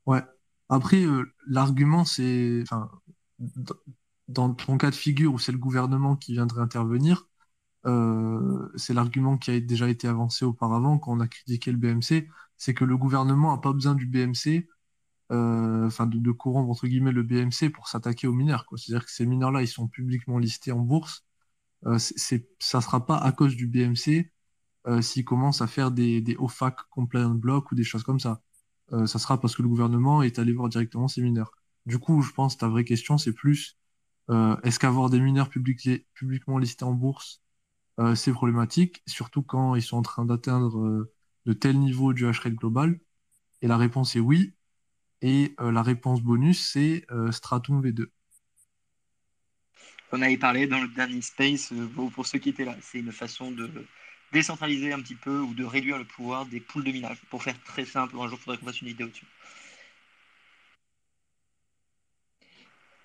Ouais, 0.06 0.22
après, 0.68 1.04
euh, 1.04 1.32
l'argument, 1.46 2.04
c'est, 2.04 2.60
enfin, 2.62 2.90
dans 4.28 4.54
ton 4.54 4.78
cas 4.78 4.90
de 4.90 4.94
figure 4.96 5.32
où 5.34 5.38
c'est 5.38 5.52
le 5.52 5.58
gouvernement 5.58 6.16
qui 6.16 6.32
viendrait 6.32 6.62
intervenir, 6.62 7.28
euh, 7.86 8.70
c'est 8.76 8.94
l'argument 8.94 9.38
qui 9.38 9.52
a 9.52 9.60
déjà 9.60 9.88
été 9.90 10.08
avancé 10.08 10.44
auparavant 10.46 10.98
quand 10.98 11.12
on 11.14 11.20
a 11.20 11.28
critiqué 11.28 11.72
le 11.72 11.78
BMC, 11.78 12.28
c'est 12.58 12.74
que 12.74 12.84
le 12.84 12.96
gouvernement 12.98 13.54
n'a 13.54 13.60
pas 13.62 13.74
besoin 13.74 13.96
du 13.96 14.06
BMC, 14.06 14.68
euh, 15.32 15.86
enfin 15.86 16.06
de, 16.06 16.18
de 16.18 16.32
corrompre 16.32 16.70
entre 16.70 16.88
guillemets 16.88 17.12
le 17.12 17.24
BMC 17.24 17.70
pour 17.72 17.88
s'attaquer 17.88 18.28
aux 18.28 18.34
mineurs. 18.34 18.66
C'est-à-dire 18.76 19.06
que 19.06 19.12
ces 19.12 19.26
mineurs-là, 19.26 19.62
ils 19.62 19.68
sont 19.68 19.88
publiquement 19.88 20.38
listés 20.38 20.72
en 20.72 20.80
bourse. 20.80 21.25
Euh, 21.86 21.98
ça 22.58 22.80
sera 22.80 23.06
pas 23.06 23.16
à 23.18 23.32
cause 23.32 23.56
du 23.56 23.66
BMC 23.66 24.32
euh, 24.86 25.02
s'ils 25.02 25.24
commencent 25.24 25.62
à 25.62 25.66
faire 25.66 25.90
des, 25.90 26.20
des 26.20 26.36
OFAC 26.36 26.76
compliant 26.90 27.30
blocks 27.34 27.70
ou 27.72 27.74
des 27.74 27.84
choses 27.84 28.02
comme 28.02 28.20
ça. 28.20 28.42
Euh, 28.92 29.06
ça 29.06 29.18
sera 29.18 29.40
parce 29.40 29.56
que 29.56 29.62
le 29.62 29.68
gouvernement 29.68 30.22
est 30.22 30.38
allé 30.38 30.52
voir 30.52 30.68
directement 30.68 31.08
ces 31.08 31.22
mineurs. 31.22 31.52
Du 31.86 31.98
coup, 31.98 32.22
je 32.22 32.32
pense 32.32 32.54
que 32.54 32.60
ta 32.60 32.68
vraie 32.68 32.84
question, 32.84 33.18
c'est 33.18 33.32
plus 33.32 33.78
euh, 34.30 34.56
est-ce 34.62 34.78
qu'avoir 34.80 35.10
des 35.10 35.20
mineurs 35.20 35.50
publiquement 35.50 36.58
listés 36.58 36.84
en 36.84 36.92
bourse, 36.92 37.42
euh, 38.00 38.14
c'est 38.16 38.32
problématique, 38.32 39.02
surtout 39.06 39.42
quand 39.42 39.74
ils 39.76 39.82
sont 39.82 39.98
en 39.98 40.02
train 40.02 40.24
d'atteindre 40.26 41.08
de 41.46 41.52
tels 41.54 41.78
niveaux 41.78 42.12
du 42.14 42.26
hash 42.26 42.40
rate 42.40 42.54
global? 42.54 43.00
Et 43.62 43.68
la 43.68 43.76
réponse 43.78 44.16
est 44.16 44.20
oui. 44.20 44.54
Et 45.22 45.54
la 45.60 45.82
réponse 45.82 46.22
bonus, 46.22 46.66
c'est 46.72 47.06
Stratum 47.32 47.82
V2. 47.82 48.10
On 50.12 50.22
avait 50.22 50.36
parlé 50.36 50.66
dans 50.66 50.80
le 50.80 50.88
dernier 50.88 51.20
space, 51.20 51.72
pour 52.14 52.26
ceux 52.26 52.38
qui 52.38 52.50
étaient 52.50 52.64
là, 52.64 52.76
c'est 52.80 52.98
une 52.98 53.12
façon 53.12 53.50
de 53.50 53.70
décentraliser 54.32 54.92
un 54.92 55.00
petit 55.00 55.14
peu 55.14 55.40
ou 55.40 55.54
de 55.54 55.64
réduire 55.64 55.98
le 55.98 56.04
pouvoir 56.04 56.46
des 56.46 56.60
poules 56.60 56.84
de 56.84 56.92
minage. 56.92 57.18
Pour 57.30 57.42
faire 57.42 57.60
très 57.64 57.84
simple, 57.84 58.16
un 58.16 58.28
jour, 58.28 58.38
il 58.40 58.44
faudrait 58.44 58.58
qu'on 58.58 58.66
fasse 58.66 58.80
une 58.80 58.88
vidéo 58.88 59.08
dessus. 59.08 59.26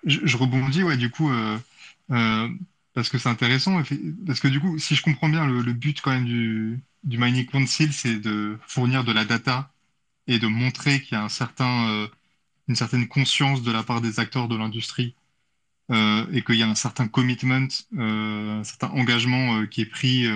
Je, 0.04 0.36
rebondis, 0.36 0.82
ouais, 0.82 0.96
du 0.96 1.10
coup, 1.10 1.30
euh, 1.30 1.58
euh, 2.10 2.48
parce 2.92 3.08
que 3.08 3.18
c'est 3.18 3.28
intéressant, 3.28 3.82
parce 4.26 4.40
que 4.40 4.48
du 4.48 4.60
coup, 4.60 4.78
si 4.78 4.96
je 4.96 5.02
comprends 5.02 5.28
bien, 5.28 5.46
le, 5.46 5.72
but 5.72 6.00
quand 6.00 6.10
même 6.10 6.24
du, 6.24 6.80
du 7.04 7.18
Mining 7.18 7.46
Council, 7.46 7.92
c'est 7.92 8.18
de 8.18 8.58
fournir 8.66 9.04
de 9.04 9.12
la 9.12 9.24
data 9.24 9.72
et 10.26 10.38
de 10.38 10.46
montrer 10.48 11.00
qu'il 11.00 11.16
y 11.16 11.20
a 11.20 11.28
euh, 11.60 12.08
une 12.68 12.76
certaine 12.76 13.06
conscience 13.06 13.62
de 13.62 13.70
la 13.70 13.82
part 13.84 14.00
des 14.00 14.18
acteurs 14.18 14.48
de 14.48 14.56
l'industrie 14.56 15.14
et 15.90 16.42
qu'il 16.42 16.56
y 16.56 16.62
a 16.62 16.68
un 16.68 16.74
certain 16.74 17.08
commitment, 17.08 17.68
un 17.98 18.64
certain 18.64 18.88
engagement 18.88 19.66
qui 19.66 19.82
est 19.82 19.86
pris 19.86 20.26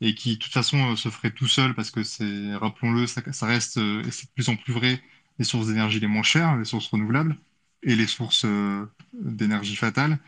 et 0.00 0.14
qui 0.14 0.34
de 0.34 0.38
toute 0.38 0.52
façon 0.52 0.92
euh, 0.92 0.96
se 0.96 1.08
ferait 1.08 1.30
tout 1.30 1.48
seul 1.48 1.74
parce 1.74 1.90
que 1.90 2.56
rappelons-le, 2.56 3.06
ça, 3.06 3.22
reste, 3.46 3.78
euh, 3.78 4.04
et 4.04 4.10
c'est 4.10 4.26
de 4.26 4.30
plus 4.32 4.48
en 4.48 4.56
plus 4.56 4.72
vrai, 4.72 5.00
les 5.38 5.44
sources 5.44 5.68
d'énergie 5.68 6.00
les 6.00 6.06
moins 6.06 6.22
chères, 6.22 6.56
les 6.56 6.64
sources 6.64 6.88
renouvelables 6.88 7.36
et 7.82 7.96
les 7.96 8.06
sources 8.06 8.44
euh, 8.44 8.86
d'énergie 9.12 9.76
fatale. 9.76 10.18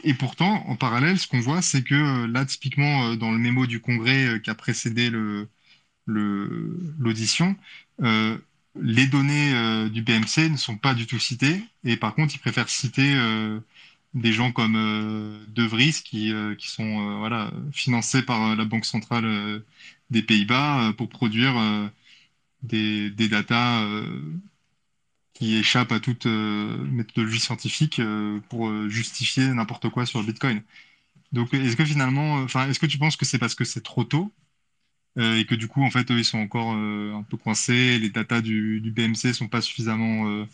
et, 0.00 0.14
pourtant, 0.14 0.66
en 0.68 0.76
parallèle, 0.76 1.18
ce 1.18 1.26
qu'on 1.26 1.40
voit, 1.40 1.60
c'est 1.60 1.82
que 1.82 2.26
là, 2.26 2.44
typiquement, 2.46 3.14
dans 3.16 3.32
le 3.32 3.38
mémo 3.38 3.66
du 3.66 3.80
Congrès 3.80 4.40
qui 4.42 4.48
a 4.50 4.54
précédé 4.54 5.10
l'audition, 6.06 7.56
les 8.80 9.06
données 9.06 9.88
du 9.90 10.02
BMC 10.02 10.50
ne 10.50 10.56
sont 10.56 10.76
pas 10.76 10.94
du 10.94 11.06
tout 11.06 11.18
citées, 11.18 11.62
et 11.84 11.96
par 11.96 12.14
contre, 12.14 12.34
ils 12.34 12.38
préfèrent 12.38 12.68
citer 12.68 13.14
des 14.14 14.32
gens 14.32 14.52
comme 14.52 14.76
euh, 14.76 15.44
De 15.48 15.64
Vries 15.64 16.02
qui, 16.04 16.32
euh, 16.32 16.54
sont 16.58 16.84
euh, 16.84 17.16
voilà, 17.18 17.50
financés 17.72 18.22
par 18.22 18.56
la 18.56 18.64
Banque 18.64 18.86
centrale 18.86 19.62
des 20.10 20.22
Pays-Bas 20.22 20.92
pour 20.96 21.08
produire 21.08 21.54
des, 22.62 23.10
des 23.10 23.28
datas 23.28 23.84
qui 25.32 25.56
échappent 25.56 25.92
à 25.92 26.00
toute 26.00 26.26
méthodologie 26.26 27.40
scientifique 27.40 28.00
pour 28.48 28.70
justifier 28.88 29.48
n'importe 29.48 29.88
quoi 29.88 30.06
sur 30.06 30.20
le 30.20 30.26
Bitcoin. 30.26 30.62
Donc, 31.32 31.52
est-ce 31.54 31.76
que 31.76 31.84
finalement, 31.84 32.34
enfin, 32.34 32.68
est-ce 32.68 32.78
que 32.78 32.86
tu 32.86 32.98
penses 32.98 33.16
que 33.16 33.24
c'est 33.24 33.38
parce 33.38 33.54
que 33.54 33.64
c'est 33.64 33.82
trop 33.82 34.04
tôt 34.04 34.32
et 35.16 35.44
que 35.46 35.54
du 35.54 35.68
coup, 35.68 35.82
en 35.82 35.90
fait, 35.90 36.10
eux, 36.10 36.18
ils 36.18 36.24
sont 36.24 36.38
encore 36.38 36.72
un 36.72 37.22
peu 37.22 37.36
coincés, 37.36 37.98
les 37.98 38.10
datas 38.10 38.40
du, 38.40 38.80
du 38.80 38.90
BMC 38.90 39.32
sont 39.32 39.48
pas 39.48 39.60
suffisamment 39.60 40.46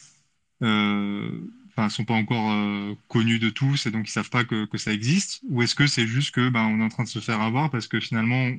enfin, 1.71 1.89
sont 1.89 2.05
pas 2.05 2.15
encore 2.15 2.51
euh, 2.51 2.95
connus 3.09 3.39
de 3.39 3.51
tous 3.51 3.87
et 3.87 3.91
donc 3.91 4.09
ils 4.09 4.13
savent 4.13 4.31
pas 4.31 4.45
que, 4.45 4.67
ça 4.77 4.93
existe. 4.93 5.41
Ou 5.49 5.63
est-ce 5.63 5.75
que 5.75 5.87
c'est 5.87 6.07
juste 6.07 6.35
que 6.35 6.49
ben, 6.49 6.65
on 6.65 6.81
est 6.81 6.85
en 6.85 6.89
train 6.89 7.05
de 7.05 7.09
se 7.09 7.19
faire 7.19 7.41
avoir 7.41 7.71
parce 7.71 7.87
que 7.87 8.01
finalement 8.01 8.51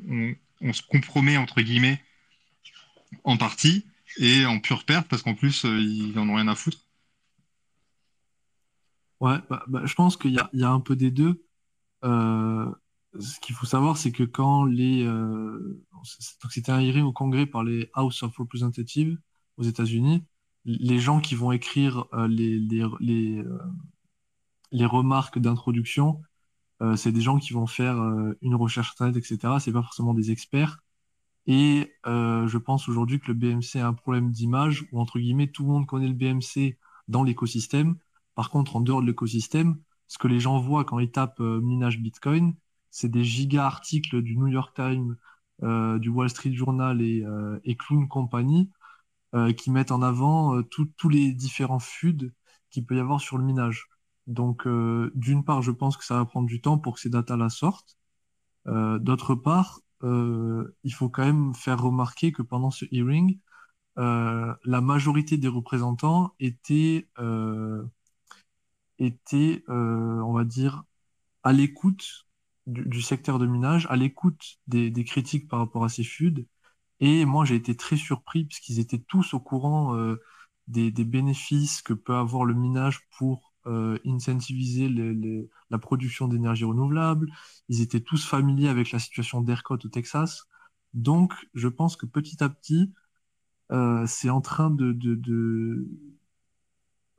on, 0.62 0.74
se 0.74 0.82
compromet 0.84 1.38
entre 1.38 1.62
guillemets 1.62 2.00
en 3.24 3.38
partie 3.38 3.86
et 4.18 4.46
en 4.46 4.60
pure 4.60 4.86
perte 4.86 5.08
parce 5.08 5.24
qu'en 5.24 5.34
plus 5.34 5.66
euh, 5.66 5.80
ils 5.80 6.18
en 6.18 6.30
ont 6.30 6.36
rien 6.36 6.48
à 6.48 6.56
foutre? 6.56 6.78
Ouais, 9.20 9.38
bah, 9.50 9.64
bah, 9.68 9.82
je 9.86 9.94
pense 9.94 10.18
qu'il 10.18 10.32
y 10.32 10.64
a, 10.64 10.70
un 10.70 10.80
peu 10.80 10.96
des 10.96 11.12
deux. 11.12 11.46
Euh, 12.04 12.72
ce 13.20 13.40
qu'il 13.40 13.56
faut 13.56 13.66
savoir, 13.66 13.98
c'est 13.98 14.12
que 14.12 14.24
quand 14.24 14.64
les. 14.64 15.08
c'était 16.50 16.72
un 16.72 16.80
hearing 16.80 17.04
au 17.04 17.12
Congrès 17.14 17.46
par 17.46 17.64
les 17.64 17.90
House 17.94 18.24
of 18.24 18.36
Representatives 18.38 19.18
aux 19.58 19.64
États-Unis, 19.64 20.24
les 20.66 21.00
gens 21.00 21.20
qui 21.20 21.36
vont 21.36 21.52
écrire 21.52 22.06
euh, 22.14 22.28
les, 22.28 22.60
les, 22.60 22.86
les, 23.00 23.38
euh, 23.40 23.60
les 24.72 24.86
remarques 24.86 25.40
d'introduction, 25.40 26.22
euh, 26.82 26.96
c'est 26.96 27.12
des 27.12 27.22
gens 27.22 27.38
qui 27.38 27.54
vont 27.54 27.68
faire 27.68 27.98
une 28.42 28.56
recherche 28.56 28.92
internet, 28.92 29.18
etc. 29.18 29.56
C'est 29.60 29.72
pas 29.72 29.84
forcément 29.84 30.14
des 30.14 30.32
experts. 30.32 30.80
Et 31.48 31.92
je 32.06 32.58
pense 32.58 32.88
aujourd'hui 32.88 33.20
que 33.20 33.28
le 33.28 33.34
BMC 33.34 33.80
a 33.80 33.88
un 33.88 33.94
problème 33.94 34.32
d'image 34.32 34.86
où, 34.92 35.00
entre 35.00 35.20
guillemets, 35.20 35.48
tout 35.48 35.64
le 35.64 35.70
monde 35.70 35.88
connaît 35.88 36.08
le 36.08 36.14
BMC 36.14 36.78
dans 37.08 37.24
l'écosystème. 37.24 37.98
Par 38.36 38.50
contre, 38.50 38.76
en 38.76 38.82
dehors 38.82 39.02
de 39.02 39.08
l'écosystème, 39.08 39.78
ce 40.08 40.18
que 40.18 40.28
les 40.28 40.40
gens 40.40 40.60
voient 40.60 40.86
quand 40.86 41.00
ils 41.00 41.12
tapent 41.12 41.40
minage 41.40 42.00
Bitcoin, 42.00 42.54
c'est 42.92 43.10
des 43.10 43.24
giga 43.24 43.66
articles 43.66 44.22
du 44.22 44.38
New 44.38 44.48
York 44.48 44.76
Times, 44.76 45.18
du 46.00 46.10
Wall 46.10 46.30
Street 46.30 46.54
Journal 46.54 47.02
et, 47.02 47.24
et 47.64 47.76
Clown 47.76 48.08
Company 48.08 48.70
euh, 49.34 49.54
qui 49.54 49.72
mettent 49.72 49.92
en 49.92 50.02
avant 50.02 50.58
euh, 50.58 50.64
tous 50.64 51.10
les 51.10 51.32
différents 51.32 51.80
FUD 51.80 52.34
qu'il 52.70 52.86
peut 52.86 52.98
y 52.98 53.00
avoir 53.00 53.22
sur 53.22 53.38
le 53.38 53.46
minage. 53.46 53.88
Donc, 54.28 54.68
euh, 54.68 55.12
d'une 55.16 55.46
part, 55.46 55.62
je 55.62 55.72
pense 55.72 55.96
que 55.96 56.04
ça 56.04 56.16
va 56.16 56.26
prendre 56.26 56.48
du 56.48 56.62
temps 56.62 56.78
pour 56.78 56.96
que 56.96 57.00
ces 57.00 57.10
datas-là 57.10 57.50
sortent. 57.50 57.98
D'autre 58.66 59.34
part, 59.36 59.80
euh, 60.04 60.76
il 60.84 60.94
faut 60.94 61.10
quand 61.10 61.26
même 61.26 61.54
faire 61.56 61.82
remarquer 61.82 62.32
que 62.32 62.42
pendant 62.42 62.72
ce 62.72 62.86
hearing, 62.92 63.40
euh, 64.00 64.54
la 64.66 64.82
majorité 64.82 65.38
des 65.38 65.48
représentants 65.48 66.34
étaient, 66.40 67.10
euh, 67.20 67.84
étaient 69.00 69.64
on 69.68 70.34
va 70.34 70.44
dire, 70.46 70.84
à 71.44 71.54
l'écoute 71.54 72.28
du, 72.68 73.02
secteur 73.02 73.40
de 73.40 73.46
minage, 73.46 73.88
à 73.90 73.96
l'écoute 73.96 74.60
des, 74.68 74.92
critiques 75.04 75.48
par 75.48 75.60
rapport 75.60 75.84
à 75.84 75.90
ces 75.90 76.04
FUD. 76.04 76.48
Et 77.00 77.26
moi, 77.26 77.46
j'ai 77.46 77.56
été 77.56 77.76
très 77.76 77.98
surpris 77.98 78.46
puisqu'ils 78.46 78.80
étaient 78.80 79.00
tous 79.00 79.34
au 79.34 79.40
courant 79.40 79.96
des, 80.68 80.92
des, 80.92 81.06
bénéfices 81.06 81.82
que 81.82 81.94
peut 81.94 82.16
avoir 82.16 82.46
le 82.46 82.54
minage 82.54 83.02
pour 83.18 83.52
euh, 83.68 84.00
incentiviser 84.08 84.90
la 85.70 85.78
production 85.78 86.28
d'énergie 86.28 86.64
renouvelable. 86.66 87.32
Ils 87.70 87.82
étaient 87.82 88.02
tous 88.02 88.26
familiers 88.26 88.70
avec 88.70 88.92
la 88.92 88.98
situation 88.98 89.42
d'ERCOT 89.42 89.78
au 89.86 89.90
Texas. 89.90 90.48
Donc, 90.96 91.34
je 91.54 91.68
pense 91.68 91.96
que 91.96 92.08
petit 92.08 92.44
à 92.44 92.50
petit, 92.50 92.92
euh, 93.72 94.06
c'est 94.08 94.32
en 94.32 94.42
train 94.42 94.72
de, 94.72 94.94
de, 94.94 95.88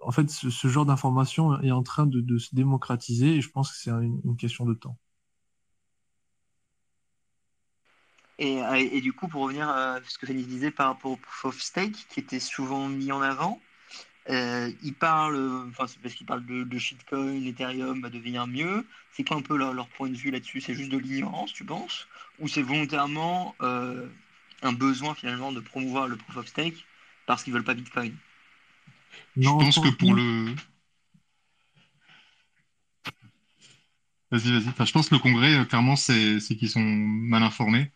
En 0.01 0.11
fait, 0.11 0.31
ce, 0.31 0.69
genre 0.69 0.85
d'information 0.85 1.61
est 1.63 1.71
en 1.71 1.85
train 1.85 2.07
de, 2.07 2.39
se 2.39 2.55
démocratiser 2.55 3.37
et 3.37 3.41
je 3.41 3.51
pense 3.51 3.71
que 3.71 3.79
c'est 3.79 3.91
une, 3.91 4.37
question 4.37 4.65
de 4.67 4.75
temps. 4.75 4.99
Et, 8.45 8.59
et, 8.97 9.01
du 9.01 9.13
coup, 9.13 9.29
pour 9.29 9.43
revenir 9.43 9.69
à 9.69 10.01
ce 10.05 10.19
que 10.19 10.27
Fanny 10.27 10.43
disait 10.43 10.73
par 10.73 10.89
rapport 10.89 11.13
au 11.13 11.17
proof 11.17 11.45
of 11.45 11.63
stake, 11.63 11.95
qui 12.09 12.19
était 12.19 12.41
souvent 12.41 12.89
mis 12.89 13.13
en 13.13 13.23
avant, 13.23 13.61
euh, 14.31 14.69
ils 14.83 14.95
parlent, 14.95 15.69
enfin, 15.69 15.87
c'est 15.87 16.01
parce 16.03 16.13
qu'ils 16.15 16.27
parlent 16.27 16.45
de, 16.45 16.79
shitcoin, 16.79 17.47
Ethereum 17.47 18.03
va 18.03 18.11
devenir 18.11 18.49
mieux. 18.49 18.85
C'est 19.13 19.23
quoi 19.23 19.37
un 19.37 19.43
peu 19.43 19.57
leur, 19.57 19.87
point 19.91 20.09
de 20.09 20.17
vue 20.17 20.33
là-dessus? 20.33 20.61
C'est 20.61 20.75
juste 20.75 20.91
de 20.91 20.99
l'ignorance, 20.99 21.53
tu 21.53 21.65
penses? 21.65 22.09
Ou 22.41 22.49
c'est 22.49 22.63
volontairement 22.63 23.55
euh, 23.63 24.09
un 24.63 24.73
besoin 24.73 25.15
finalement 25.15 25.53
de 25.53 25.61
promouvoir 25.61 26.09
le 26.09 26.17
proof 26.17 26.39
of 26.39 26.49
stake 26.49 26.85
parce 27.27 27.45
qu'ils 27.45 27.53
veulent 27.53 27.63
pas 27.63 27.75
Bitcoin? 27.75 28.13
Je 29.37 29.49
pense 29.49 29.79
que 29.79 29.89
pour 29.91 30.15
le. 30.15 30.53
Vas-y, 34.33 34.51
vas-y. 34.51 34.69
Enfin, 34.69 34.85
je 34.85 34.93
pense 34.93 35.09
que 35.09 35.15
le 35.15 35.21
Congrès, 35.21 35.55
euh, 35.55 35.65
clairement, 35.65 35.95
c'est 35.95 36.41
qu'ils 36.41 36.71
sont 36.71 36.81
mal 36.81 37.45
informés. 37.45 37.93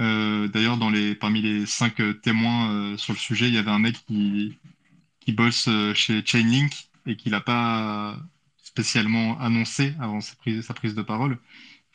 D'ailleurs, 0.00 0.78
dans 0.78 0.90
les, 0.90 1.14
parmi 1.14 1.42
les 1.42 1.66
cinq 1.66 2.00
témoins 2.22 2.96
sur 2.96 3.12
le 3.12 3.18
sujet, 3.18 3.48
il 3.48 3.54
y 3.54 3.58
avait 3.58 3.70
un 3.70 3.78
mec 3.78 3.96
qui, 4.06 4.56
qui 5.20 5.32
bosse 5.32 5.68
euh, 5.68 5.94
chez 5.94 6.24
Chainlink 6.24 6.72
et 7.06 7.16
qui 7.16 7.30
l'a 7.30 7.40
pas 7.40 8.18
spécialement 8.62 9.38
annoncé 9.38 9.94
avant 10.00 10.20
sa 10.20 10.34
prise, 10.34 10.94
de 10.94 11.02
parole. 11.02 11.38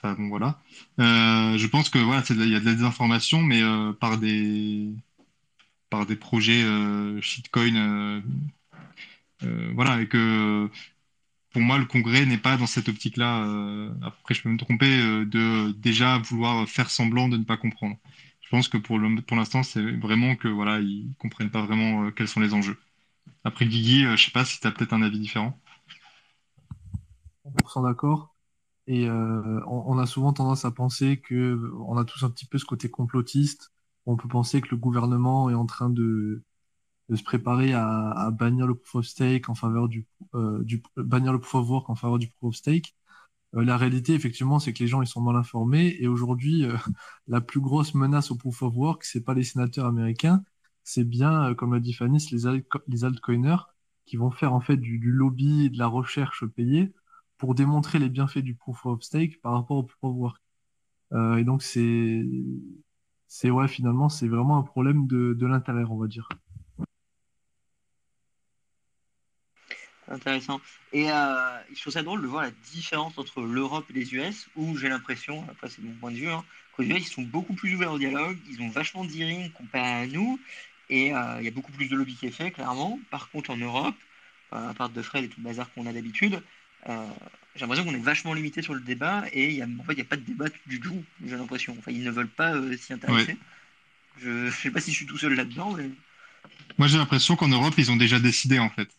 Bon, 0.04 0.28
voilà. 0.28 0.62
Euh, 1.00 1.58
je 1.58 1.66
pense 1.66 1.90
que 1.90 1.98
voilà, 1.98 2.24
il 2.30 2.50
y 2.50 2.56
a 2.56 2.60
de 2.60 2.66
la 2.66 2.74
désinformation, 2.74 3.42
mais 3.42 3.64
euh, 3.64 3.92
par 3.92 4.20
des 4.20 4.92
par 5.90 6.06
des 6.06 6.16
projets 6.16 6.64
shitcoin, 7.22 8.22
voilà, 9.74 10.02
et 10.02 10.08
que 10.08 10.70
pour 11.56 11.62
moi, 11.62 11.78
le 11.78 11.86
Congrès 11.86 12.26
n'est 12.26 12.38
pas 12.38 12.58
dans 12.58 12.68
cette 12.68 12.90
optique-là. 12.90 13.48
après, 14.02 14.34
je 14.34 14.44
peux 14.44 14.50
me 14.50 14.58
tromper 14.58 14.98
de 15.26 15.72
déjà 15.72 16.18
vouloir 16.18 16.68
faire 16.68 16.90
semblant 16.90 17.30
de 17.30 17.38
ne 17.38 17.46
pas 17.46 17.56
comprendre. 17.56 17.96
Je 18.42 18.50
pense 18.50 18.68
que 18.68 18.78
pour 18.78 19.00
l'instant, 19.00 19.64
c'est 19.64 19.82
vraiment 19.98 20.36
que 20.36 20.50
voilà, 20.50 20.82
ils 20.82 21.14
comprennent 21.18 21.52
pas 21.52 21.66
vraiment 21.66 22.12
quels 22.12 22.28
sont 22.28 22.42
les 22.42 22.54
enjeux. 22.54 22.78
Après 23.46 23.68
Guigui, 23.68 24.06
euh, 24.06 24.18
je 24.18 24.26
sais 24.26 24.32
pas 24.32 24.44
si 24.44 24.60
tu 24.60 24.68
as 24.68 24.72
peut-être 24.72 24.92
un 24.92 25.04
avis 25.04 25.20
différent. 25.20 25.58
100% 27.46 27.84
d'accord. 27.84 28.36
Et 28.88 29.08
euh, 29.08 29.62
on, 29.68 29.98
a 29.98 30.06
souvent 30.08 30.34
tendance 30.34 30.66
à 30.66 30.72
penser 30.72 31.18
que 31.18 31.72
on 31.88 31.98
a 31.98 32.06
tous 32.06 32.24
un 32.24 32.30
petit 32.30 32.46
peu 32.46 32.58
ce 32.58 32.66
côté 32.66 32.90
complotiste. 32.90 33.72
On 34.06 34.18
peut 34.18 34.28
penser 34.28 34.62
que 34.62 34.68
le 34.72 34.78
gouvernement 34.78 35.50
est 35.50 35.56
en 35.56 35.66
train 35.66 35.90
de, 35.90 36.44
se 37.14 37.24
préparer 37.24 37.74
à, 37.74 38.32
bannir 38.32 38.68
le 38.68 38.76
proof 38.76 38.96
of 38.96 39.06
stake 39.06 39.50
en 39.50 39.56
faveur 39.56 39.88
du, 39.88 40.08
euh, 40.34 40.64
bannir 40.98 41.34
le 41.34 41.40
proof 41.40 41.56
of 41.56 41.70
work 41.70 41.90
en 41.90 41.96
faveur 41.96 42.20
du 42.20 42.30
proof 42.30 42.50
of 42.50 42.56
stake. 42.56 42.96
la 43.54 43.78
réalité, 43.78 44.14
effectivement, 44.14 44.60
c'est 44.60 44.74
que 44.74 44.84
les 44.84 44.88
gens 44.88 45.02
ils 45.02 45.08
sont 45.08 45.22
mal 45.22 45.36
informés. 45.36 45.96
Et 46.00 46.08
aujourd'hui, 46.08 46.66
la 47.28 47.42
plus 47.42 47.62
grosse 47.62 47.94
menace 47.96 48.32
au 48.32 48.36
proof 48.36 48.64
of 48.64 48.76
work, 48.76 49.04
c'est 49.06 49.24
pas 49.24 49.34
les 49.34 49.44
sénateurs 49.44 49.86
américains, 49.86 50.44
c'est 50.86 51.04
bien, 51.04 51.50
euh, 51.52 51.56
comme 51.56 51.74
l'a 51.74 51.80
dit 51.82 51.94
Fanny, 51.94 52.20
les, 52.32 52.64
les 52.88 53.06
altcoiners 53.06 53.58
qui 54.06 54.18
vont 54.18 54.32
faire 54.32 54.54
en 54.54 54.62
fait 54.62 54.78
du, 54.78 55.00
lobby 55.12 55.66
et 55.66 55.70
de 55.70 55.78
la 55.80 55.88
recherche 55.88 56.46
payée 56.46 56.94
pour 57.38 57.56
démontrer 57.56 58.00
les 58.00 58.10
bienfaits 58.10 58.40
du 58.40 58.56
proof 58.56 58.86
of 58.86 59.04
stake 59.04 59.42
par 59.42 59.54
rapport 59.54 59.78
au 59.78 59.84
proof 59.84 60.04
of 60.04 60.16
work. 60.16 60.38
Euh, 61.14 61.38
et 61.38 61.44
donc 61.44 61.64
c'est, 61.64 62.26
c'est 63.28 63.52
ouais, 63.52 63.68
finalement, 63.68 64.10
c'est 64.10 64.28
vraiment 64.28 64.58
un 64.58 64.64
problème 64.64 65.08
de, 65.08 65.34
de 65.34 65.46
l'intérieur, 65.48 65.92
on 65.92 65.98
va 65.98 66.08
dire. 66.08 66.30
Intéressant. 70.16 70.62
Et 70.94 71.12
euh, 71.12 71.60
je 71.74 71.82
trouve 71.82 71.92
ça 71.94 72.02
drôle 72.02 72.22
de 72.22 72.28
voir 72.28 72.44
la 72.44 72.52
différence 72.72 73.18
entre 73.18 73.42
l'Europe 73.42 73.86
et 73.90 73.94
les 73.94 74.14
US, 74.14 74.48
où 74.56 74.78
j'ai 74.78 74.88
l'impression, 74.88 75.46
après 75.50 75.70
c'est 75.70 75.84
mon 75.84 75.92
point 75.94 76.12
de 76.12 76.16
vue, 76.16 76.30
hein, 76.30 76.44
qu'aux 76.72 76.84
US 76.84 77.08
ils 77.08 77.12
sont 77.12 77.22
beaucoup 77.22 77.54
plus 77.54 77.76
ouverts 77.76 77.92
au 77.92 78.00
dialogue, 78.00 78.38
ils 78.50 78.62
ont 78.62 78.70
vachement 78.70 79.04
d'hearing 79.04 79.52
comparé 79.52 80.04
à 80.04 80.08
nous, 80.08 80.40
et 80.90 81.14
euh, 81.14 81.38
il 81.40 81.46
y 81.46 81.48
a 81.48 81.52
beaucoup 81.52 81.72
plus 81.72 81.88
de 81.88 81.96
lobby 81.96 82.16
qui 82.16 82.28
est 82.28 82.32
fait, 82.32 82.52
clairement. 82.52 83.00
Par 83.10 83.30
contre, 83.30 83.50
en 83.50 83.58
Europe, 83.58 83.96
euh, 84.54 84.70
à 84.70 84.74
part 84.74 84.90
de 84.90 85.02
Fred 85.02 85.26
et 85.26 85.28
tout 85.28 85.40
le 85.40 85.44
bazar 85.46 85.72
qu'on 85.74 85.86
a 85.86 85.94
d'habitude, 85.94 86.42
euh, 86.88 87.08
j'ai 87.56 87.62
l'impression 87.62 87.84
qu'on 87.84 87.94
est 87.94 88.00
vachement 88.04 88.34
limité 88.34 88.62
sur 88.62 88.74
le 88.74 88.82
débat 88.82 89.24
et 89.34 89.54
y 89.54 89.62
a, 89.62 89.66
en 89.66 89.84
fait, 89.84 89.94
il 89.94 89.98
n'y 89.98 90.02
a 90.02 90.06
pas 90.06 90.18
de 90.18 90.22
débat 90.22 90.46
du 90.68 90.80
tout, 90.80 91.04
j'ai 91.26 91.36
l'impression. 91.36 91.76
Enfin, 91.78 91.92
ils 91.92 92.04
ne 92.04 92.12
veulent 92.12 92.28
pas 92.28 92.54
s'y 92.78 92.94
intéresser. 92.94 93.38
Je 94.22 94.30
ne 94.30 94.52
sais 94.52 94.72
pas 94.72 94.80
si 94.80 94.92
je 94.92 94.98
suis 94.98 95.06
tout 95.06 95.18
seul 95.18 95.34
là-dedans. 95.34 95.76
Moi, 96.78 96.88
j'ai 96.88 96.98
l'impression 96.98 97.36
qu'en 97.36 97.50
Europe, 97.50 97.74
ils 97.78 97.92
ont 97.92 97.98
déjà 97.98 98.20
décidé, 98.20 98.60
en 98.60 98.70
fait. 98.70 98.90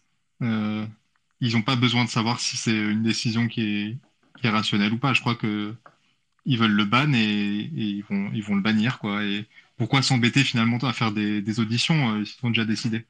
Ils 1.40 1.54
n'ont 1.54 1.62
pas 1.62 1.76
besoin 1.76 2.04
de 2.04 2.10
savoir 2.10 2.40
si 2.40 2.56
c'est 2.56 2.76
une 2.76 3.02
décision 3.02 3.48
qui 3.48 3.60
est, 3.62 3.98
qui 4.38 4.46
est, 4.46 4.50
rationnelle 4.50 4.92
ou 4.92 4.98
pas. 4.98 5.14
Je 5.14 5.20
crois 5.20 5.34
que 5.34 5.74
ils 6.44 6.58
veulent 6.58 6.72
le 6.72 6.84
ban 6.84 7.12
et, 7.12 7.18
et, 7.18 7.70
ils, 7.74 8.04
vont, 8.04 8.30
ils 8.32 8.42
vont 8.42 8.54
le 8.54 8.62
bannir, 8.62 8.98
quoi. 8.98 9.24
Et 9.24 9.46
pourquoi 9.76 10.02
s'embêter 10.02 10.42
finalement 10.44 10.78
à 10.78 10.92
faire 10.92 11.12
des, 11.12 11.60
auditions 11.60 12.14
euh, 12.14 12.24
s'ils 12.24 12.44
ont 12.44 12.50
déjà 12.50 12.64
décidé 12.64 13.04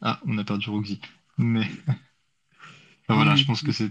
Ah, 0.00 0.20
on 0.26 0.38
a 0.38 0.44
perdu 0.44 0.70
Roxy. 0.70 1.00
Mais 1.38 1.68
voilà, 3.08 3.34
je 3.36 3.44
pense 3.44 3.62
que 3.62 3.72
c'est. 3.72 3.88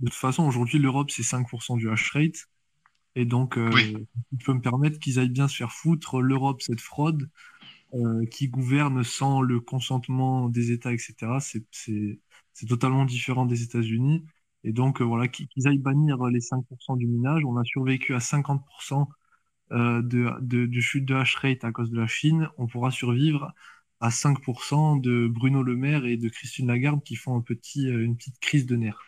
De 0.00 0.06
toute 0.06 0.14
façon, 0.14 0.44
aujourd'hui, 0.44 0.78
l'Europe, 0.78 1.10
c'est 1.10 1.22
5% 1.22 1.76
du 1.76 1.90
hash 1.90 2.10
rate. 2.12 2.48
Et 3.16 3.24
donc, 3.24 3.56
euh, 3.56 3.70
il 4.32 4.38
peut 4.44 4.54
me 4.54 4.60
permettre 4.60 4.98
qu'ils 4.98 5.20
aillent 5.20 5.28
bien 5.28 5.46
se 5.46 5.56
faire 5.56 5.70
foutre. 5.70 6.20
L'Europe, 6.20 6.62
cette 6.62 6.80
fraude 6.80 7.30
euh, 7.94 8.26
qui 8.26 8.48
gouverne 8.48 9.04
sans 9.04 9.40
le 9.40 9.60
consentement 9.60 10.48
des 10.48 10.72
États, 10.72 10.92
etc. 10.92 11.14
C'est 11.40 12.66
totalement 12.68 13.04
différent 13.04 13.46
des 13.46 13.62
États-Unis. 13.62 14.24
Et 14.64 14.72
donc, 14.72 15.00
euh, 15.00 15.04
voilà, 15.04 15.28
qu'ils 15.28 15.68
aillent 15.68 15.78
bannir 15.78 16.24
les 16.26 16.40
5% 16.40 16.96
du 16.96 17.06
minage. 17.06 17.44
On 17.44 17.56
a 17.56 17.64
survécu 17.64 18.14
à 18.14 18.20
50% 18.20 19.06
euh, 19.72 20.02
de, 20.02 20.30
de, 20.40 20.80
chute 20.80 21.04
de 21.04 21.14
hash 21.14 21.36
rate 21.36 21.64
à 21.64 21.72
cause 21.72 21.90
de 21.90 21.98
la 21.98 22.06
Chine. 22.06 22.48
On 22.58 22.66
pourra 22.66 22.90
survivre 22.90 23.52
à 24.00 24.10
5% 24.10 25.00
de 25.00 25.28
Bruno 25.28 25.62
Le 25.62 25.76
Maire 25.76 26.04
et 26.06 26.16
de 26.16 26.28
Christine 26.28 26.66
Lagarde 26.68 27.02
qui 27.02 27.16
font 27.16 27.38
euh, 27.38 28.04
une 28.04 28.16
petite 28.16 28.38
crise 28.40 28.66
de 28.66 28.76
nerfs. 28.76 29.00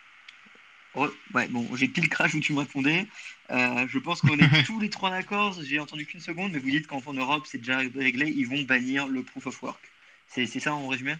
Ouais, 1.33 1.47
bon, 1.49 1.67
j'ai 1.75 1.87
pile 1.87 2.09
crash 2.09 2.33
où 2.33 2.39
tu 2.39 2.53
me 2.53 2.59
répondais. 2.59 3.07
je 3.49 3.99
pense 3.99 4.21
qu'on 4.21 4.37
est 4.37 4.63
tous 4.65 4.79
les 4.79 4.89
trois 4.89 5.09
d'accord. 5.09 5.57
J'ai 5.63 5.79
entendu 5.79 6.05
qu'une 6.05 6.19
seconde, 6.19 6.51
mais 6.53 6.59
vous 6.59 6.69
dites 6.69 6.87
qu'en 6.87 7.01
Europe, 7.13 7.45
c'est 7.47 7.59
déjà 7.59 7.77
réglé. 7.77 8.33
Ils 8.35 8.47
vont 8.47 8.61
bannir 8.63 9.07
le 9.07 9.23
proof 9.23 9.47
of 9.47 9.61
work. 9.63 9.79
C'est 10.27 10.45
ça 10.59 10.73
en 10.73 10.87
résumé? 10.87 11.15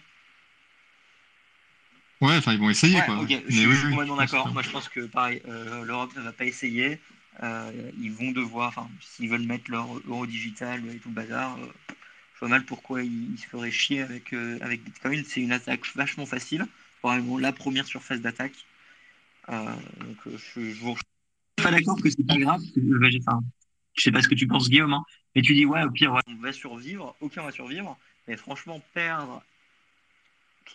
Ouais, 2.20 2.36
enfin, 2.36 2.52
ils 2.52 2.58
vont 2.58 2.70
essayer, 2.70 3.00
quoi. 3.02 3.24
je, 3.28 3.50
suis 3.50 3.90
complètement 3.90 4.16
d'accord. 4.16 4.52
Moi, 4.52 4.62
je 4.62 4.70
pense 4.70 4.88
que, 4.88 5.00
pareil, 5.00 5.40
euh, 5.48 5.84
l'Europe 5.84 6.14
ne 6.16 6.22
va 6.22 6.32
pas 6.32 6.44
essayer. 6.44 7.00
Euh, 7.42 7.70
ils 8.00 8.10
vont 8.10 8.32
devoir, 8.32 8.68
enfin, 8.68 8.88
s'ils 9.00 9.28
veulent 9.28 9.46
mettre 9.46 9.70
leur 9.70 9.86
euro 10.08 10.26
digital 10.26 10.82
et 10.92 10.98
tout 10.98 11.10
le 11.10 11.14
bazar, 11.14 11.56
euh, 11.58 11.66
je 12.34 12.40
vois 12.40 12.48
mal 12.48 12.64
pourquoi 12.64 13.02
ils, 13.02 13.38
se 13.38 13.46
feraient 13.46 13.70
chier 13.70 14.02
avec, 14.02 14.32
avec 14.60 14.82
Bitcoin. 14.82 15.24
C'est 15.24 15.40
une 15.40 15.52
attaque 15.52 15.82
vachement 15.94 16.26
facile. 16.26 16.66
Vraiment 17.04 17.38
la 17.38 17.52
première 17.52 17.86
surface 17.86 18.20
d'attaque. 18.20 18.64
Donc, 19.48 20.16
je, 20.26 20.70
je 20.72 20.80
vous 20.80 20.96
suis 20.96 21.64
pas 21.64 21.70
d'accord 21.70 22.00
que 22.00 22.10
c'est 22.10 22.26
pas 22.26 22.36
grave. 22.36 22.60
Enfin, 23.26 23.40
je 23.94 24.02
sais 24.02 24.12
pas 24.12 24.22
ce 24.22 24.28
que 24.28 24.34
tu 24.34 24.46
penses, 24.46 24.68
Guillaume, 24.68 24.92
hein, 24.92 25.04
mais 25.34 25.42
tu 25.42 25.54
dis, 25.54 25.66
ouais, 25.66 25.82
au 25.82 25.90
pire, 25.90 26.14
on 26.26 26.34
va 26.36 26.52
survivre. 26.52 27.16
Ok, 27.20 27.32
on 27.38 27.44
va 27.44 27.52
survivre. 27.52 27.98
Mais 28.26 28.36
franchement, 28.36 28.82
perdre 28.94 29.42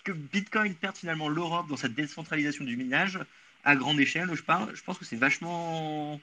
que 0.03 0.11
Bitcoin 0.11 0.73
perde 0.75 0.97
finalement 0.97 1.29
l'Europe 1.29 1.67
dans 1.69 1.77
cette 1.77 1.93
décentralisation 1.93 2.65
du 2.65 2.75
minage 2.75 3.19
à 3.63 3.75
grande 3.75 3.99
échelle, 3.99 4.29
je 4.33 4.43
parle, 4.43 4.75
je 4.75 4.83
pense 4.83 4.97
que 4.97 5.05
c'est 5.05 5.15
vachement. 5.15 6.19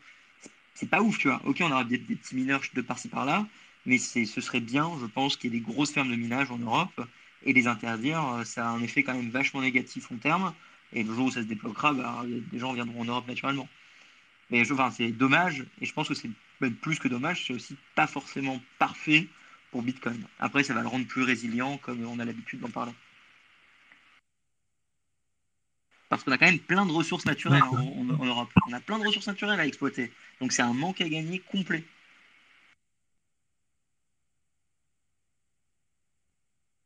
C'est 0.75 0.91
pas 0.91 1.01
ouf, 1.01 1.19
tu 1.19 1.29
vois. 1.29 1.41
Ok, 1.45 1.59
on 1.61 1.71
aura 1.71 1.85
des, 1.85 1.99
petits 1.99 2.37
mineurs 2.37 2.63
de 2.75 2.81
par-ci 2.83 3.09
par-là, 3.09 3.47
mais 3.87 3.99
ce 3.99 4.41
serait 4.41 4.61
bien, 4.61 4.91
je 5.01 5.07
pense, 5.07 5.37
qu'il 5.37 5.53
y 5.53 5.57
ait 5.57 5.61
des 5.61 5.65
grosses 5.65 5.93
fermes 5.93 6.11
de 6.11 6.17
minage 6.17 6.51
en 6.51 6.59
Europe 6.59 7.01
et 7.45 7.53
les 7.53 7.67
interdire, 7.67 8.43
ça 8.45 8.69
a 8.69 8.71
un 8.71 8.83
effet 8.83 9.03
quand 9.03 9.15
même 9.15 9.31
vachement 9.31 9.63
négatif 9.63 10.11
long 10.11 10.19
terme. 10.19 10.53
Et 10.93 11.03
le 11.03 11.15
jour 11.15 11.27
où 11.27 11.31
ça 11.31 11.43
se 11.43 11.47
débloquera, 11.47 11.93
bah, 11.93 12.25
des 12.27 12.59
gens 12.59 12.73
viendront 12.73 13.03
en 13.03 13.05
Europe 13.05 13.29
naturellement. 13.29 13.69
Mais 14.51 14.65
je, 14.65 14.73
enfin, 14.75 14.91
c'est 14.91 15.13
dommage, 15.13 15.65
et 15.81 15.87
je 15.87 15.93
pense 15.93 16.09
que 16.09 16.15
c'est 16.15 16.31
même 16.61 16.75
plus 16.75 16.99
que 16.99 17.09
dommage, 17.09 17.47
c'est 17.47 17.55
aussi 17.55 17.77
pas 17.95 18.07
forcément 18.07 18.61
parfait 18.79 19.29
pour 19.71 19.83
Bitcoin. 19.83 20.27
Après, 20.39 20.65
ça 20.65 20.75
va 20.75 20.83
le 20.83 20.89
rendre 20.89 21.07
plus 21.07 21.23
résilient, 21.23 21.79
comme 21.79 22.05
on 22.05 22.19
a 22.19 22.25
l'habitude 22.25 22.61
d'en 22.61 22.71
parler. 22.71 22.93
Parce 26.09 26.25
qu'on 26.25 26.33
a 26.33 26.39
quand 26.39 26.47
même 26.47 26.59
plein 26.59 26.85
de 26.85 26.91
ressources 26.91 27.25
naturelles 27.25 27.63
en, 27.63 27.77
en, 27.77 28.25
Europe. 28.25 28.51
On 28.69 28.73
a 28.73 28.81
plein 28.81 28.99
de 28.99 29.07
ressources 29.07 29.29
naturelles 29.29 29.61
à 29.61 29.67
exploiter. 29.67 30.13
Donc 30.41 30.51
c'est 30.51 30.63
un 30.63 30.73
manque 30.73 31.01
à 31.01 31.09
gagner 31.09 31.39
complet. 31.39 31.85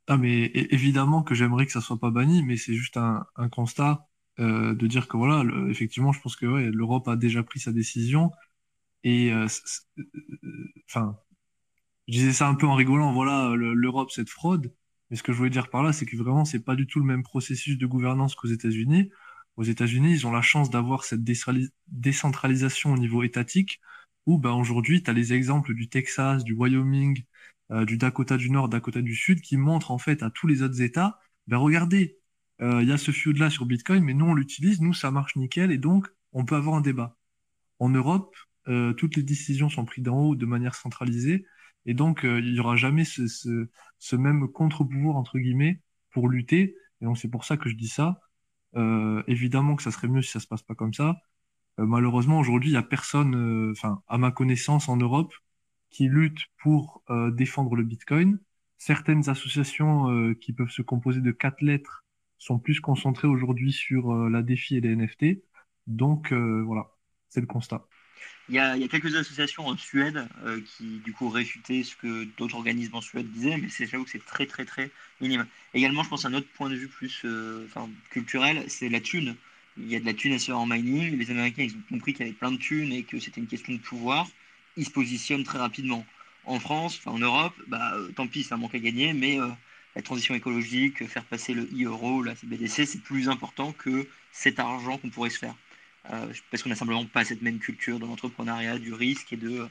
Ah, 0.06 0.18
mais 0.18 0.46
évidemment 0.54 1.22
que 1.22 1.34
j'aimerais 1.34 1.64
que 1.66 1.72
ça 1.72 1.80
soit 1.80 1.98
pas 1.98 2.10
banni, 2.10 2.42
mais 2.42 2.56
c'est 2.56 2.74
juste 2.74 2.96
un, 2.98 3.26
constat 3.50 4.06
euh, 4.38 4.74
de 4.74 4.86
dire 4.86 5.08
que 5.08 5.16
voilà, 5.16 5.44
effectivement, 5.70 6.12
je 6.12 6.20
pense 6.20 6.36
que 6.36 6.46
l'Europe 6.46 7.08
a 7.08 7.16
déjà 7.16 7.42
pris 7.42 7.60
sa 7.60 7.72
décision. 7.72 8.30
Et 9.04 9.32
euh, 9.32 9.46
enfin, 10.88 11.18
je 12.08 12.14
disais 12.14 12.32
ça 12.32 12.48
un 12.48 12.54
peu 12.54 12.66
en 12.66 12.74
rigolant, 12.74 13.12
voilà, 13.12 13.54
l'Europe, 13.56 14.10
cette 14.10 14.30
fraude. 14.30 14.74
Mais 15.10 15.16
ce 15.16 15.22
que 15.22 15.32
je 15.32 15.38
voulais 15.38 15.50
dire 15.50 15.70
par 15.70 15.82
là, 15.82 15.92
c'est 15.92 16.06
que 16.06 16.16
vraiment, 16.16 16.44
c'est 16.44 16.60
pas 16.64 16.76
du 16.76 16.86
tout 16.86 16.98
le 17.00 17.06
même 17.06 17.22
processus 17.22 17.78
de 17.78 17.86
gouvernance 17.86 18.34
qu'aux 18.34 18.48
États-Unis. 18.48 19.10
Aux 19.56 19.62
États-Unis, 19.64 20.12
ils 20.12 20.26
ont 20.26 20.32
la 20.32 20.42
chance 20.42 20.70
d'avoir 20.70 21.04
cette 21.04 21.22
décentralisation 21.88 22.92
au 22.92 22.98
niveau 22.98 23.22
étatique, 23.22 23.80
où 24.26 24.38
ben, 24.38 24.52
aujourd'hui, 24.52 25.02
tu 25.02 25.10
as 25.10 25.12
les 25.14 25.32
exemples 25.32 25.74
du 25.74 25.88
Texas, 25.88 26.44
du 26.44 26.54
Wyoming, 26.54 27.24
euh, 27.70 27.84
du 27.84 27.96
Dakota 27.96 28.36
du 28.36 28.50
Nord, 28.50 28.68
Dakota 28.68 29.00
du 29.02 29.14
Sud, 29.14 29.40
qui 29.40 29.56
montrent 29.56 29.90
en 29.90 29.98
fait 29.98 30.22
à 30.22 30.30
tous 30.30 30.46
les 30.46 30.62
autres 30.62 30.82
États, 30.82 31.18
ben 31.46 31.56
regardez, 31.56 32.18
euh, 32.60 32.82
il 32.82 32.88
y 32.88 32.92
a 32.92 32.98
ce 32.98 33.10
feud-là 33.10 33.50
sur 33.50 33.66
Bitcoin, 33.66 34.04
mais 34.04 34.14
nous 34.14 34.26
on 34.26 34.34
l'utilise, 34.34 34.80
nous 34.80 34.92
ça 34.94 35.10
marche 35.10 35.36
nickel, 35.36 35.72
et 35.72 35.78
donc 35.78 36.08
on 36.32 36.44
peut 36.44 36.56
avoir 36.56 36.76
un 36.76 36.80
débat. 36.82 37.16
En 37.78 37.88
Europe, 37.88 38.36
euh, 38.68 38.92
toutes 38.92 39.16
les 39.16 39.22
décisions 39.22 39.68
sont 39.68 39.84
prises 39.84 40.04
d'en 40.04 40.18
haut 40.18 40.36
de 40.36 40.46
manière 40.46 40.74
centralisée, 40.74 41.46
et 41.86 41.94
donc 41.94 42.20
il 42.24 42.52
n'y 42.52 42.60
aura 42.60 42.76
jamais 42.76 43.04
ce, 43.04 43.26
ce, 43.28 43.68
ce 43.98 44.16
même 44.16 44.48
contre-pouvoir, 44.48 45.16
entre 45.16 45.38
guillemets, 45.38 45.82
pour 46.10 46.28
lutter, 46.28 46.76
et 47.00 47.04
donc 47.04 47.18
c'est 47.18 47.28
pour 47.28 47.44
ça 47.44 47.56
que 47.56 47.68
je 47.68 47.74
dis 47.76 47.88
ça. 47.88 48.20
évidemment 49.26 49.76
que 49.76 49.82
ça 49.82 49.90
serait 49.90 50.08
mieux 50.08 50.22
si 50.22 50.30
ça 50.30 50.40
se 50.40 50.46
passe 50.46 50.62
pas 50.62 50.74
comme 50.74 50.94
ça. 50.94 51.16
malheureusement, 51.78 52.38
aujourd'hui, 52.40 52.70
il 52.70 52.72
n'y 52.74 52.78
a 52.78 52.82
personne, 52.82 53.70
enfin, 53.72 54.02
à 54.08 54.18
ma 54.18 54.30
connaissance 54.32 54.88
en 54.88 54.96
Europe, 54.96 55.32
qui 55.94 56.08
luttent 56.08 56.46
pour 56.58 57.02
euh, 57.08 57.30
défendre 57.30 57.76
le 57.76 57.84
Bitcoin. 57.84 58.40
Certaines 58.78 59.28
associations 59.30 60.10
euh, 60.10 60.34
qui 60.34 60.52
peuvent 60.52 60.70
se 60.70 60.82
composer 60.82 61.20
de 61.20 61.30
quatre 61.30 61.62
lettres 61.62 62.04
sont 62.36 62.58
plus 62.58 62.80
concentrées 62.80 63.28
aujourd'hui 63.28 63.72
sur 63.72 64.12
euh, 64.12 64.28
la 64.28 64.42
défi 64.42 64.76
et 64.76 64.80
les 64.80 64.96
NFT. 64.96 65.44
Donc 65.86 66.32
voilà, 66.32 66.90
c'est 67.28 67.42
le 67.42 67.46
constat. 67.46 67.86
Il 68.48 68.54
y, 68.54 68.58
a, 68.58 68.76
quelques 68.88 69.14
associations 69.16 69.66
en 69.66 69.76
Suède 69.76 70.26
qui 70.64 70.98
du 71.00 71.12
coup 71.12 71.28
réfutaient 71.28 71.82
ce 71.82 71.94
que 71.94 72.24
d'autres 72.38 72.56
organismes 72.56 72.94
en 72.94 73.02
Suède 73.02 73.30
disaient, 73.30 73.58
mais 73.58 73.68
c'est 73.68 73.86
j'avoue 73.86 74.04
que 74.04 74.10
c'est 74.10 74.24
très 74.24 74.46
très 74.46 74.64
très 74.64 74.90
minime. 75.20 75.46
Également, 75.74 76.02
je 76.02 76.08
pense 76.08 76.24
à 76.24 76.28
un 76.28 76.34
autre 76.34 76.48
point 76.54 76.70
de 76.70 76.74
vue 76.74 76.88
plus 76.88 77.26
culturel, 78.08 78.64
c'est 78.68 78.88
la 78.88 79.00
thune. 79.00 79.36
Il 79.76 79.88
y 79.88 79.96
a 79.96 80.00
de 80.00 80.06
la 80.06 80.14
thune 80.14 80.32
à 80.32 80.38
se 80.38 80.46
faire 80.46 80.58
en 80.58 80.66
mining. 80.66 81.18
Les 81.18 81.30
Américains 81.30 81.64
ils 81.64 81.76
ont 81.76 81.82
compris 81.90 82.14
qu'il 82.14 82.24
y 82.24 82.28
avait 82.30 82.38
plein 82.38 82.52
de 82.52 82.56
thunes 82.56 82.92
et 82.94 83.02
que 83.02 83.20
c'était 83.20 83.42
une 83.42 83.46
question 83.46 83.74
de 83.74 83.78
pouvoir 83.78 84.26
il 84.76 84.84
se 84.84 84.90
positionne 84.90 85.44
très 85.44 85.58
rapidement. 85.58 86.04
En 86.44 86.60
France, 86.60 87.00
en 87.06 87.18
Europe, 87.18 87.54
bah, 87.68 87.94
euh, 87.94 88.10
tant 88.12 88.26
pis, 88.26 88.42
ça 88.42 88.56
manque 88.56 88.74
à 88.74 88.78
gagner, 88.78 89.14
mais 89.14 89.40
euh, 89.40 89.48
la 89.96 90.02
transition 90.02 90.34
écologique, 90.34 91.06
faire 91.06 91.24
passer 91.24 91.54
le 91.54 91.62
e-euro, 91.72 92.22
la 92.22 92.34
CBDC, 92.34 92.84
c'est 92.86 93.02
plus 93.02 93.28
important 93.28 93.72
que 93.72 94.06
cet 94.32 94.58
argent 94.58 94.98
qu'on 94.98 95.08
pourrait 95.08 95.30
se 95.30 95.38
faire. 95.38 95.54
Euh, 96.12 96.32
parce 96.50 96.62
qu'on 96.62 96.68
n'a 96.68 96.74
simplement 96.74 97.06
pas 97.06 97.24
cette 97.24 97.40
même 97.40 97.58
culture 97.58 97.98
de 97.98 98.04
l'entrepreneuriat, 98.04 98.78
du 98.78 98.92
risque 98.92 99.32
et 99.32 99.36
de, 99.36 99.66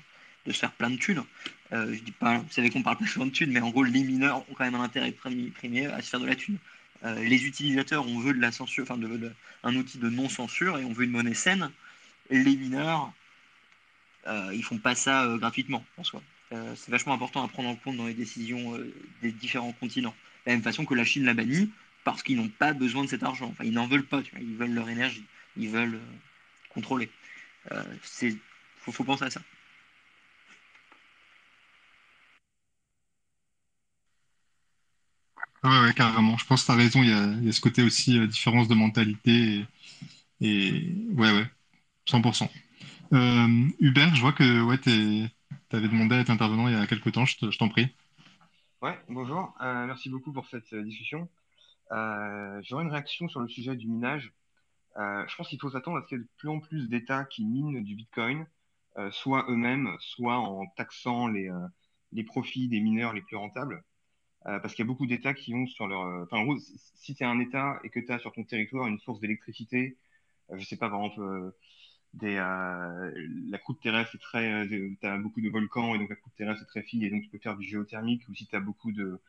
de 0.48 0.52
se 0.52 0.60
faire 0.60 0.72
plein 0.72 0.90
de 0.90 0.96
thunes. 0.96 1.24
je 1.72 2.00
dis 2.00 2.12
pas, 2.12 2.40
vous 2.40 2.52
savez 2.52 2.72
qu'on 2.72 2.82
parle 2.82 2.98
pas 2.98 3.06
souvent 3.06 3.28
de 3.28 3.32
thunes, 3.32 3.52
mais 3.52 3.62
en 3.62 3.70
gros, 3.70 3.84
les 3.84 4.04
mineurs 4.04 4.38
ont 4.50 4.54
quand 4.56 4.64
même 4.64 4.76
un 4.76 4.84
intérêt 4.84 5.12
premier 5.12 5.86
à 5.88 6.02
se 6.02 6.10
faire 6.10 6.20
de 6.20 6.26
la 6.26 6.36
thune. 6.36 6.58
les 7.04 7.46
utilisateurs, 7.46 8.08
on 8.08 8.20
veut 8.20 8.34
de 8.34 8.42
la 8.42 8.52
censure, 8.52 8.84
enfin, 8.84 8.98
de, 8.98 9.32
un 9.64 9.76
outil 9.76 10.00
de 10.00 10.10
non-censure 10.10 10.80
et 10.80 10.86
on 10.86 10.94
veut 10.94 11.06
une 11.06 11.12
monnaie 11.12 11.36
saine. 11.36 11.70
Les 12.32 12.56
mineurs, 12.56 13.04
euh, 13.04 13.23
ils 14.54 14.64
font 14.64 14.78
pas 14.78 14.96
ça 14.96 15.26
euh, 15.26 15.38
gratuitement 15.38 15.86
en 15.98 16.04
soi. 16.04 16.22
Euh, 16.52 16.74
c'est 16.76 16.92
vachement 16.92 17.14
important 17.14 17.44
à 17.44 17.48
prendre 17.48 17.70
en 17.70 17.76
compte 17.76 17.98
dans 17.98 18.08
les 18.08 18.14
décisions 18.14 18.80
des 19.22 19.32
différents 19.32 19.74
continents. 19.74 20.16
De 20.46 20.52
la 20.52 20.54
même 20.54 20.64
façon 20.64 20.86
que 20.86 20.94
la 20.94 21.06
Chine 21.06 21.26
l'a 21.26 21.34
banni 21.34 21.72
parce 22.04 22.22
qu'ils 22.24 22.38
n'ont 22.38 22.50
pas 22.50 22.74
besoin 22.74 23.04
de 23.04 23.10
cet 23.10 23.24
argent. 23.24 23.48
Enfin, 23.48 23.64
ils 23.64 23.72
n'en 23.74 23.88
veulent 23.88 24.06
pas, 24.06 24.22
ils 24.40 24.56
veulent 24.56 24.74
leur 24.74 24.90
énergie, 24.90 25.24
ils 25.58 25.70
veulent 25.70 26.00
contrôler. 26.70 27.10
Il 28.22 28.38
faut, 28.78 29.04
penser 29.06 29.26
à 29.26 29.30
ça. 29.30 29.42
Ouais, 35.64 35.94
carrément. 35.96 36.38
Je 36.38 36.46
pense 36.46 36.62
que 36.62 36.66
tu 36.68 36.72
as 36.74 36.76
raison. 36.76 37.04
Il 37.04 37.46
y, 37.46 37.50
a, 37.50 37.52
ce 37.54 37.62
côté 37.62 37.82
aussi, 37.84 38.20
différence 38.28 38.68
de 38.68 38.76
mentalité. 38.76 39.66
Et, 40.42 40.48
et 40.68 40.96
ouais, 41.14 41.32
ouais, 41.32 41.46
100%. 42.08 42.50
Euh, 43.14 43.68
Hubert, 43.80 44.16
je 44.16 44.22
vois 44.22 44.32
que 44.34 44.76
tu 44.78 45.30
avais 45.72 45.88
demandé 45.88 46.16
à 46.16 46.20
être 46.20 46.32
intervenant 46.32 46.68
il 46.68 46.74
y 46.74 46.78
a 46.78 46.88
quelques 46.88 47.12
temps, 47.12 47.26
je 47.26 47.58
t'en 47.58 47.70
prie. 47.70 47.96
Ouais, 48.82 48.98
bonjour, 49.08 49.54
euh, 49.62 49.86
merci 49.86 50.10
beaucoup 50.10 50.34
pour 50.34 50.48
cette 50.48 50.74
euh, 50.74 50.84
discussion. 50.84 51.30
J'aurais 51.92 52.84
une 52.84 52.92
réaction 52.92 53.28
sur 53.28 53.40
le 53.40 53.48
sujet 53.48 53.76
du 53.76 53.88
minage. 53.88 54.34
je 54.96 55.36
pense 55.36 55.48
qu'il 55.48 55.60
faut 55.60 55.70
s'attendre 55.70 55.98
à 55.98 56.02
ce 56.02 56.08
qu'il 56.08 56.18
y 56.18 56.22
ait 56.22 56.24
de 56.24 56.30
plus 56.38 56.50
en 56.50 56.60
plus 56.60 56.90
d'États 56.90 57.24
qui 57.26 57.46
minent 57.46 57.84
du 57.84 57.94
Bitcoin, 57.94 58.48
soit 59.12 59.46
eux-mêmes, 59.48 59.96
soit 60.00 60.40
en 60.40 60.66
taxant 60.76 61.28
les, 61.28 61.52
les 62.14 62.24
profits 62.24 62.68
des 62.68 62.80
mineurs 62.80 63.14
les 63.14 63.22
plus 63.22 63.36
rentables. 63.36 63.84
parce 64.44 64.74
qu'il 64.74 64.84
y 64.84 64.88
a 64.88 64.92
beaucoup 64.92 65.06
d'États 65.06 65.36
qui 65.36 65.54
ont 65.54 65.68
sur 65.68 65.88
leur. 65.88 66.24
Enfin, 66.24 66.38
en 66.38 66.46
gros, 66.46 66.58
si 66.58 67.14
tu 67.14 67.22
es 67.22 67.28
un 67.28 67.40
État 67.40 67.80
et 67.84 67.92
que 67.92 68.00
tu 68.00 68.12
as 68.12 68.18
sur 68.18 68.32
ton 68.32 68.44
territoire 68.44 68.88
une 68.88 68.98
source 68.98 69.20
d'électricité, 69.20 69.96
je 70.52 70.66
sais 70.66 70.78
pas, 70.78 70.90
par 70.90 71.04
exemple, 71.04 71.54
euh, 72.22 73.12
la 73.50 73.58
croûte 73.58 73.82
terrestre 73.82 74.16
est 74.16 74.20
très, 74.20 74.52
euh, 74.52 74.66
tu 74.68 75.22
beaucoup 75.22 75.42
de 75.42 75.50
volcans 75.50 75.96
et 75.96 75.98
donc 75.98 76.10
la 76.10 76.16
croûte 76.16 76.34
terrestre 76.36 76.64
est 76.64 76.68
très 76.68 76.84
fine 76.84 77.04
et 77.04 77.10
donc 77.10 77.24
tu 77.24 77.30
peux 77.30 77.40
faire 77.40 77.58
du 77.58 77.68
géothermique 77.68 78.28
ou 78.30 78.36
si 78.36 78.48
tu 78.48 78.56
as 78.56 78.60
beaucoup 78.60 78.92
de, 78.92 79.20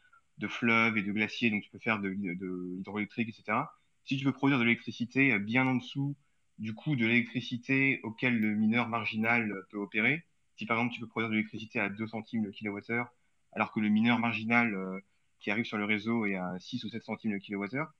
fleuves 0.48 0.98
et 0.98 1.02
de 1.02 1.12
glaciers 1.12 1.50
donc 1.50 1.62
tu 1.62 1.70
peux 1.70 1.78
faire 1.78 2.00
de, 2.00 2.10
de 2.10 2.74
l'hydroélectrique, 2.76 3.28
etc. 3.28 3.58
Si 4.04 4.18
tu 4.18 4.24
veux 4.24 4.32
produire 4.32 4.58
de 4.58 4.64
l'électricité 4.64 5.32
euh, 5.32 5.38
bien 5.38 5.66
en 5.66 5.76
dessous 5.76 6.16
du 6.58 6.74
coût 6.74 6.94
de 6.96 7.06
l'électricité 7.06 8.00
auquel 8.02 8.38
le 8.38 8.54
mineur 8.54 8.88
marginal 8.88 9.52
peut 9.70 9.78
opérer, 9.78 10.24
si 10.56 10.66
par 10.66 10.76
exemple 10.78 10.94
tu 10.94 11.00
peux 11.00 11.08
produire 11.08 11.30
de 11.30 11.34
l'électricité 11.34 11.80
à 11.80 11.88
2 11.88 12.06
centimes 12.06 12.44
le 12.44 12.52
kilowattheure 12.52 13.12
alors 13.52 13.72
que 13.72 13.80
le 13.80 13.88
mineur 13.88 14.18
marginal 14.18 15.00
qui 15.40 15.50
arrive 15.50 15.64
sur 15.64 15.78
le 15.78 15.84
réseau 15.84 16.26
est 16.26 16.36
à 16.36 16.58
6 16.58 16.84
ou 16.84 16.88
7 16.88 17.04
centimes 17.04 17.32
le 17.32 17.38
kilowattheure, 17.38 17.92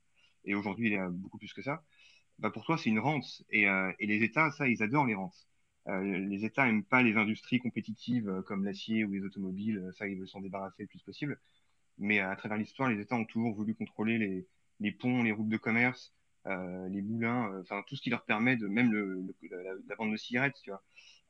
et 0.45 0.55
aujourd'hui 0.55 0.89
il 0.89 0.95
est 0.95 0.99
à 0.99 1.09
beaucoup 1.09 1.39
plus 1.39 1.53
que 1.53 1.63
ça, 1.63 1.85
bah 2.39 2.51
pour 2.51 2.65
toi, 2.65 2.79
c'est 2.79 2.91
une 2.91 2.99
rente. 2.99 3.43
Et, 3.51 3.69
euh, 3.69 3.93
et, 3.99 4.07
les 4.07 4.23
États, 4.23 4.51
ça, 4.51 4.69
ils 4.69 4.83
adorent 4.83 5.07
les 5.07 5.15
rentes. 5.15 5.47
Euh, 5.89 6.03
les 6.19 6.45
États 6.45 6.67
n'aiment 6.67 6.85
pas 6.85 7.03
les 7.03 7.17
industries 7.17 7.59
compétitives 7.59 8.29
euh, 8.29 8.43
comme 8.43 8.65
l'acier 8.65 9.05
ou 9.05 9.13
les 9.13 9.23
automobiles. 9.25 9.91
Ça, 9.99 10.09
ils 10.09 10.19
veulent 10.19 10.29
s'en 10.29 10.41
débarrasser 10.41 10.83
le 10.83 10.89
plus 10.89 11.03
possible. 11.03 11.41
Mais 11.99 12.21
à 12.21 12.35
travers 12.37 12.59
l'histoire, 12.59 12.91
les 12.91 13.01
États 13.01 13.17
ont 13.17 13.25
toujours 13.25 13.55
voulu 13.55 13.75
contrôler 13.75 14.19
les, 14.19 14.49
les 14.81 14.93
ponts, 14.93 15.23
les 15.23 15.33
routes 15.33 15.49
de 15.49 15.57
commerce, 15.57 16.13
euh, 16.47 16.89
les 16.89 17.03
moulins, 17.03 17.61
enfin 17.61 17.83
tout 17.87 17.97
ce 17.97 18.03
qui 18.03 18.11
leur 18.11 18.25
permet 18.25 18.57
de 18.57 18.67
même 18.67 18.93
le, 18.93 19.35
la, 19.89 19.95
vente 19.97 20.11
de 20.13 20.17
cigarettes, 20.17 20.57
tu 20.63 20.71
vois, 20.71 20.83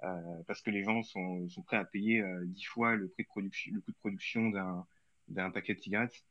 euh, 0.04 0.42
parce 0.46 0.62
que 0.62 0.70
les 0.70 0.82
gens 0.84 1.02
sont, 1.02 1.48
sont 1.48 1.62
prêts 1.62 1.76
à 1.76 1.84
payer 1.84 2.24
dix 2.46 2.64
fois 2.64 2.96
le 2.96 3.08
prix 3.08 3.24
de 3.24 3.28
production, 3.28 3.72
le 3.74 3.80
coût 3.80 3.92
de 3.92 3.96
production 3.98 4.50
d'un 4.50 4.86
d'un 5.28 5.50
paquet 5.50 5.74
de 5.74 5.80
cigarettes. 5.80 6.24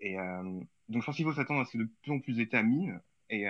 Et 0.00 0.16
donc 0.88 1.02
je 1.02 1.06
pense 1.06 1.16
qu'il 1.16 1.24
faut 1.24 1.34
s'attendre 1.34 1.60
à 1.60 1.64
ce 1.64 1.72
que 1.72 1.78
de 1.78 1.88
plus 2.02 2.12
en 2.12 2.20
plus 2.20 2.36
d'États 2.36 2.62
minent 2.62 3.00
et 3.30 3.46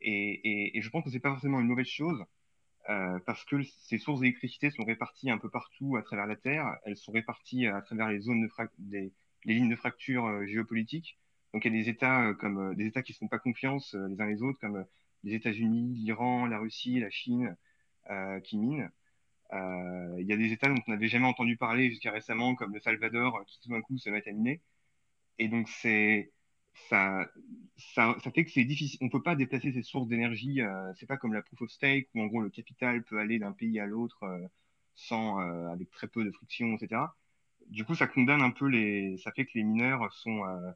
et, 0.00 0.80
je 0.80 0.90
pense 0.90 1.04
que 1.04 1.10
c'est 1.10 1.20
pas 1.20 1.30
forcément 1.30 1.60
une 1.60 1.66
mauvaise 1.66 1.86
chose 1.86 2.24
euh, 2.88 3.18
parce 3.26 3.44
que 3.44 3.62
ces 3.62 3.98
sources 3.98 4.20
d'électricité 4.20 4.70
sont 4.70 4.84
réparties 4.84 5.30
un 5.30 5.38
peu 5.38 5.50
partout 5.50 5.96
à 5.96 6.02
travers 6.02 6.26
la 6.26 6.36
Terre. 6.36 6.76
Elles 6.84 6.96
sont 6.96 7.12
réparties 7.12 7.66
à 7.66 7.82
travers 7.82 8.08
les 8.08 8.20
zones 8.20 8.42
de 8.42 8.48
des, 8.78 9.12
les 9.44 9.54
lignes 9.54 9.68
de 9.68 9.76
fracture 9.76 10.26
euh, 10.26 10.46
géopolitiques. 10.46 11.18
Donc 11.52 11.64
il 11.64 11.74
y 11.74 11.78
a 11.78 11.82
des 11.82 11.88
États 11.88 12.28
euh, 12.28 12.34
comme 12.34 12.72
euh, 12.72 12.74
des 12.74 12.86
États 12.86 13.02
qui 13.02 13.12
ne 13.12 13.16
font 13.16 13.28
pas 13.28 13.38
confiance 13.38 13.94
les 13.94 14.20
uns 14.20 14.26
les 14.26 14.42
autres, 14.42 14.58
comme 14.60 14.84
les 15.24 15.34
États-Unis, 15.34 15.94
l'Iran, 15.94 16.46
la 16.46 16.58
Russie, 16.58 17.00
la 17.00 17.10
Chine, 17.10 17.56
qui 18.44 18.58
minent. 18.58 18.90
Il 19.52 20.24
y 20.26 20.32
a 20.32 20.36
des 20.36 20.52
États 20.52 20.68
dont 20.68 20.82
on 20.86 20.90
n'avait 20.90 21.08
jamais 21.08 21.26
entendu 21.26 21.56
parler 21.56 21.90
jusqu'à 21.90 22.10
récemment, 22.10 22.54
comme 22.54 22.72
le 22.74 22.80
Salvador, 22.80 23.44
qui 23.46 23.60
tout 23.60 23.68
d'un 23.68 23.82
coup 23.82 23.98
se 23.98 24.10
mettent 24.10 24.26
à 24.26 24.32
miner. 24.32 24.60
Et 25.38 25.48
donc 25.48 25.68
c'est 25.68 26.32
ça, 26.74 27.30
fait 28.34 28.44
que 28.44 28.50
c'est 28.50 28.64
difficile. 28.64 28.98
On 29.02 29.08
peut 29.08 29.22
pas 29.22 29.36
déplacer 29.36 29.72
ces 29.72 29.82
sources 29.82 30.08
d'énergie. 30.08 30.60
Euh, 30.60 30.92
c'est 30.96 31.06
pas 31.06 31.16
comme 31.16 31.32
la 31.32 31.42
proof 31.42 31.62
of 31.62 31.70
stake 31.70 32.08
où 32.14 32.20
en 32.22 32.26
gros 32.26 32.40
le 32.40 32.50
capital 32.50 33.02
peut 33.04 33.18
aller 33.18 33.38
d'un 33.38 33.52
pays 33.52 33.80
à 33.80 33.86
l'autre 33.86 34.22
euh, 34.24 34.46
euh, 35.12 35.68
avec 35.70 35.90
très 35.90 36.08
peu 36.08 36.24
de 36.24 36.30
friction, 36.30 36.76
etc. 36.76 37.16
Du 37.68 37.84
coup, 37.84 37.94
ça 37.94 38.06
condamne 38.06 38.42
un 38.42 38.50
peu 38.50 38.66
les. 38.68 39.16
Ça 39.18 39.32
fait 39.32 39.46
que 39.46 39.52
les 39.54 39.64
mineurs 39.64 40.12
sont. 40.12 40.44
Euh, 40.44 40.72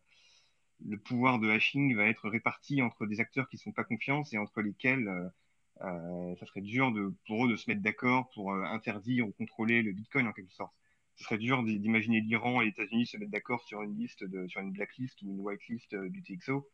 le 0.84 0.98
pouvoir 0.98 1.38
de 1.38 1.48
hashing 1.50 1.96
va 1.96 2.06
être 2.06 2.28
réparti 2.28 2.82
entre 2.82 3.06
des 3.06 3.20
acteurs 3.20 3.48
qui 3.48 3.58
sont 3.58 3.72
pas 3.72 3.84
confiants 3.84 4.22
et 4.32 4.38
entre 4.38 4.60
lesquels 4.60 5.08
ça 5.80 6.46
serait 6.46 6.60
dur 6.60 6.92
de, 6.92 7.14
pour 7.26 7.46
eux 7.46 7.50
de 7.50 7.56
se 7.56 7.70
mettre 7.70 7.82
d'accord 7.82 8.28
pour 8.34 8.52
interdire 8.52 9.26
ou 9.26 9.32
contrôler 9.32 9.82
le 9.82 9.92
Bitcoin 9.92 10.26
en 10.26 10.32
quelque 10.32 10.52
sorte. 10.52 10.74
Ce 11.16 11.24
serait 11.24 11.38
dur 11.38 11.62
d'imaginer 11.62 12.20
l'Iran 12.20 12.60
et 12.60 12.64
les 12.64 12.70
États-Unis 12.70 13.06
se 13.06 13.16
mettre 13.16 13.30
d'accord 13.30 13.62
sur 13.64 13.82
une 13.82 13.96
liste, 13.96 14.24
sur 14.48 14.60
une 14.60 14.72
blacklist 14.72 15.22
ou 15.22 15.30
une 15.30 15.40
whitelist 15.40 15.94
du 15.94 16.22
TXO. 16.22 16.68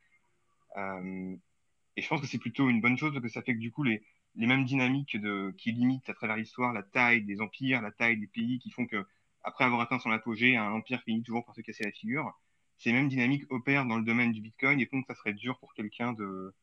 et 0.76 2.02
je 2.02 2.08
pense 2.08 2.20
que 2.20 2.26
c'est 2.26 2.38
plutôt 2.38 2.68
une 2.68 2.80
bonne 2.80 2.96
chose 2.96 3.12
parce 3.12 3.22
que 3.22 3.28
ça 3.28 3.42
fait 3.42 3.54
que 3.54 3.60
du 3.60 3.70
coup 3.70 3.82
les, 3.82 4.02
mêmes 4.34 4.64
dynamiques 4.64 5.16
qui 5.58 5.72
limitent 5.72 6.08
à 6.08 6.14
travers 6.14 6.36
l'histoire 6.36 6.72
la 6.72 6.82
taille 6.82 7.22
des 7.24 7.40
empires, 7.40 7.82
la 7.82 7.92
taille 7.92 8.18
des 8.18 8.28
pays, 8.28 8.58
qui 8.58 8.70
font 8.70 8.86
que 8.86 9.04
après 9.42 9.64
avoir 9.64 9.80
atteint 9.80 9.98
son 9.98 10.10
apogée, 10.10 10.56
un 10.56 10.72
empire 10.72 11.02
finit 11.02 11.22
toujours 11.22 11.44
par 11.44 11.54
se 11.54 11.60
casser 11.62 11.84
la 11.84 11.92
figure. 11.92 12.32
Ces 12.78 12.92
mêmes 12.92 13.08
dynamiques 13.08 13.44
opèrent 13.50 13.86
dans 13.86 13.98
le 13.98 14.04
domaine 14.04 14.32
du 14.32 14.40
Bitcoin 14.40 14.80
et 14.80 14.86
donc 14.86 15.04
ça 15.06 15.14
serait 15.14 15.34
dur 15.34 15.58
pour 15.58 15.74
quelqu'un 15.74 16.12
de, 16.14 16.54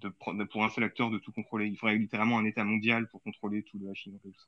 de, 0.00 0.08
pour 0.44 0.64
un 0.64 0.70
seul 0.70 0.84
acteur 0.84 1.10
de 1.10 1.18
tout 1.18 1.32
contrôler. 1.32 1.66
Il 1.66 1.76
faudrait 1.76 1.96
littéralement 1.96 2.38
un 2.38 2.44
État 2.44 2.64
mondial 2.64 3.08
pour 3.08 3.22
contrôler 3.22 3.62
tout 3.62 3.78
le 3.78 3.92
Chine 3.94 4.16
en 4.16 4.18
quelque. 4.18 4.40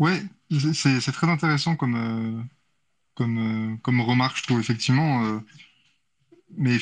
Ouais, 0.00 0.20
c'est 0.74 1.12
très 1.12 1.28
intéressant 1.28 1.76
comme, 1.76 1.94
euh, 1.94 2.42
comme, 3.14 3.74
euh, 3.74 3.78
comme 3.82 4.00
remarque, 4.02 4.38
je 4.38 4.44
trouve, 4.44 4.60
effectivement. 4.60 5.24
Euh, 5.26 5.40
mais 6.56 6.78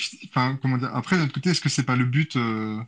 comment 0.61 0.79
dire, 0.79 0.95
après, 0.95 1.17
d'un 1.17 1.25
autre 1.25 1.35
côté, 1.35 1.51
est-ce 1.51 1.61
que 1.61 1.69
c'est 1.69 1.83
pas 1.85 1.97
le 1.97 2.05
but, 2.05 2.37
euh, 2.37 2.81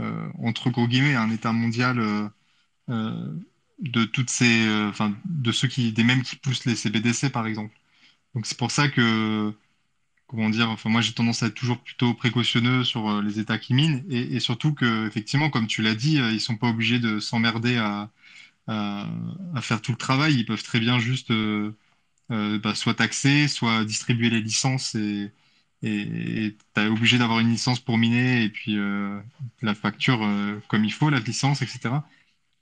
euh, 0.00 0.28
entre 0.42 0.70
gros 0.70 0.88
guillemets, 0.88 1.16
un 1.16 1.30
État 1.30 1.52
mondial 1.52 2.00
euh, 2.90 3.38
de 3.80 4.04
toutes 4.04 4.30
ces, 4.30 4.66
enfin, 4.88 5.16
de 5.24 5.52
ceux 5.52 5.68
qui, 5.68 5.92
des 5.92 6.04
mêmes 6.04 6.22
qui 6.22 6.36
poussent 6.36 6.64
les 6.66 6.76
CBDC, 6.76 7.30
par 7.30 7.46
exemple? 7.46 7.74
Donc 8.34 8.46
c'est 8.46 8.58
pour 8.58 8.70
ça 8.72 8.88
que, 8.88 9.54
comment 10.28 10.50
dire, 10.50 10.70
enfin, 10.70 10.90
moi 10.90 11.02
j'ai 11.02 11.14
tendance 11.14 11.42
à 11.42 11.48
être 11.48 11.54
toujours 11.54 11.80
plutôt 11.80 12.14
précautionneux 12.14 12.84
sur 12.84 13.22
les 13.22 13.40
États 13.40 13.58
qui 13.58 13.74
minent, 13.74 14.04
et, 14.10 14.40
surtout 14.40 14.74
que, 14.74 15.06
effectivement, 15.08 15.50
comme 15.50 15.66
tu 15.68 15.82
l'as 15.82 15.94
dit, 15.96 16.16
ils 16.16 16.40
sont 16.40 16.56
pas 16.56 16.68
obligés 16.70 17.00
de 17.00 17.20
s'emmerder 17.20 17.78
à, 17.78 18.10
à, 18.70 19.60
faire 19.62 19.82
tout 19.82 19.92
le 19.92 19.98
travail. 19.98 20.34
Ils 20.34 20.46
peuvent 20.46 20.62
très 20.62 20.80
bien 20.80 20.98
juste 20.98 21.32
bah, 22.30 22.74
soit 22.74 22.94
taxer, 22.94 23.48
soit 23.48 23.84
distribuer 23.84 24.30
les 24.30 24.40
licences 24.40 24.96
et 25.82 26.56
tu 26.74 26.80
es 26.80 26.86
obligé 26.86 27.18
d'avoir 27.18 27.40
une 27.40 27.50
licence 27.50 27.80
pour 27.80 27.98
miner 27.98 28.44
et 28.44 28.48
puis 28.48 28.78
euh, 28.78 29.18
la 29.62 29.74
facture 29.74 30.22
euh, 30.22 30.60
comme 30.68 30.84
il 30.84 30.92
faut, 30.92 31.10
la 31.10 31.20
licence, 31.20 31.62
etc. 31.62 31.94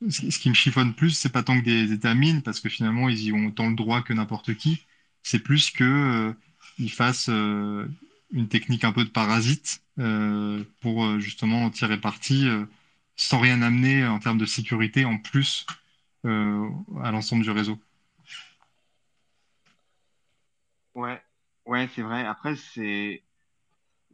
Ce, 0.09 0.39
qui 0.39 0.49
me 0.49 0.55
chiffonne 0.55 0.95
plus, 0.95 1.11
c'est 1.11 1.31
pas 1.31 1.43
tant 1.43 1.59
que 1.59 1.65
des 1.65 1.93
États 1.93 2.15
minent, 2.15 2.43
parce 2.43 2.61
que 2.61 2.69
finalement, 2.69 3.09
ils 3.09 3.21
y 3.25 3.33
ont 3.33 3.47
autant 3.47 3.69
le 3.69 3.75
droit 3.75 4.03
que 4.03 4.13
n'importe 4.13 4.55
qui. 4.55 4.85
C'est 5.25 5.41
plus 5.41 5.71
que 5.71 5.85
euh, 5.85 6.33
ils 6.79 6.93
fassent 6.93 7.29
une 7.29 8.49
technique 8.49 8.85
un 8.85 8.93
peu 8.93 9.05
de 9.05 9.11
parasite 9.11 9.83
pour 10.81 11.19
justement 11.19 11.71
tirer 11.71 12.01
parti 12.01 12.47
sans 13.17 13.41
rien 13.41 13.63
amener 13.63 14.07
en 14.07 14.21
termes 14.21 14.39
de 14.39 14.47
sécurité 14.47 15.05
en 15.05 15.19
plus 15.19 15.67
à 16.25 17.11
l'ensemble 17.11 17.43
du 17.45 17.51
réseau. 17.51 17.79
Ouais, 20.95 21.23
Ouais, 21.67 21.89
c'est 21.95 22.03
vrai. 22.03 22.25
Après, 22.27 22.57
c'est 22.57 23.25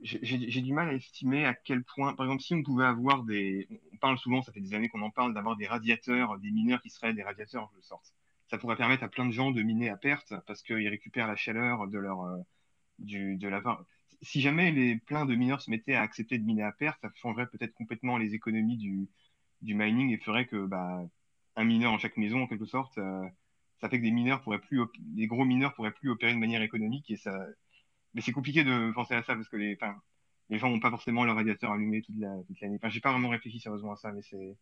j'ai 0.03 0.63
du 0.63 0.73
mal 0.73 0.91
à 0.91 0.95
estimer 0.95 1.47
à 1.47 1.55
quel 1.55 1.85
point, 1.85 2.15
par 2.15 2.27
exemple, 2.27 2.43
si 2.43 2.55
on 2.55 2.63
pouvait 2.63 2.85
avoir 2.87 3.25
des, 3.25 3.69
on 3.93 3.97
parle 3.99 4.19
souvent, 4.19 4.43
ça 4.43 4.53
fait 4.53 4.61
des 4.61 4.75
années 4.75 4.89
qu'on 4.89 5.03
en 5.03 5.11
parle, 5.11 5.35
d'avoir 5.35 5.57
des 5.57 5.67
radiateurs, 5.67 6.39
des 6.41 6.51
mineurs 6.51 6.83
qui 6.83 6.91
seraient 6.91 7.15
des 7.15 7.23
radiateurs 7.23 7.65
en 7.65 7.69
quelque 7.69 7.87
sorte. 7.87 8.15
Ça 8.49 8.59
pourrait 8.59 8.77
permettre 8.77 9.05
à 9.05 9.09
plein 9.09 9.27
de 9.27 9.33
gens 9.33 9.51
de 9.53 9.63
miner 9.63 9.91
à 9.91 9.97
perte 9.97 10.35
parce 10.47 10.63
qu'ils 10.63 10.89
récupèrent 10.89 11.29
la 11.29 11.37
chaleur 11.37 11.89
de 11.89 11.99
leur, 11.99 12.23
euh, 12.25 12.39
du, 12.99 13.37
de 13.37 13.49
la, 13.49 13.63
si 14.23 14.41
jamais 14.41 14.73
les 14.73 14.99
plein 14.99 15.27
de 15.27 15.35
mineurs 15.37 15.63
se 15.63 15.71
mettaient 15.71 15.95
à 15.95 16.03
accepter 16.03 16.39
de 16.39 16.45
miner 16.45 16.65
à 16.65 16.73
perte, 16.73 17.01
ça 17.03 17.11
changerait 17.17 17.49
peut-être 17.49 17.75
complètement 17.75 18.19
les 18.19 18.35
économies 18.35 18.77
du, 18.79 19.09
du 19.63 19.75
mining 19.75 20.11
et 20.13 20.19
ferait 20.19 20.47
que, 20.47 20.67
bah, 20.67 21.05
un 21.57 21.65
mineur 21.65 21.93
en 21.93 21.99
chaque 21.99 22.17
maison, 22.17 22.43
en 22.43 22.47
quelque 22.47 22.67
sorte, 22.67 22.99
euh, 22.99 23.23
ça 23.81 23.89
fait 23.89 23.99
que 23.99 24.05
des 24.05 24.11
mineurs 24.11 24.43
pourraient 24.43 24.61
plus, 24.61 24.81
les 25.15 25.27
gros 25.27 25.45
mineurs 25.45 25.75
pourraient 25.75 25.93
plus 25.93 26.11
opérer 26.11 26.33
de 26.33 26.39
manière 26.39 26.63
économique 26.63 27.11
et 27.11 27.17
ça, 27.17 27.39
mais 28.15 28.21
c'est 28.21 28.33
compliqué 28.33 28.65
de 28.65 28.93
penser 28.93 29.15
à 29.15 29.23
ça 29.23 29.35
parce 29.35 29.49
que 29.49 29.57
les, 29.57 29.77
les 30.51 30.59
gens 30.59 30.71
n'ont 30.71 30.81
pas 30.81 30.91
forcément 30.91 31.25
leur 31.25 31.37
radiateur 31.37 31.73
allumé 31.73 32.03
toute 32.03 32.17
la, 32.19 32.29
l'année. 32.61 32.77
Enfin, 32.77 32.89
j'ai 32.89 33.01
pas 33.01 33.13
vraiment 33.13 33.29
réfléchi 33.29 33.61
sérieusement 33.61 33.93
à 33.93 33.97
ça, 33.97 34.13
mais 34.13 34.23
c'est, 34.23 34.57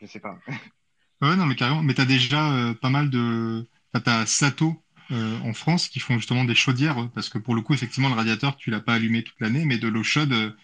je 0.00 0.06
sais 0.06 0.20
pas. 0.20 0.38
ouais, 1.22 1.36
non, 1.36 1.46
mais 1.46 1.56
carrément. 1.56 1.82
Mais 1.82 1.94
t'as 1.94 2.04
déjà 2.04 2.52
euh, 2.52 2.74
pas 2.74 2.90
mal 2.90 3.10
de, 3.10 3.66
enfin, 3.92 4.02
t'as 4.04 4.26
Sato 4.26 4.80
euh, 5.10 5.38
en 5.40 5.52
France 5.52 5.88
qui 5.88 5.98
font 6.00 6.16
justement 6.16 6.44
des 6.44 6.54
chaudières 6.54 7.10
parce 7.14 7.28
que 7.28 7.38
pour 7.38 7.54
le 7.54 7.62
coup, 7.62 7.74
effectivement, 7.74 8.08
le 8.08 8.14
radiateur, 8.14 8.56
tu 8.56 8.70
l'as 8.70 8.80
pas 8.80 8.94
allumé 8.94 9.24
toute 9.24 9.40
l'année, 9.40 9.64
mais 9.64 9.78
de 9.78 9.88
l'eau 9.88 10.04
chaude. 10.04 10.56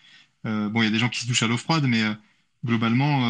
Euh, 0.47 0.69
bon, 0.69 0.83
il 0.83 0.85
y 0.85 0.89
a 0.89 0.93
des 0.93 0.99
gens 0.99 1.09
qui 1.09 1.21
se 1.21 1.27
douchent 1.27 1.43
à 1.43 1.49
l'eau 1.49 1.57
froide, 1.57 1.85
mais 1.89 2.03
globalement, 2.65 3.21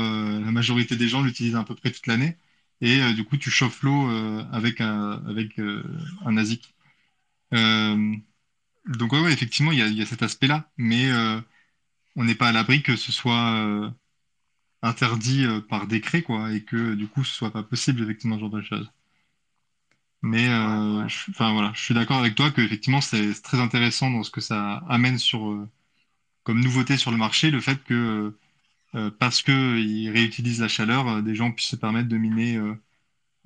la 0.41 0.51
majorité 0.53 0.97
des 0.97 1.09
gens 1.09 1.23
l'utilisent 1.23 1.57
à 1.57 1.65
peu 1.65 1.75
près 1.75 1.91
toute 1.91 2.07
l'année. 2.07 2.37
Et 2.81 3.01
euh, 3.03 3.13
du 3.13 3.25
coup, 3.25 3.37
tu 3.37 3.51
chauffes 3.51 3.83
l'eau 3.83 4.09
euh, 4.11 4.45
avec 4.53 4.81
un, 4.81 5.23
avec, 5.29 5.59
euh, 5.59 5.83
un 6.25 6.37
ASIC. 6.37 6.75
donc, 8.87 9.13
ouais, 9.13 9.21
ouais, 9.21 9.33
effectivement, 9.33 9.73
il 9.73 9.79
y 9.79 9.83
a, 9.83 9.87
y 9.89 10.03
a 10.03 10.07
cet 10.07 10.23
aspect-là. 10.23 10.71
Mais 10.77 11.09
on 12.17 12.25
n'est 12.25 12.35
pas 12.35 12.49
à 12.49 12.53
l'abri 12.53 12.83
que 12.83 12.97
ce 12.97 13.13
soit 13.13 13.93
interdit 14.83 15.47
par 15.69 15.87
décret, 15.87 16.23
quoi, 16.23 16.53
et 16.53 16.65
que 16.65 16.95
du 16.95 17.07
coup, 17.09 17.25
ce 17.25 17.35
soit 17.35 17.53
pas 17.53 17.63
possible, 17.63 18.03
effectivement, 18.03 18.37
ce 18.37 18.41
genre 18.41 18.51
de 18.51 18.63
choses. 18.63 18.91
Mais 20.23 20.47
Je, 20.47 21.31
enfin, 21.31 21.53
voilà, 21.53 21.73
je 21.75 21.83
suis 21.83 21.95
d'accord 21.95 22.19
avec 22.19 22.35
toi 22.35 22.51
que 22.51 22.61
effectivement 22.61 23.01
c'est 23.01 23.41
très 23.43 23.61
intéressant 23.61 24.11
dans 24.11 24.23
ce 24.25 24.31
que 24.31 24.41
ça 24.41 24.79
amène 24.89 25.19
sur 25.19 25.67
comme 26.45 26.61
nouveauté 26.61 26.97
sur 26.97 27.11
le 27.11 27.17
marché, 27.19 27.51
le 27.51 27.61
fait 27.61 27.83
que 27.85 27.95
euh, 27.95 28.39
parce 29.19 29.43
qu'ils 29.43 30.11
réutilisent 30.11 30.61
la 30.61 30.69
chaleur, 30.69 31.09
euh, 31.09 31.23
des 31.23 31.35
gens 31.35 31.53
puissent 31.53 31.69
se 31.69 31.77
permettre 31.77 32.09
de 32.09 32.17
miner 32.17 32.57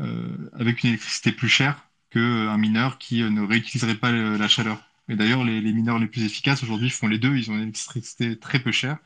euh, 0.01 0.51
avec 0.53 0.82
une 0.82 0.90
électricité 0.90 1.32
plus 1.32 1.49
chère 1.49 1.88
qu'un 2.11 2.57
mineur 2.59 2.99
qui 2.99 3.22
ne 3.22 3.43
réutiliserait 3.43 3.97
pas 3.97 4.12
la 4.12 4.49
chaleur. 4.49 4.82
Et 5.09 5.16
d'ailleurs, 5.16 5.45
les, 5.45 5.61
mineurs 5.72 5.99
les 5.99 6.07
plus 6.07 6.24
efficaces 6.24 6.62
aujourd'hui 6.62 6.90
font 6.90 7.09
les 7.09 7.18
deux. 7.18 7.36
Ils 7.36 7.51
ont 7.51 7.55
une 7.55 7.62
électricité 7.62 8.38
très 8.38 8.61
peu 8.61 8.70
chère, 8.70 8.99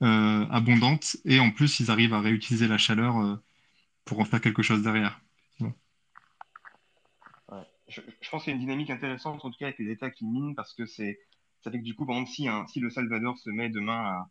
abondante, 0.00 1.16
et 1.24 1.40
en 1.40 1.50
plus, 1.50 1.80
ils 1.80 1.90
arrivent 1.90 2.12
à 2.12 2.20
réutiliser 2.20 2.68
la 2.68 2.78
chaleur 2.78 3.40
pour 4.04 4.20
en 4.20 4.24
faire 4.26 4.42
quelque 4.42 4.62
chose 4.62 4.82
derrière. 4.82 5.20
Je, 7.88 8.00
pense 8.30 8.44
qu'il 8.44 8.50
y 8.50 8.54
a 8.54 8.56
une 8.56 8.60
dynamique 8.60 8.90
intéressante, 8.90 9.44
en 9.44 9.50
tout 9.50 9.58
cas 9.58 9.66
avec 9.66 9.78
les 9.78 9.90
États 9.90 10.10
qui 10.10 10.26
minent, 10.26 10.54
parce 10.54 10.74
que 10.74 10.84
c'est 10.84 11.18
ça 11.62 11.70
fait 11.70 11.78
que 11.78 11.84
du 11.84 11.94
coup, 11.94 12.04
par 12.04 12.16
exemple, 12.16 12.32
si, 12.32 12.48
si 12.72 12.80
le 12.80 12.90
Salvador 12.90 13.38
se 13.38 13.48
met 13.50 13.70
demain 13.70 13.96
à, 13.96 14.28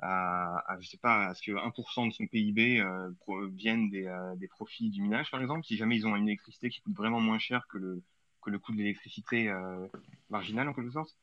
à, 0.00 0.76
je 0.80 0.88
sais 0.88 0.98
pas, 0.98 1.28
à 1.28 1.34
ce 1.34 1.42
que 1.42 1.52
1% 1.52 2.08
de 2.08 2.12
son 2.12 2.26
PIB 2.26 2.80
euh, 2.80 3.10
euh, 3.28 4.36
des, 4.36 4.48
profits 4.48 4.90
du 4.90 5.02
minage, 5.02 5.30
par 5.30 5.40
exemple, 5.40 5.64
si 5.64 5.76
jamais 5.76 5.96
ils 5.96 6.06
ont 6.06 6.16
une 6.16 6.28
électricité 6.28 6.68
qui 6.68 6.80
coûte 6.82 6.94
vraiment 6.94 7.20
moins 7.20 7.38
cher 7.38 7.66
que 7.68 7.78
le, 7.78 8.02
le 8.46 8.58
coût 8.58 8.72
de 8.72 8.78
l'électricité 8.78 9.48
euh, 9.48 9.86
marginale, 10.28 10.68
en 10.68 10.74
quelque 10.74 10.90
sorte, 10.90 11.16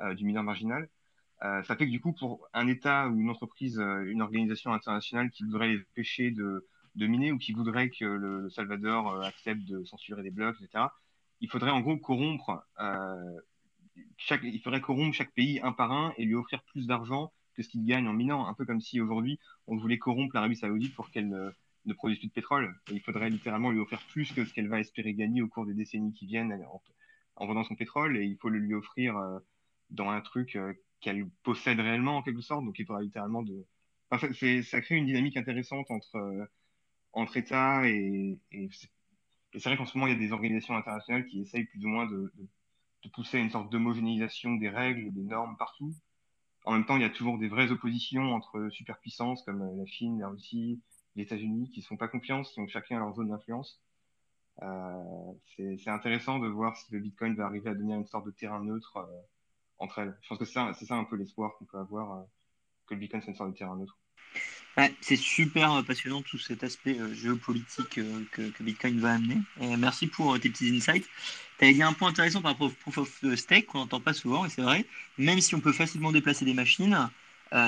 euh, 0.00 0.14
du 0.14 0.24
mineur 0.24 0.42
marginal, 0.42 0.88
ça 1.40 1.76
fait 1.76 1.84
que 1.84 1.90
du 1.90 2.00
coup, 2.00 2.14
pour 2.14 2.48
un 2.54 2.66
État 2.66 3.08
ou 3.08 3.20
une 3.20 3.28
entreprise, 3.28 3.78
une 3.78 4.22
organisation 4.22 4.72
internationale 4.72 5.30
qui 5.30 5.44
voudrait 5.44 5.68
les 5.68 5.80
empêcher 5.80 6.30
de, 6.30 6.66
miner 6.94 7.30
ou 7.30 7.36
qui 7.36 7.52
voudrait 7.52 7.90
que 7.90 8.06
le, 8.06 8.48
Salvador 8.48 9.22
accepte 9.22 9.62
de 9.64 9.84
censurer 9.84 10.22
des 10.22 10.30
blocs, 10.30 10.56
etc., 10.62 10.86
il 11.40 11.50
faudrait 11.50 11.72
en 11.72 11.82
gros 11.82 11.98
corrompre 11.98 12.64
chaque, 14.16 14.40
il 14.44 14.60
faudrait 14.62 14.80
corrompre 14.80 15.14
chaque 15.14 15.34
pays 15.34 15.60
un 15.62 15.72
par 15.72 15.92
un 15.92 16.14
et 16.16 16.24
lui 16.24 16.34
offrir 16.34 16.62
plus 16.62 16.86
d'argent 16.86 17.30
que 17.56 17.62
ce 17.62 17.68
qu'il 17.68 17.84
gagne 17.84 18.06
en 18.06 18.12
minant. 18.12 18.46
Un 18.46 18.54
peu 18.54 18.64
comme 18.64 18.80
si 18.80 19.00
aujourd'hui, 19.00 19.38
on 19.66 19.76
voulait 19.76 19.98
corrompre 19.98 20.34
l'Arabie 20.34 20.56
Saoudite 20.56 20.94
pour 20.94 21.10
qu'elle 21.10 21.28
ne, 21.28 21.94
produise 21.94 22.18
plus 22.18 22.28
de 22.28 22.32
pétrole. 22.32 22.74
Il 22.90 23.00
faudrait 23.00 23.30
littéralement 23.30 23.70
lui 23.70 23.80
offrir 23.80 24.00
plus 24.08 24.32
que 24.32 24.44
ce 24.44 24.52
qu'elle 24.52 24.68
va 24.68 24.80
espérer 24.80 25.14
gagner 25.14 25.42
au 25.42 25.48
cours 25.48 25.66
des 25.66 25.74
décennies 25.74 26.12
qui 26.12 26.26
viennent 26.26 26.64
en, 27.36 27.46
vendant 27.46 27.64
son 27.64 27.74
pétrole. 27.74 28.16
Et 28.16 28.24
il 28.24 28.36
faut 28.36 28.48
le 28.48 28.58
lui 28.58 28.74
offrir 28.74 29.16
euh, 29.16 29.38
dans 29.90 30.10
un 30.10 30.20
truc 30.20 30.56
euh, 30.56 30.72
qu'elle 31.00 31.28
possède 31.42 31.80
réellement, 31.80 32.18
en 32.18 32.22
quelque 32.22 32.42
sorte. 32.42 32.64
Donc 32.64 32.78
il 32.78 32.86
faudra 32.86 33.02
littéralement 33.02 33.42
de. 33.42 33.66
Enfin, 34.10 34.28
ça, 34.62 34.80
crée 34.80 34.96
une 34.96 35.06
dynamique 35.06 35.36
intéressante 35.36 35.90
entre, 35.90 36.16
euh, 36.16 36.44
entre 37.12 37.36
États 37.36 37.88
et, 37.88 38.38
et 38.52 38.68
c'est 39.58 39.68
vrai 39.68 39.76
qu'en 39.76 39.86
ce 39.86 39.96
moment, 39.96 40.06
il 40.06 40.12
y 40.12 40.16
a 40.16 40.18
des 40.18 40.32
organisations 40.32 40.76
internationales 40.76 41.24
qui 41.26 41.40
essayent 41.40 41.64
plus 41.64 41.84
ou 41.84 41.88
moins 41.88 42.06
de, 42.06 42.32
de, 42.36 42.48
de 43.04 43.08
pousser 43.10 43.38
à 43.38 43.40
une 43.40 43.50
sorte 43.50 43.70
d'homogénéisation 43.70 44.54
des 44.56 44.68
règles, 44.68 45.12
des 45.12 45.22
normes 45.22 45.56
partout. 45.56 45.94
En 46.66 46.72
même 46.72 46.84
temps, 46.84 46.96
il 46.96 47.02
y 47.02 47.04
a 47.04 47.10
toujours 47.10 47.38
des 47.38 47.48
vraies 47.48 47.70
oppositions 47.70 48.34
entre 48.34 48.68
superpuissances 48.70 49.44
comme 49.44 49.62
euh, 49.62 49.76
la 49.76 49.86
Chine, 49.86 50.18
la 50.18 50.28
Russie, 50.28 50.82
les 51.14 51.22
États-Unis, 51.22 51.70
qui 51.70 51.80
ne 51.80 51.84
font 51.84 51.96
pas 51.96 52.08
confiance, 52.08 52.52
qui 52.52 52.60
ont 52.60 52.66
chacun 52.66 52.98
leur 52.98 53.14
zone 53.14 53.28
d'influence. 53.28 53.80
Euh, 54.62 55.32
c'est 55.56 55.88
intéressant 55.88 56.40
de 56.40 56.48
voir 56.48 56.76
si 56.76 56.92
le 56.92 56.98
Bitcoin 56.98 57.36
va 57.36 57.46
arriver 57.46 57.70
à 57.70 57.74
devenir 57.74 57.96
une 57.96 58.06
sorte 58.06 58.26
de 58.26 58.32
terrain 58.32 58.62
neutre 58.64 58.96
euh, 58.96 59.22
entre 59.78 60.00
elles. 60.00 60.18
Je 60.22 60.28
pense 60.28 60.38
que 60.38 60.44
c'est 60.44 60.54
ça, 60.54 60.72
ça, 60.74 60.96
un 60.96 61.04
peu 61.04 61.16
l'espoir 61.16 61.56
qu'on 61.56 61.66
peut 61.66 61.78
avoir, 61.78 62.26
que 62.86 62.94
le 62.94 63.00
Bitcoin 63.00 63.22
soit 63.22 63.30
une 63.30 63.36
sorte 63.36 63.52
de 63.52 63.56
terrain 63.56 63.76
neutre. 63.76 63.98
C'est 65.00 65.16
super 65.16 65.82
passionnant 65.84 66.22
tout 66.22 66.38
cet 66.38 66.62
aspect 66.62 66.98
euh, 66.98 67.14
géopolitique 67.14 67.98
euh, 67.98 68.24
que, 68.30 68.62
Bitcoin 68.62 69.00
va 69.00 69.14
amener. 69.14 69.38
Merci 69.78 70.06
pour 70.06 70.34
euh, 70.34 70.38
tes 70.38 70.50
petits 70.50 70.74
insights. 70.74 71.08
Tu 71.58 71.64
as 71.64 71.72
dit 71.72 71.82
un 71.82 71.92
point 71.94 72.10
intéressant 72.10 72.42
par 72.42 72.52
rapport 72.52 72.68
au 72.68 72.90
proof 72.90 72.98
of 72.98 73.34
stake 73.36 73.66
qu'on 73.66 73.78
n'entend 73.78 74.00
pas 74.00 74.12
souvent, 74.12 74.44
et 74.44 74.50
c'est 74.50 74.62
vrai, 74.62 74.84
même 75.16 75.40
si 75.40 75.54
on 75.54 75.60
peut 75.60 75.72
facilement 75.72 76.12
déplacer 76.12 76.44
des 76.44 76.54
machines, 76.54 77.08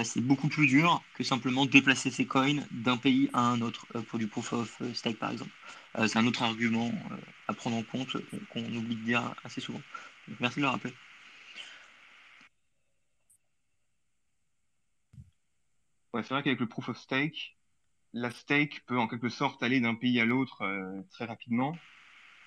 c'est 0.04 0.20
beaucoup 0.20 0.48
plus 0.48 0.66
dur 0.66 1.02
que 1.14 1.24
simplement 1.24 1.64
déplacer 1.64 2.10
ses 2.10 2.26
coins 2.26 2.56
d'un 2.70 2.98
pays 2.98 3.30
à 3.32 3.40
un 3.40 3.62
autre 3.62 3.86
pour 4.08 4.18
du 4.18 4.26
proof 4.26 4.52
of 4.52 4.82
stake 4.92 5.18
par 5.18 5.30
exemple. 5.30 5.50
c'est 6.06 6.18
un 6.18 6.26
autre 6.26 6.42
argument 6.42 6.92
à 7.46 7.54
prendre 7.54 7.76
en 7.76 7.82
compte 7.82 8.18
qu'on 8.50 8.64
oublie 8.74 8.96
de 8.96 9.04
dire 9.04 9.34
assez 9.44 9.62
souvent. 9.62 9.80
merci 10.40 10.56
de 10.56 10.64
le 10.64 10.68
rappeler. 10.68 10.92
C'est 16.14 16.30
vrai 16.30 16.42
qu'avec 16.42 16.60
le 16.60 16.68
proof 16.68 16.88
of 16.88 16.98
stake, 16.98 17.56
la 18.12 18.30
stake 18.30 18.84
peut 18.86 18.98
en 18.98 19.08
quelque 19.08 19.28
sorte 19.28 19.62
aller 19.62 19.80
d'un 19.80 19.94
pays 19.94 20.20
à 20.20 20.24
l'autre 20.24 20.62
euh, 20.62 21.02
très 21.10 21.26
rapidement, 21.26 21.76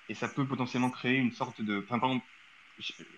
et 0.08 0.14
ça 0.14 0.28
peut 0.28 0.46
potentiellement 0.46 0.90
créer 0.90 1.16
une 1.16 1.32
sorte 1.32 1.62
de... 1.62 1.78
Enfin, 1.84 1.98
par 1.98 2.10
exemple, 2.10 2.26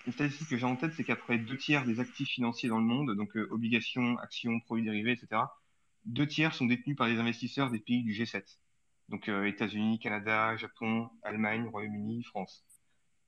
une 0.07 0.12
statistique 0.12 0.49
que 0.49 0.57
j'ai 0.57 0.66
en 0.66 0.76
tête, 0.76 0.92
c'est 0.95 1.05
qu'après 1.05 1.38
deux 1.38 1.57
tiers 1.57 1.84
des 1.84 2.01
actifs 2.01 2.28
financiers 2.28 2.68
dans 2.68 2.78
le 2.78 2.84
monde, 2.84 3.16
donc 3.16 3.36
euh, 3.36 3.49
obligations, 3.51 4.18
actions, 4.18 4.61
produits 4.61 4.84
dérivés, 4.84 5.12
etc., 5.12 5.42
deux 6.05 6.26
tiers 6.26 6.55
sont 6.55 6.66
détenus 6.66 6.97
par 6.97 7.09
des 7.09 7.18
investisseurs 7.18 7.70
des 7.70 7.78
pays 7.78 8.03
du 8.03 8.12
G7. 8.12 8.42
Donc 9.09 9.28
euh, 9.28 9.47
États-Unis, 9.47 9.99
Canada, 9.99 10.57
Japon, 10.57 11.09
Allemagne, 11.22 11.66
Royaume-Uni, 11.68 12.22
France. 12.24 12.64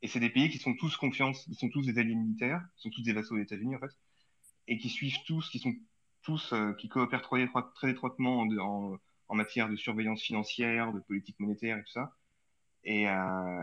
Et 0.02 0.08
c'est 0.08 0.20
des 0.20 0.30
pays 0.30 0.50
qui 0.50 0.58
sont 0.58 0.74
tous 0.74 0.96
confiance, 0.96 1.44
qui 1.44 1.54
sont 1.54 1.70
tous 1.70 1.86
des 1.86 1.98
alliés 1.98 2.14
militaires, 2.14 2.62
qui 2.76 2.82
sont 2.82 2.90
tous 2.90 3.02
des 3.02 3.12
vassaux 3.12 3.36
des 3.36 3.42
États-Unis 3.42 3.76
en 3.76 3.80
fait, 3.80 3.96
et 4.68 4.78
qui 4.78 4.90
suivent 4.90 5.22
tous, 5.26 5.48
qui 5.48 5.58
sont 5.58 5.74
tous 6.26 6.52
euh, 6.52 6.72
qui 6.72 6.88
coopèrent 6.88 7.22
très, 7.22 7.90
étroitement 7.90 8.40
en, 8.40 9.34
matière 9.34 9.68
de 9.68 9.76
surveillance 9.76 10.20
financière, 10.22 10.92
de 10.92 10.98
politique 10.98 11.38
monétaire 11.38 11.78
et 11.78 11.82
tout 11.82 11.92
ça. 11.92 12.12
Et, 12.82 13.08
euh, 13.08 13.62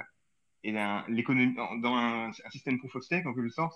et 0.64 0.72
dans 0.72 1.96
un, 1.96 2.32
système 2.50 2.80
proof 2.80 2.96
of 2.96 3.04
stake, 3.04 3.26
en 3.26 3.34
quelque 3.34 3.50
sorte, 3.50 3.76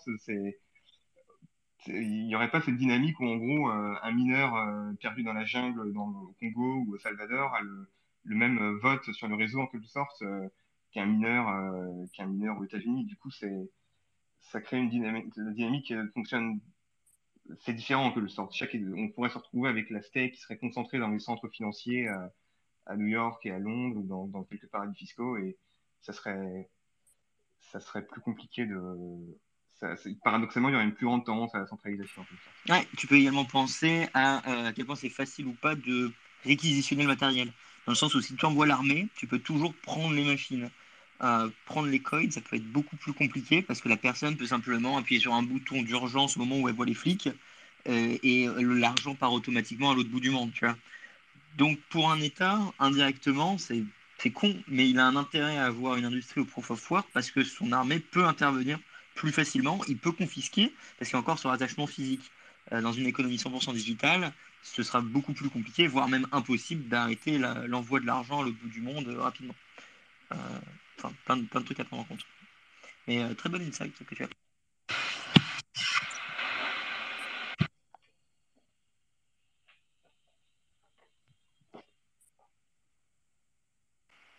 il 1.88 2.28
n'y 2.28 2.36
aurait 2.36 2.50
pas 2.50 2.62
cette 2.62 2.78
dynamique 2.78 3.20
où 3.20 3.26
en 3.28 3.36
gros 3.36 3.70
euh, 3.70 3.96
un 4.02 4.12
mineur 4.12 4.54
perdu 5.02 5.24
dans 5.24 5.34
la 5.34 5.46
jungle 5.46 5.94
dans 5.94 6.08
le 6.08 6.34
Congo 6.40 6.86
ou 6.86 6.96
au 6.96 6.98
Salvador 6.98 7.54
a 7.56 7.62
le, 7.62 7.90
même 8.36 8.78
vote 8.82 9.12
sur 9.12 9.28
le 9.28 9.36
réseau 9.36 9.60
en 9.62 9.68
quelque 9.68 9.88
sorte 9.88 10.24
qu'un 10.92 11.06
mineur 11.06 11.46
qu'un 12.14 12.26
mineur 12.26 12.58
aux 12.58 12.64
États-Unis. 12.64 13.06
Du 13.06 13.18
coup, 13.18 13.32
ça 13.32 14.62
crée 14.62 14.78
une 14.78 14.90
dynamique. 14.90 15.34
La 15.36 15.52
dynamique 15.52 15.94
fonctionne 16.14 16.62
c'est 17.60 17.74
différent 17.74 18.12
que 18.12 18.20
le 18.20 18.28
sort. 18.28 18.52
Chaque, 18.54 18.76
on 18.96 19.10
pourrait 19.10 19.30
se 19.30 19.38
retrouver 19.38 19.70
avec 19.70 19.90
la 19.90 20.02
qui 20.02 20.38
serait 20.38 20.58
concentrée 20.58 21.00
dans 21.00 21.10
les 21.10 21.20
centres 21.20 21.48
financiers 21.50 22.08
à, 22.08 22.32
à 22.86 22.96
New 22.96 23.08
York 23.08 23.46
et 23.46 23.52
à 23.52 23.60
Londres 23.60 23.98
ou 23.98 24.04
dans, 24.04 24.44
quelques 24.44 24.68
paradis 24.68 24.98
fiscaux 24.98 25.38
et 25.38 25.58
ça 26.02 26.14
serait, 26.14 26.70
ça 27.60 27.80
serait 27.80 28.06
plus 28.06 28.22
compliqué 28.22 28.66
de. 28.66 28.78
Paradoxalement, 30.24 30.70
il 30.70 30.72
y 30.72 30.76
aurait 30.76 30.86
une 30.86 30.96
plus 30.96 31.06
grande 31.06 31.24
tendance 31.24 31.54
à 31.54 31.60
la 31.60 31.68
centralisation. 31.68 32.26
Ouais, 32.68 32.88
tu 32.98 33.06
peux 33.06 33.16
également 33.16 33.46
penser 33.46 34.06
euh, 34.06 34.08
à 34.16 34.74
quel 34.76 34.88
point 34.88 34.96
c'est 34.96 35.10
facile 35.10 35.46
ou 35.46 35.54
pas 35.54 35.76
de 35.76 36.12
réquisitionner 36.44 37.04
le 37.04 37.10
matériel. 37.10 37.54
Dans 37.86 37.92
le 37.92 37.96
sens 37.96 38.16
où 38.16 38.22
si 38.22 38.36
tu 38.36 38.46
envoies 38.46 38.66
l'armée, 38.66 39.08
tu 39.16 39.28
peux 39.28 39.38
toujours 39.38 39.76
prendre 39.76 40.16
les 40.16 40.26
machines. 40.26 40.72
Euh, 41.24 41.50
prendre 41.66 41.88
les 41.88 42.00
coins, 42.00 42.30
ça 42.30 42.42
peut 42.42 42.58
être 42.58 42.72
beaucoup 42.72 42.96
plus 42.96 43.14
compliqué 43.14 43.62
parce 43.64 43.82
que 43.82 43.90
la 43.90 43.98
personne 43.98 44.38
peut 44.38 44.46
simplement 44.46 44.98
appuyer 44.98 45.20
sur 45.20 45.34
un 45.34 45.44
bouton 45.44 45.82
d'urgence 45.82 46.38
au 46.38 46.42
moment 46.42 46.60
où 46.60 46.70
elle 46.70 46.76
voit 46.76 46.86
les 46.86 46.94
flics 46.94 47.30
euh, 47.88 48.18
et 48.22 48.48
l'argent 48.60 49.16
part 49.16 49.34
automatiquement 49.34 49.92
à 49.92 49.96
l'autre 49.96 50.10
bout 50.10 50.20
du 50.20 50.30
monde, 50.30 50.52
tu 50.54 50.66
vois. 50.66 50.76
Donc 51.58 51.80
pour 51.90 52.12
un 52.12 52.22
État, 52.22 52.60
indirectement, 52.80 53.58
c'est 53.58 53.84
con, 54.32 54.56
mais 54.68 54.90
il 54.90 55.00
a 55.00 55.08
un 55.08 55.16
intérêt 55.16 55.58
à 55.58 55.66
avoir 55.66 55.96
une 55.96 56.06
industrie 56.06 56.42
au 56.42 56.46
proof 56.46 56.72
of 56.72 56.92
work 56.92 57.08
parce 57.14 57.32
que 57.32 57.44
son 57.44 57.72
armée 57.72 58.00
peut 58.00 58.26
intervenir 58.26 58.80
plus 59.16 59.32
facilement, 59.32 59.80
il 59.88 59.98
peut 59.98 60.12
confisquer 60.12 60.74
parce 61.00 61.10
qu'il 61.10 61.16
y 61.16 61.20
a 61.20 61.22
encore 61.22 61.40
son 61.40 61.50
attachement 61.50 61.88
physique. 61.88 62.32
Euh, 62.74 62.82
dans 62.82 62.92
une 62.92 63.08
économie 63.08 63.38
100% 63.38 63.74
digitale, 63.74 64.34
ce 64.62 64.84
sera 64.84 65.02
beaucoup 65.02 65.34
plus 65.34 65.50
compliqué, 65.50 65.88
voire 65.88 66.10
même 66.10 66.28
impossible 66.32 66.88
d'arrêter 66.88 67.38
l'envoi 67.40 68.00
de 68.00 68.06
l'argent 68.06 68.42
à 68.42 68.44
l'autre 68.44 68.58
bout 68.60 68.70
du 68.70 68.82
monde 68.82 69.08
rapidement. 69.18 69.56
Enfin, 70.98 71.14
plein 71.26 71.38
de, 71.38 71.44
plein 71.44 71.62
de, 71.62 71.66
trucs 71.66 71.80
à 71.80 71.86
prendre 71.86 72.04
en 72.04 72.06
compte. 72.06 72.26
Mais 73.08 73.24
euh, 73.24 73.34
très 73.34 73.50
bon 73.50 73.62
insight 73.62 73.94
que 74.06 74.16
tu 74.16 74.24
as. 74.24 74.28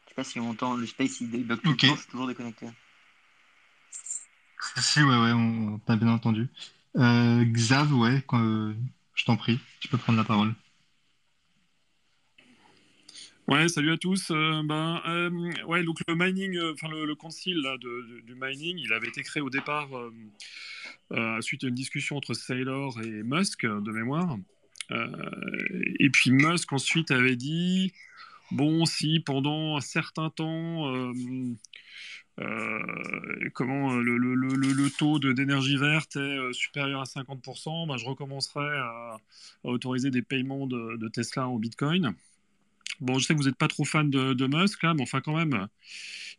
Je 0.04 0.08
sais 0.08 0.14
pas 0.14 0.24
si 0.24 0.40
on 0.40 0.50
entend 0.50 0.76
le 0.76 0.86
space, 0.86 1.20
il 1.20 1.30
débug 1.30 1.60
tout 1.62 1.70
okay. 1.70 1.88
je 1.88 1.94
suis 1.94 2.10
toujours 2.10 2.26
déconnecté. 2.26 2.66
Si, 4.76 5.02
ouais, 5.02 5.16
ouais, 5.16 5.32
on 5.32 5.78
t'a 5.78 5.96
bien 5.96 6.08
entendu. 6.08 6.48
Euh, 6.96 7.44
Xav, 7.44 7.92
ouais, 7.92 8.22
quand, 8.26 8.40
euh, 8.40 8.74
je 9.14 9.24
t'en 9.24 9.36
prie, 9.36 9.60
tu 9.80 9.88
peux 9.88 9.98
prendre 9.98 10.18
la 10.18 10.24
parole. 10.24 10.54
Ouais, 13.48 13.66
salut 13.66 13.92
à 13.92 13.96
tous. 13.96 14.30
Euh, 14.30 14.60
ben, 14.62 15.00
euh, 15.08 15.30
ouais, 15.64 15.82
donc 15.82 16.00
le 16.06 16.14
mining, 16.14 16.54
euh, 16.58 16.74
enfin 16.74 16.88
le, 16.88 17.06
le, 17.06 17.14
concile 17.14 17.56
là, 17.62 17.78
du 17.78 18.34
mining, 18.34 18.76
il 18.78 18.92
avait 18.92 19.08
été 19.08 19.22
créé 19.22 19.40
au 19.40 19.48
départ 19.48 19.88
suite 21.40 21.64
à 21.64 21.68
une 21.68 21.74
discussion 21.74 22.18
entre 22.18 22.34
Saylor 22.34 23.00
et 23.00 23.22
Musk 23.22 23.64
de 23.64 23.90
mémoire. 23.90 24.36
et 24.90 26.10
puis 26.10 26.30
Musk 26.30 26.72
ensuite 26.74 27.10
avait 27.10 27.36
dit 27.36 27.94
bon, 28.50 28.84
si 28.84 29.20
pendant 29.20 29.78
un 29.78 29.80
certain 29.80 30.28
temps, 30.28 30.92
comment 33.54 33.94
le, 33.94 34.18
le, 34.18 34.34
le 34.34 34.90
taux 34.90 35.18
d'énergie 35.18 35.78
verte 35.78 36.16
est 36.16 36.52
supérieur 36.52 37.00
à 37.00 37.04
50%, 37.04 37.88
ben, 37.88 37.96
je 37.96 38.04
recommencerai 38.04 38.78
à, 38.78 39.16
autoriser 39.64 40.10
des 40.10 40.22
paiements 40.22 40.66
de 40.66 41.08
Tesla 41.08 41.48
en 41.48 41.56
Bitcoin. 41.58 42.14
Bon, 43.00 43.18
je 43.18 43.26
sais 43.26 43.34
que 43.34 43.38
vous 43.38 43.46
n'êtes 43.46 43.56
pas 43.56 43.68
trop 43.68 43.84
fan 43.84 44.10
de, 44.10 44.46
Musk, 44.46 44.82
là, 44.82 44.94
mais 44.94 45.02
enfin, 45.02 45.20
quand 45.20 45.36
même, 45.36 45.68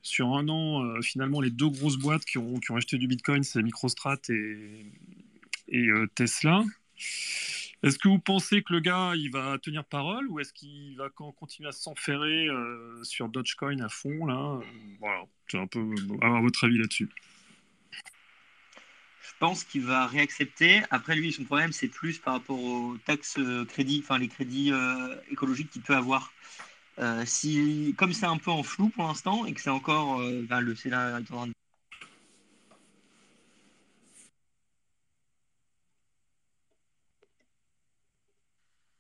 sur 0.02 0.36
un 0.36 0.48
an, 0.50 0.84
euh, 0.84 1.02
finalement, 1.02 1.42
les 1.42 1.52
deux 1.52 1.70
grosses 1.70 1.98
boîtes 1.98 2.26
qui 2.26 2.38
ont, 2.38 2.60
acheté 2.76 2.98
du 2.98 3.08
Bitcoin, 3.08 3.44
c'est 3.44 3.62
MicroStrat 3.62 4.20
et, 4.30 4.86
et 5.70 5.88
euh, 5.88 6.08
Tesla. 6.16 6.64
Est-ce 7.82 7.98
que 7.98 8.10
vous 8.10 8.20
pensez 8.20 8.62
que 8.62 8.74
le 8.74 8.82
gars, 8.82 9.14
il 9.16 9.32
va 9.32 9.58
tenir 9.58 9.86
parole 9.86 10.28
ou 10.28 10.40
est-ce 10.42 10.52
qu'il 10.52 10.98
va 10.98 11.10
continuer 11.10 11.70
à 11.70 11.72
s'enferrer 11.72 12.48
euh, 12.48 13.02
sur 13.04 13.30
Dogecoin 13.30 13.80
à 13.80 13.88
fond, 13.88 14.26
là? 14.26 14.60
Voilà, 15.00 15.24
c'est 15.48 15.58
un 15.58 15.68
peu 15.68 15.96
avoir 16.22 16.42
votre 16.42 16.66
avis 16.66 16.78
là-dessus. 16.78 17.10
Je 19.30 19.34
pense 19.40 19.64
qu'il 19.64 19.84
va 19.84 20.08
réaccepter. 20.08 20.82
Après, 20.90 21.16
lui, 21.16 21.32
son 21.32 21.44
problème, 21.44 21.72
c'est 21.72 21.88
plus 21.88 22.18
par 22.20 22.34
rapport 22.34 22.62
aux 22.62 22.98
taxes 23.06 23.40
crédits, 23.70 24.02
enfin 24.04 24.18
les 24.18 24.28
crédits 24.28 24.72
écologiques 25.32 25.70
qu'il 25.70 25.82
peut 25.82 25.96
avoir. 25.96 26.34
Euh, 27.00 27.24
si, 27.26 27.96
comme 27.98 28.12
c'est 28.12 28.26
un 28.26 28.38
peu 28.38 28.52
en 28.52 28.62
flou 28.62 28.90
pour 28.90 29.06
l'instant 29.06 29.46
et 29.46 29.54
que 29.54 29.62
c'est 29.62 29.70
encore 29.70 30.20
euh, 30.20 30.46
le 30.60 30.76
scénario 30.76 31.26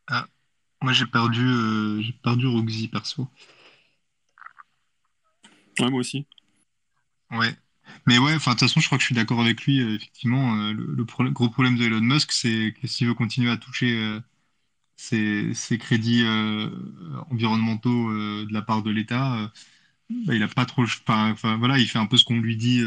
Ah, 0.07 0.27
moi 0.81 0.93
j'ai 0.93 1.05
perdu, 1.05 1.45
euh, 1.45 2.01
j'ai 2.01 2.13
perdu 2.13 2.47
Roxy 2.47 2.87
perso. 2.87 3.27
Ouais, 5.79 5.89
moi 5.89 5.99
aussi. 5.99 6.25
Ouais. 7.31 7.55
Mais 8.05 8.17
ouais, 8.17 8.35
enfin, 8.35 8.51
de 8.51 8.59
toute 8.59 8.67
façon, 8.67 8.79
je 8.79 8.87
crois 8.87 8.97
que 8.97 9.01
je 9.01 9.07
suis 9.07 9.15
d'accord 9.15 9.41
avec 9.41 9.63
lui. 9.65 9.79
effectivement, 9.79 10.55
le, 10.71 11.03
gros 11.31 11.49
problème 11.49 11.77
de 11.77 11.85
Elon 11.85 12.01
Musk, 12.01 12.31
c'est 12.31 12.73
que 12.81 12.87
s'il 12.87 13.07
veut 13.07 13.13
continuer 13.13 13.51
à 13.51 13.57
toucher 13.57 14.19
ces, 14.99 15.77
crédits 15.79 16.23
euh, 16.25 16.69
environnementaux 17.31 18.09
euh, 18.09 18.45
de 18.47 18.53
la 18.53 18.61
part 18.61 18.83
de 18.83 18.91
l'État, 18.91 19.35
euh, 19.37 19.47
bah, 20.25 20.35
il 20.35 20.43
a 20.43 20.47
pas 20.47 20.65
trop. 20.65 20.83
Enfin, 20.83 21.35
voilà, 21.57 21.79
il 21.79 21.87
fait 21.87 21.99
un 21.99 22.05
peu 22.05 22.17
ce 22.17 22.25
qu'on 22.25 22.39
lui 22.39 22.57
dit. 22.57 22.83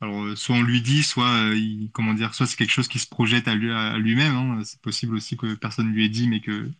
alors, 0.00 0.36
soit 0.36 0.56
on 0.56 0.62
lui 0.62 0.82
dit, 0.82 1.02
soit 1.02 1.50
comment 1.92 2.14
dire, 2.14 2.34
soit 2.34 2.46
c'est 2.46 2.56
quelque 2.56 2.70
chose 2.72 2.88
qui 2.88 2.98
se 2.98 3.08
projette 3.08 3.48
à, 3.48 3.54
lui, 3.54 3.72
à 3.72 3.98
lui-même. 3.98 4.36
Hein. 4.36 4.62
C'est 4.64 4.80
possible 4.80 5.16
aussi 5.16 5.36
que 5.36 5.54
personne 5.54 5.92
lui 5.92 6.04
ait 6.04 6.08
dit, 6.08 6.28
mais 6.28 6.40
que 6.40 6.70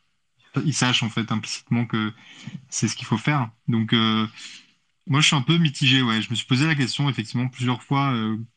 il 0.64 0.74
sache 0.74 1.02
en 1.02 1.10
fait 1.10 1.30
implicitement 1.30 1.86
que 1.86 2.12
c'est 2.68 2.88
ce 2.88 2.96
qu'il 2.96 3.06
faut 3.06 3.18
faire. 3.18 3.50
Donc 3.68 3.94
moi, 5.08 5.20
je 5.20 5.26
suis 5.28 5.36
un 5.36 5.42
peu 5.42 5.58
mitigé. 5.58 6.02
Ouais, 6.02 6.22
je 6.22 6.30
me 6.30 6.34
suis 6.34 6.46
posé 6.46 6.66
la 6.66 6.74
question 6.74 7.08
effectivement 7.08 7.48
plusieurs 7.48 7.82
fois, 7.82 8.14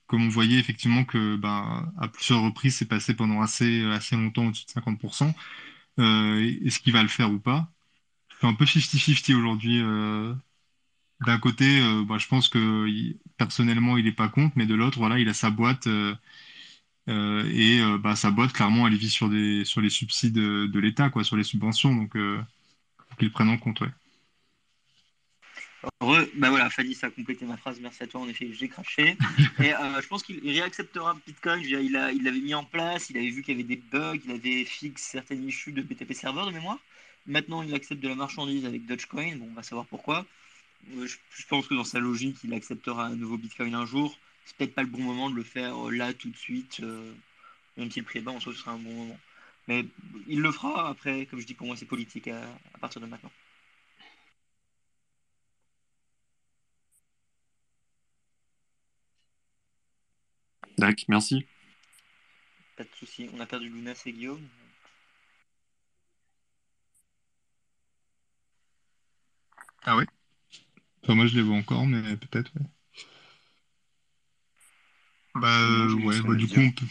comme 0.08 0.26
on 0.26 0.30
voyait 0.30 0.60
effectivement 0.60 1.06
que, 1.06 1.36
bah, 1.38 1.92
à 1.98 2.08
plusieurs 2.10 2.42
reprises, 2.42 2.76
c'est 2.78 2.88
passé 2.88 3.14
pendant 3.16 3.42
assez 3.42 3.84
assez 3.86 4.16
longtemps 4.16 4.48
au-dessus 4.48 4.66
de 4.66 4.72
50%. 4.72 5.34
Euh, 6.00 6.60
est-ce 6.66 6.80
qu'il 6.80 6.94
va 6.94 7.04
le 7.04 7.08
faire 7.10 7.32
ou 7.32 7.40
pas? 7.40 7.72
Je 8.30 8.38
suis 8.38 8.48
un 8.48 8.54
peu 8.56 8.66
50-50 8.66 9.36
aujourd'hui. 9.36 9.80
Euh, 9.82 10.34
d'un 11.26 11.40
côté, 11.40 11.82
euh, 11.82 12.04
bah, 12.06 12.18
je 12.18 12.28
pense 12.28 12.50
que 12.50 12.88
personnellement, 13.38 13.98
il 13.98 14.06
n'est 14.06 14.12
pas 14.12 14.30
contre, 14.30 14.54
mais 14.58 14.66
de 14.66 14.76
l'autre, 14.76 15.00
voilà, 15.00 15.20
il 15.20 15.30
a 15.30 15.34
sa 15.34 15.52
boîte. 15.52 15.88
et 17.08 17.82
bah, 18.00 18.16
sa 18.16 18.32
boîte, 18.32 18.54
clairement, 18.54 18.88
elle 18.88 18.96
vit 18.96 19.10
sur, 19.10 19.30
des, 19.30 19.66
sur 19.66 19.82
les 19.82 19.90
subsides 19.90 20.34
de, 20.34 20.80
l'État, 20.80 21.10
quoi, 21.10 21.24
sur 21.24 21.38
les 21.38 21.44
subventions. 21.44 21.96
Donc, 21.96 22.14
faut 22.16 23.16
qu'ils 23.20 23.32
prennent 23.32 23.50
en 23.50 23.58
compte, 23.58 23.82
ouais. 23.82 23.92
Heureux. 26.02 26.32
Bah 26.36 26.50
voilà, 26.50 26.70
Fanny, 26.70 26.94
ça 26.94 27.08
a 27.08 27.10
complété 27.10 27.46
ma 27.46 27.58
phrase. 27.58 27.80
Merci 27.80 28.04
à 28.04 28.08
toi. 28.08 28.22
En 28.22 28.28
effet, 28.28 28.50
j'ai 28.54 28.68
craché. 28.68 29.18
Et 29.60 29.74
euh, 29.74 30.02
je 30.02 30.08
pense 30.08 30.24
qu'il 30.24 30.40
réacceptera 30.48 31.18
Bitcoin. 31.26 31.62
il 31.62 31.92
l'avait 31.92 32.40
mis 32.40 32.54
en 32.54 32.64
place. 32.64 33.10
Il 33.10 33.18
avait 33.18 33.30
vu 33.30 33.42
qu'il 33.42 33.56
y 33.56 33.60
avait 33.60 33.68
des 33.68 33.82
bugs. 33.92 34.20
Il 34.26 34.32
avait 34.32 34.66
fixé 34.66 35.12
certaines 35.12 35.48
issues 35.48 35.72
de 35.72 35.82
BTP 35.82 36.14
serveur 36.14 36.46
de 36.46 36.52
mémoire. 36.52 36.80
Maintenant, 37.28 37.62
il 37.64 37.74
accepte 37.74 38.02
de 38.02 38.08
la 38.08 38.16
marchandise 38.16 38.66
avec 38.66 38.86
Dogecoin. 38.86 39.36
Bon, 39.38 39.48
on 39.52 39.54
va 39.54 39.64
savoir 39.64 39.86
pourquoi. 39.86 40.26
Euh, 40.96 41.08
je, 41.08 41.46
pense 41.48 41.68
que 41.68 41.76
dans 41.76 41.84
sa 41.84 42.00
logique, 42.00 42.38
il 42.44 42.54
acceptera 42.54 43.06
un 43.06 43.16
nouveau 43.16 43.38
Bitcoin 43.38 43.76
un 43.76 43.86
jour. 43.86 44.18
C'est 44.46 44.58
peut-être 44.58 44.76
pas 44.76 44.84
le 44.84 44.90
bon 44.90 45.02
moment 45.02 45.30
de 45.30 45.36
le 45.36 45.44
faire 45.44 45.88
euh, 45.88 45.92
là 45.92 46.14
tout 46.14 46.30
de 46.30 46.38
suite. 46.38 46.82
même 47.78 47.92
si 47.92 48.00
le 48.00 48.06
prix 48.06 48.20
est 48.20 48.24
bas, 48.24 48.32
en 48.32 48.40
soi, 48.40 48.54
ce 48.54 48.60
sera 48.60 48.72
un 48.72 48.78
bon 48.78 48.94
moment. 48.94 49.20
Mais 49.68 49.86
il 50.28 50.42
le 50.42 50.52
fera 50.52 50.90
après. 50.90 51.26
Comme 51.28 51.40
je 51.40 51.46
dis, 51.46 51.54
pour 51.54 51.68
moi, 51.68 51.76
c'est 51.76 51.86
politique 51.86 52.28
à 52.28 52.42
partir 52.80 53.02
de 53.02 53.06
maintenant. 53.06 53.32
D'accord, 60.82 61.06
merci. 61.10 61.46
Pas 62.76 62.84
de 62.84 62.90
souci. 62.98 63.30
On 63.36 63.40
a 63.40 63.46
perdu 63.46 63.70
Luna 63.70 63.94
et 64.04 64.12
Guillaume. 64.12 64.42
Ah 69.84 69.96
ouais? 69.96 70.08
Enfin, 71.04 71.14
Moi 71.14 71.28
je 71.28 71.36
les 71.36 71.44
vois 71.44 71.56
encore, 71.56 71.86
mais 71.86 72.02
peut-être. 72.18 72.52
Ouais. 72.56 72.66
Bah 75.36 75.60
euh, 75.60 75.94
ouais, 76.04 76.20
bah, 76.22 76.34
du 76.34 76.48
coup 76.48 76.60
on 76.60 76.72
peut. 76.72 76.86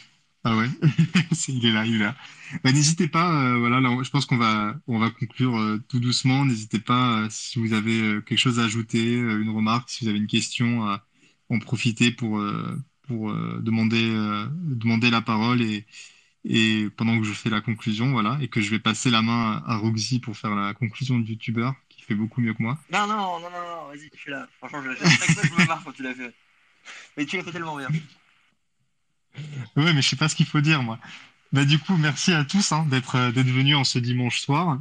Ah 0.44 0.56
ouais, 0.56 0.68
il 1.48 1.66
est 1.66 1.72
là, 1.72 1.84
il 1.84 1.96
est 1.96 1.98
là. 1.98 2.16
Bah, 2.62 2.70
n'hésitez 2.70 3.08
pas, 3.08 3.42
euh, 3.42 3.58
voilà, 3.58 3.80
là, 3.80 3.90
je 4.02 4.08
pense 4.10 4.24
qu'on 4.24 4.38
va, 4.38 4.74
on 4.86 5.00
va 5.00 5.10
conclure 5.10 5.58
euh, 5.58 5.78
tout 5.88 5.98
doucement. 5.98 6.44
N'hésitez 6.44 6.78
pas, 6.78 7.26
si 7.28 7.58
vous 7.58 7.72
avez 7.72 8.20
quelque 8.24 8.38
chose 8.38 8.60
à 8.60 8.64
ajouter, 8.64 9.14
une 9.14 9.50
remarque, 9.50 9.90
si 9.90 10.04
vous 10.04 10.10
avez 10.10 10.18
une 10.18 10.28
question, 10.28 10.86
à 10.86 11.04
en 11.50 11.58
profiter 11.58 12.12
pour, 12.12 12.40
pour 13.10 13.32
euh, 13.32 13.58
demander, 13.60 14.08
euh, 14.08 14.46
demander 14.52 15.10
la 15.10 15.20
parole 15.20 15.60
et, 15.62 15.84
et 16.44 16.88
pendant 16.96 17.18
que 17.18 17.26
je 17.26 17.32
fais 17.32 17.50
la 17.50 17.60
conclusion, 17.60 18.12
voilà, 18.12 18.38
et 18.40 18.46
que 18.46 18.60
je 18.60 18.70
vais 18.70 18.78
passer 18.78 19.10
la 19.10 19.20
main 19.20 19.64
à, 19.66 19.76
Roxy 19.78 20.20
pour 20.20 20.36
faire 20.36 20.54
la 20.54 20.74
conclusion 20.74 21.18
du 21.18 21.32
youtubeur 21.32 21.74
qui 21.88 22.02
fait 22.02 22.14
beaucoup 22.14 22.40
mieux 22.40 22.54
que 22.54 22.62
moi. 22.62 22.78
Non, 22.92 23.08
non, 23.08 23.16
non, 23.16 23.50
non, 23.50 23.88
vas-y, 23.88 24.08
je 24.14 24.20
suis 24.20 24.30
là. 24.30 24.46
Franchement, 24.58 24.82
je, 24.84 25.04
chaque 25.04 25.32
fois, 25.32 25.42
je 25.42 25.60
me 25.60 25.66
marre 25.66 25.82
quand 25.84 25.90
tu 25.90 26.04
l'as 26.04 26.14
fait. 26.14 26.32
Mais 27.16 27.26
tu 27.26 27.36
l'as 27.36 27.42
fait 27.42 27.50
tellement 27.50 27.76
bien. 27.76 27.88
Ouais, 29.76 29.92
mais 29.92 30.02
je 30.02 30.08
sais 30.08 30.16
pas 30.16 30.28
ce 30.28 30.36
qu'il 30.36 30.46
faut 30.46 30.60
dire, 30.60 30.84
moi. 30.84 31.00
Bah, 31.52 31.64
du 31.64 31.80
coup, 31.80 31.96
merci 31.96 32.32
à 32.32 32.44
tous 32.44 32.70
hein, 32.70 32.86
d'être 32.88 33.16
euh, 33.16 33.30
venus 33.32 33.74
en 33.74 33.82
ce 33.82 33.98
dimanche 33.98 34.40
soir. 34.40 34.78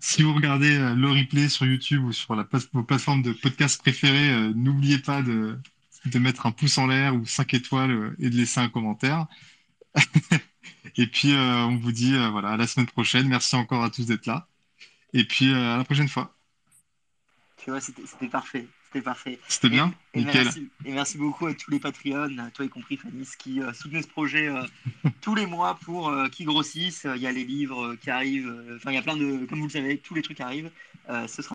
si 0.00 0.22
vous 0.22 0.34
regardez 0.34 0.78
le 0.78 1.10
replay 1.10 1.48
sur 1.48 1.64
YouTube 1.64 2.04
ou 2.04 2.12
sur 2.12 2.34
la, 2.34 2.46
vos 2.74 2.82
plateformes 2.82 3.22
de 3.22 3.32
podcast 3.32 3.80
préférées, 3.80 4.52
n'oubliez 4.54 4.98
pas 4.98 5.22
de, 5.22 5.58
de 6.06 6.18
mettre 6.18 6.46
un 6.46 6.52
pouce 6.52 6.78
en 6.78 6.86
l'air 6.86 7.14
ou 7.14 7.26
5 7.26 7.54
étoiles 7.54 7.90
euh, 7.90 8.16
et 8.18 8.30
de 8.30 8.36
laisser 8.36 8.60
un 8.60 8.68
commentaire. 8.68 9.26
et 10.96 11.06
puis, 11.06 11.32
euh, 11.32 11.64
on 11.64 11.76
vous 11.76 11.92
dit 11.92 12.14
euh, 12.14 12.28
voilà, 12.30 12.50
à 12.50 12.56
la 12.56 12.66
semaine 12.66 12.86
prochaine. 12.86 13.28
Merci 13.28 13.56
encore 13.56 13.84
à 13.84 13.90
tous 13.90 14.06
d'être 14.06 14.26
là. 14.26 14.46
Et 15.12 15.24
puis, 15.24 15.52
à 15.52 15.76
la 15.76 15.84
prochaine 15.84 16.08
fois. 16.08 16.34
Tu 17.56 17.70
vois, 17.70 17.80
c'était 17.80 18.28
parfait. 18.28 18.66
C'était 18.86 19.02
parfait. 19.02 19.38
C'était 19.46 19.68
bien 19.68 19.94
et, 20.14 20.24
Merci, 20.24 20.68
et 20.84 20.92
merci 20.92 21.18
beaucoup 21.18 21.46
à 21.46 21.54
tous 21.54 21.70
les 21.70 21.78
Patreons, 21.78 22.36
toi 22.52 22.64
y 22.64 22.68
compris 22.68 22.96
Fanny, 22.96 23.24
qui 23.38 23.60
soutenaient 23.72 24.02
ce 24.02 24.08
projet 24.08 24.48
tous 25.20 25.36
les 25.36 25.46
mois 25.46 25.78
pour 25.84 26.12
qu'il 26.32 26.46
grossisse. 26.46 27.06
Il 27.14 27.20
y 27.20 27.26
a 27.26 27.32
les 27.32 27.44
livres 27.44 27.94
qui 27.96 28.10
arrivent. 28.10 28.52
Enfin, 28.74 28.90
il 28.90 28.94
y 28.94 28.98
a 28.98 29.02
plein 29.02 29.16
de. 29.16 29.46
Comme 29.46 29.58
vous 29.58 29.66
le 29.66 29.72
savez, 29.72 29.98
tous 29.98 30.14
les 30.14 30.22
trucs 30.22 30.40
arrivent. 30.40 30.70
ce 31.08 31.42
sera 31.42 31.54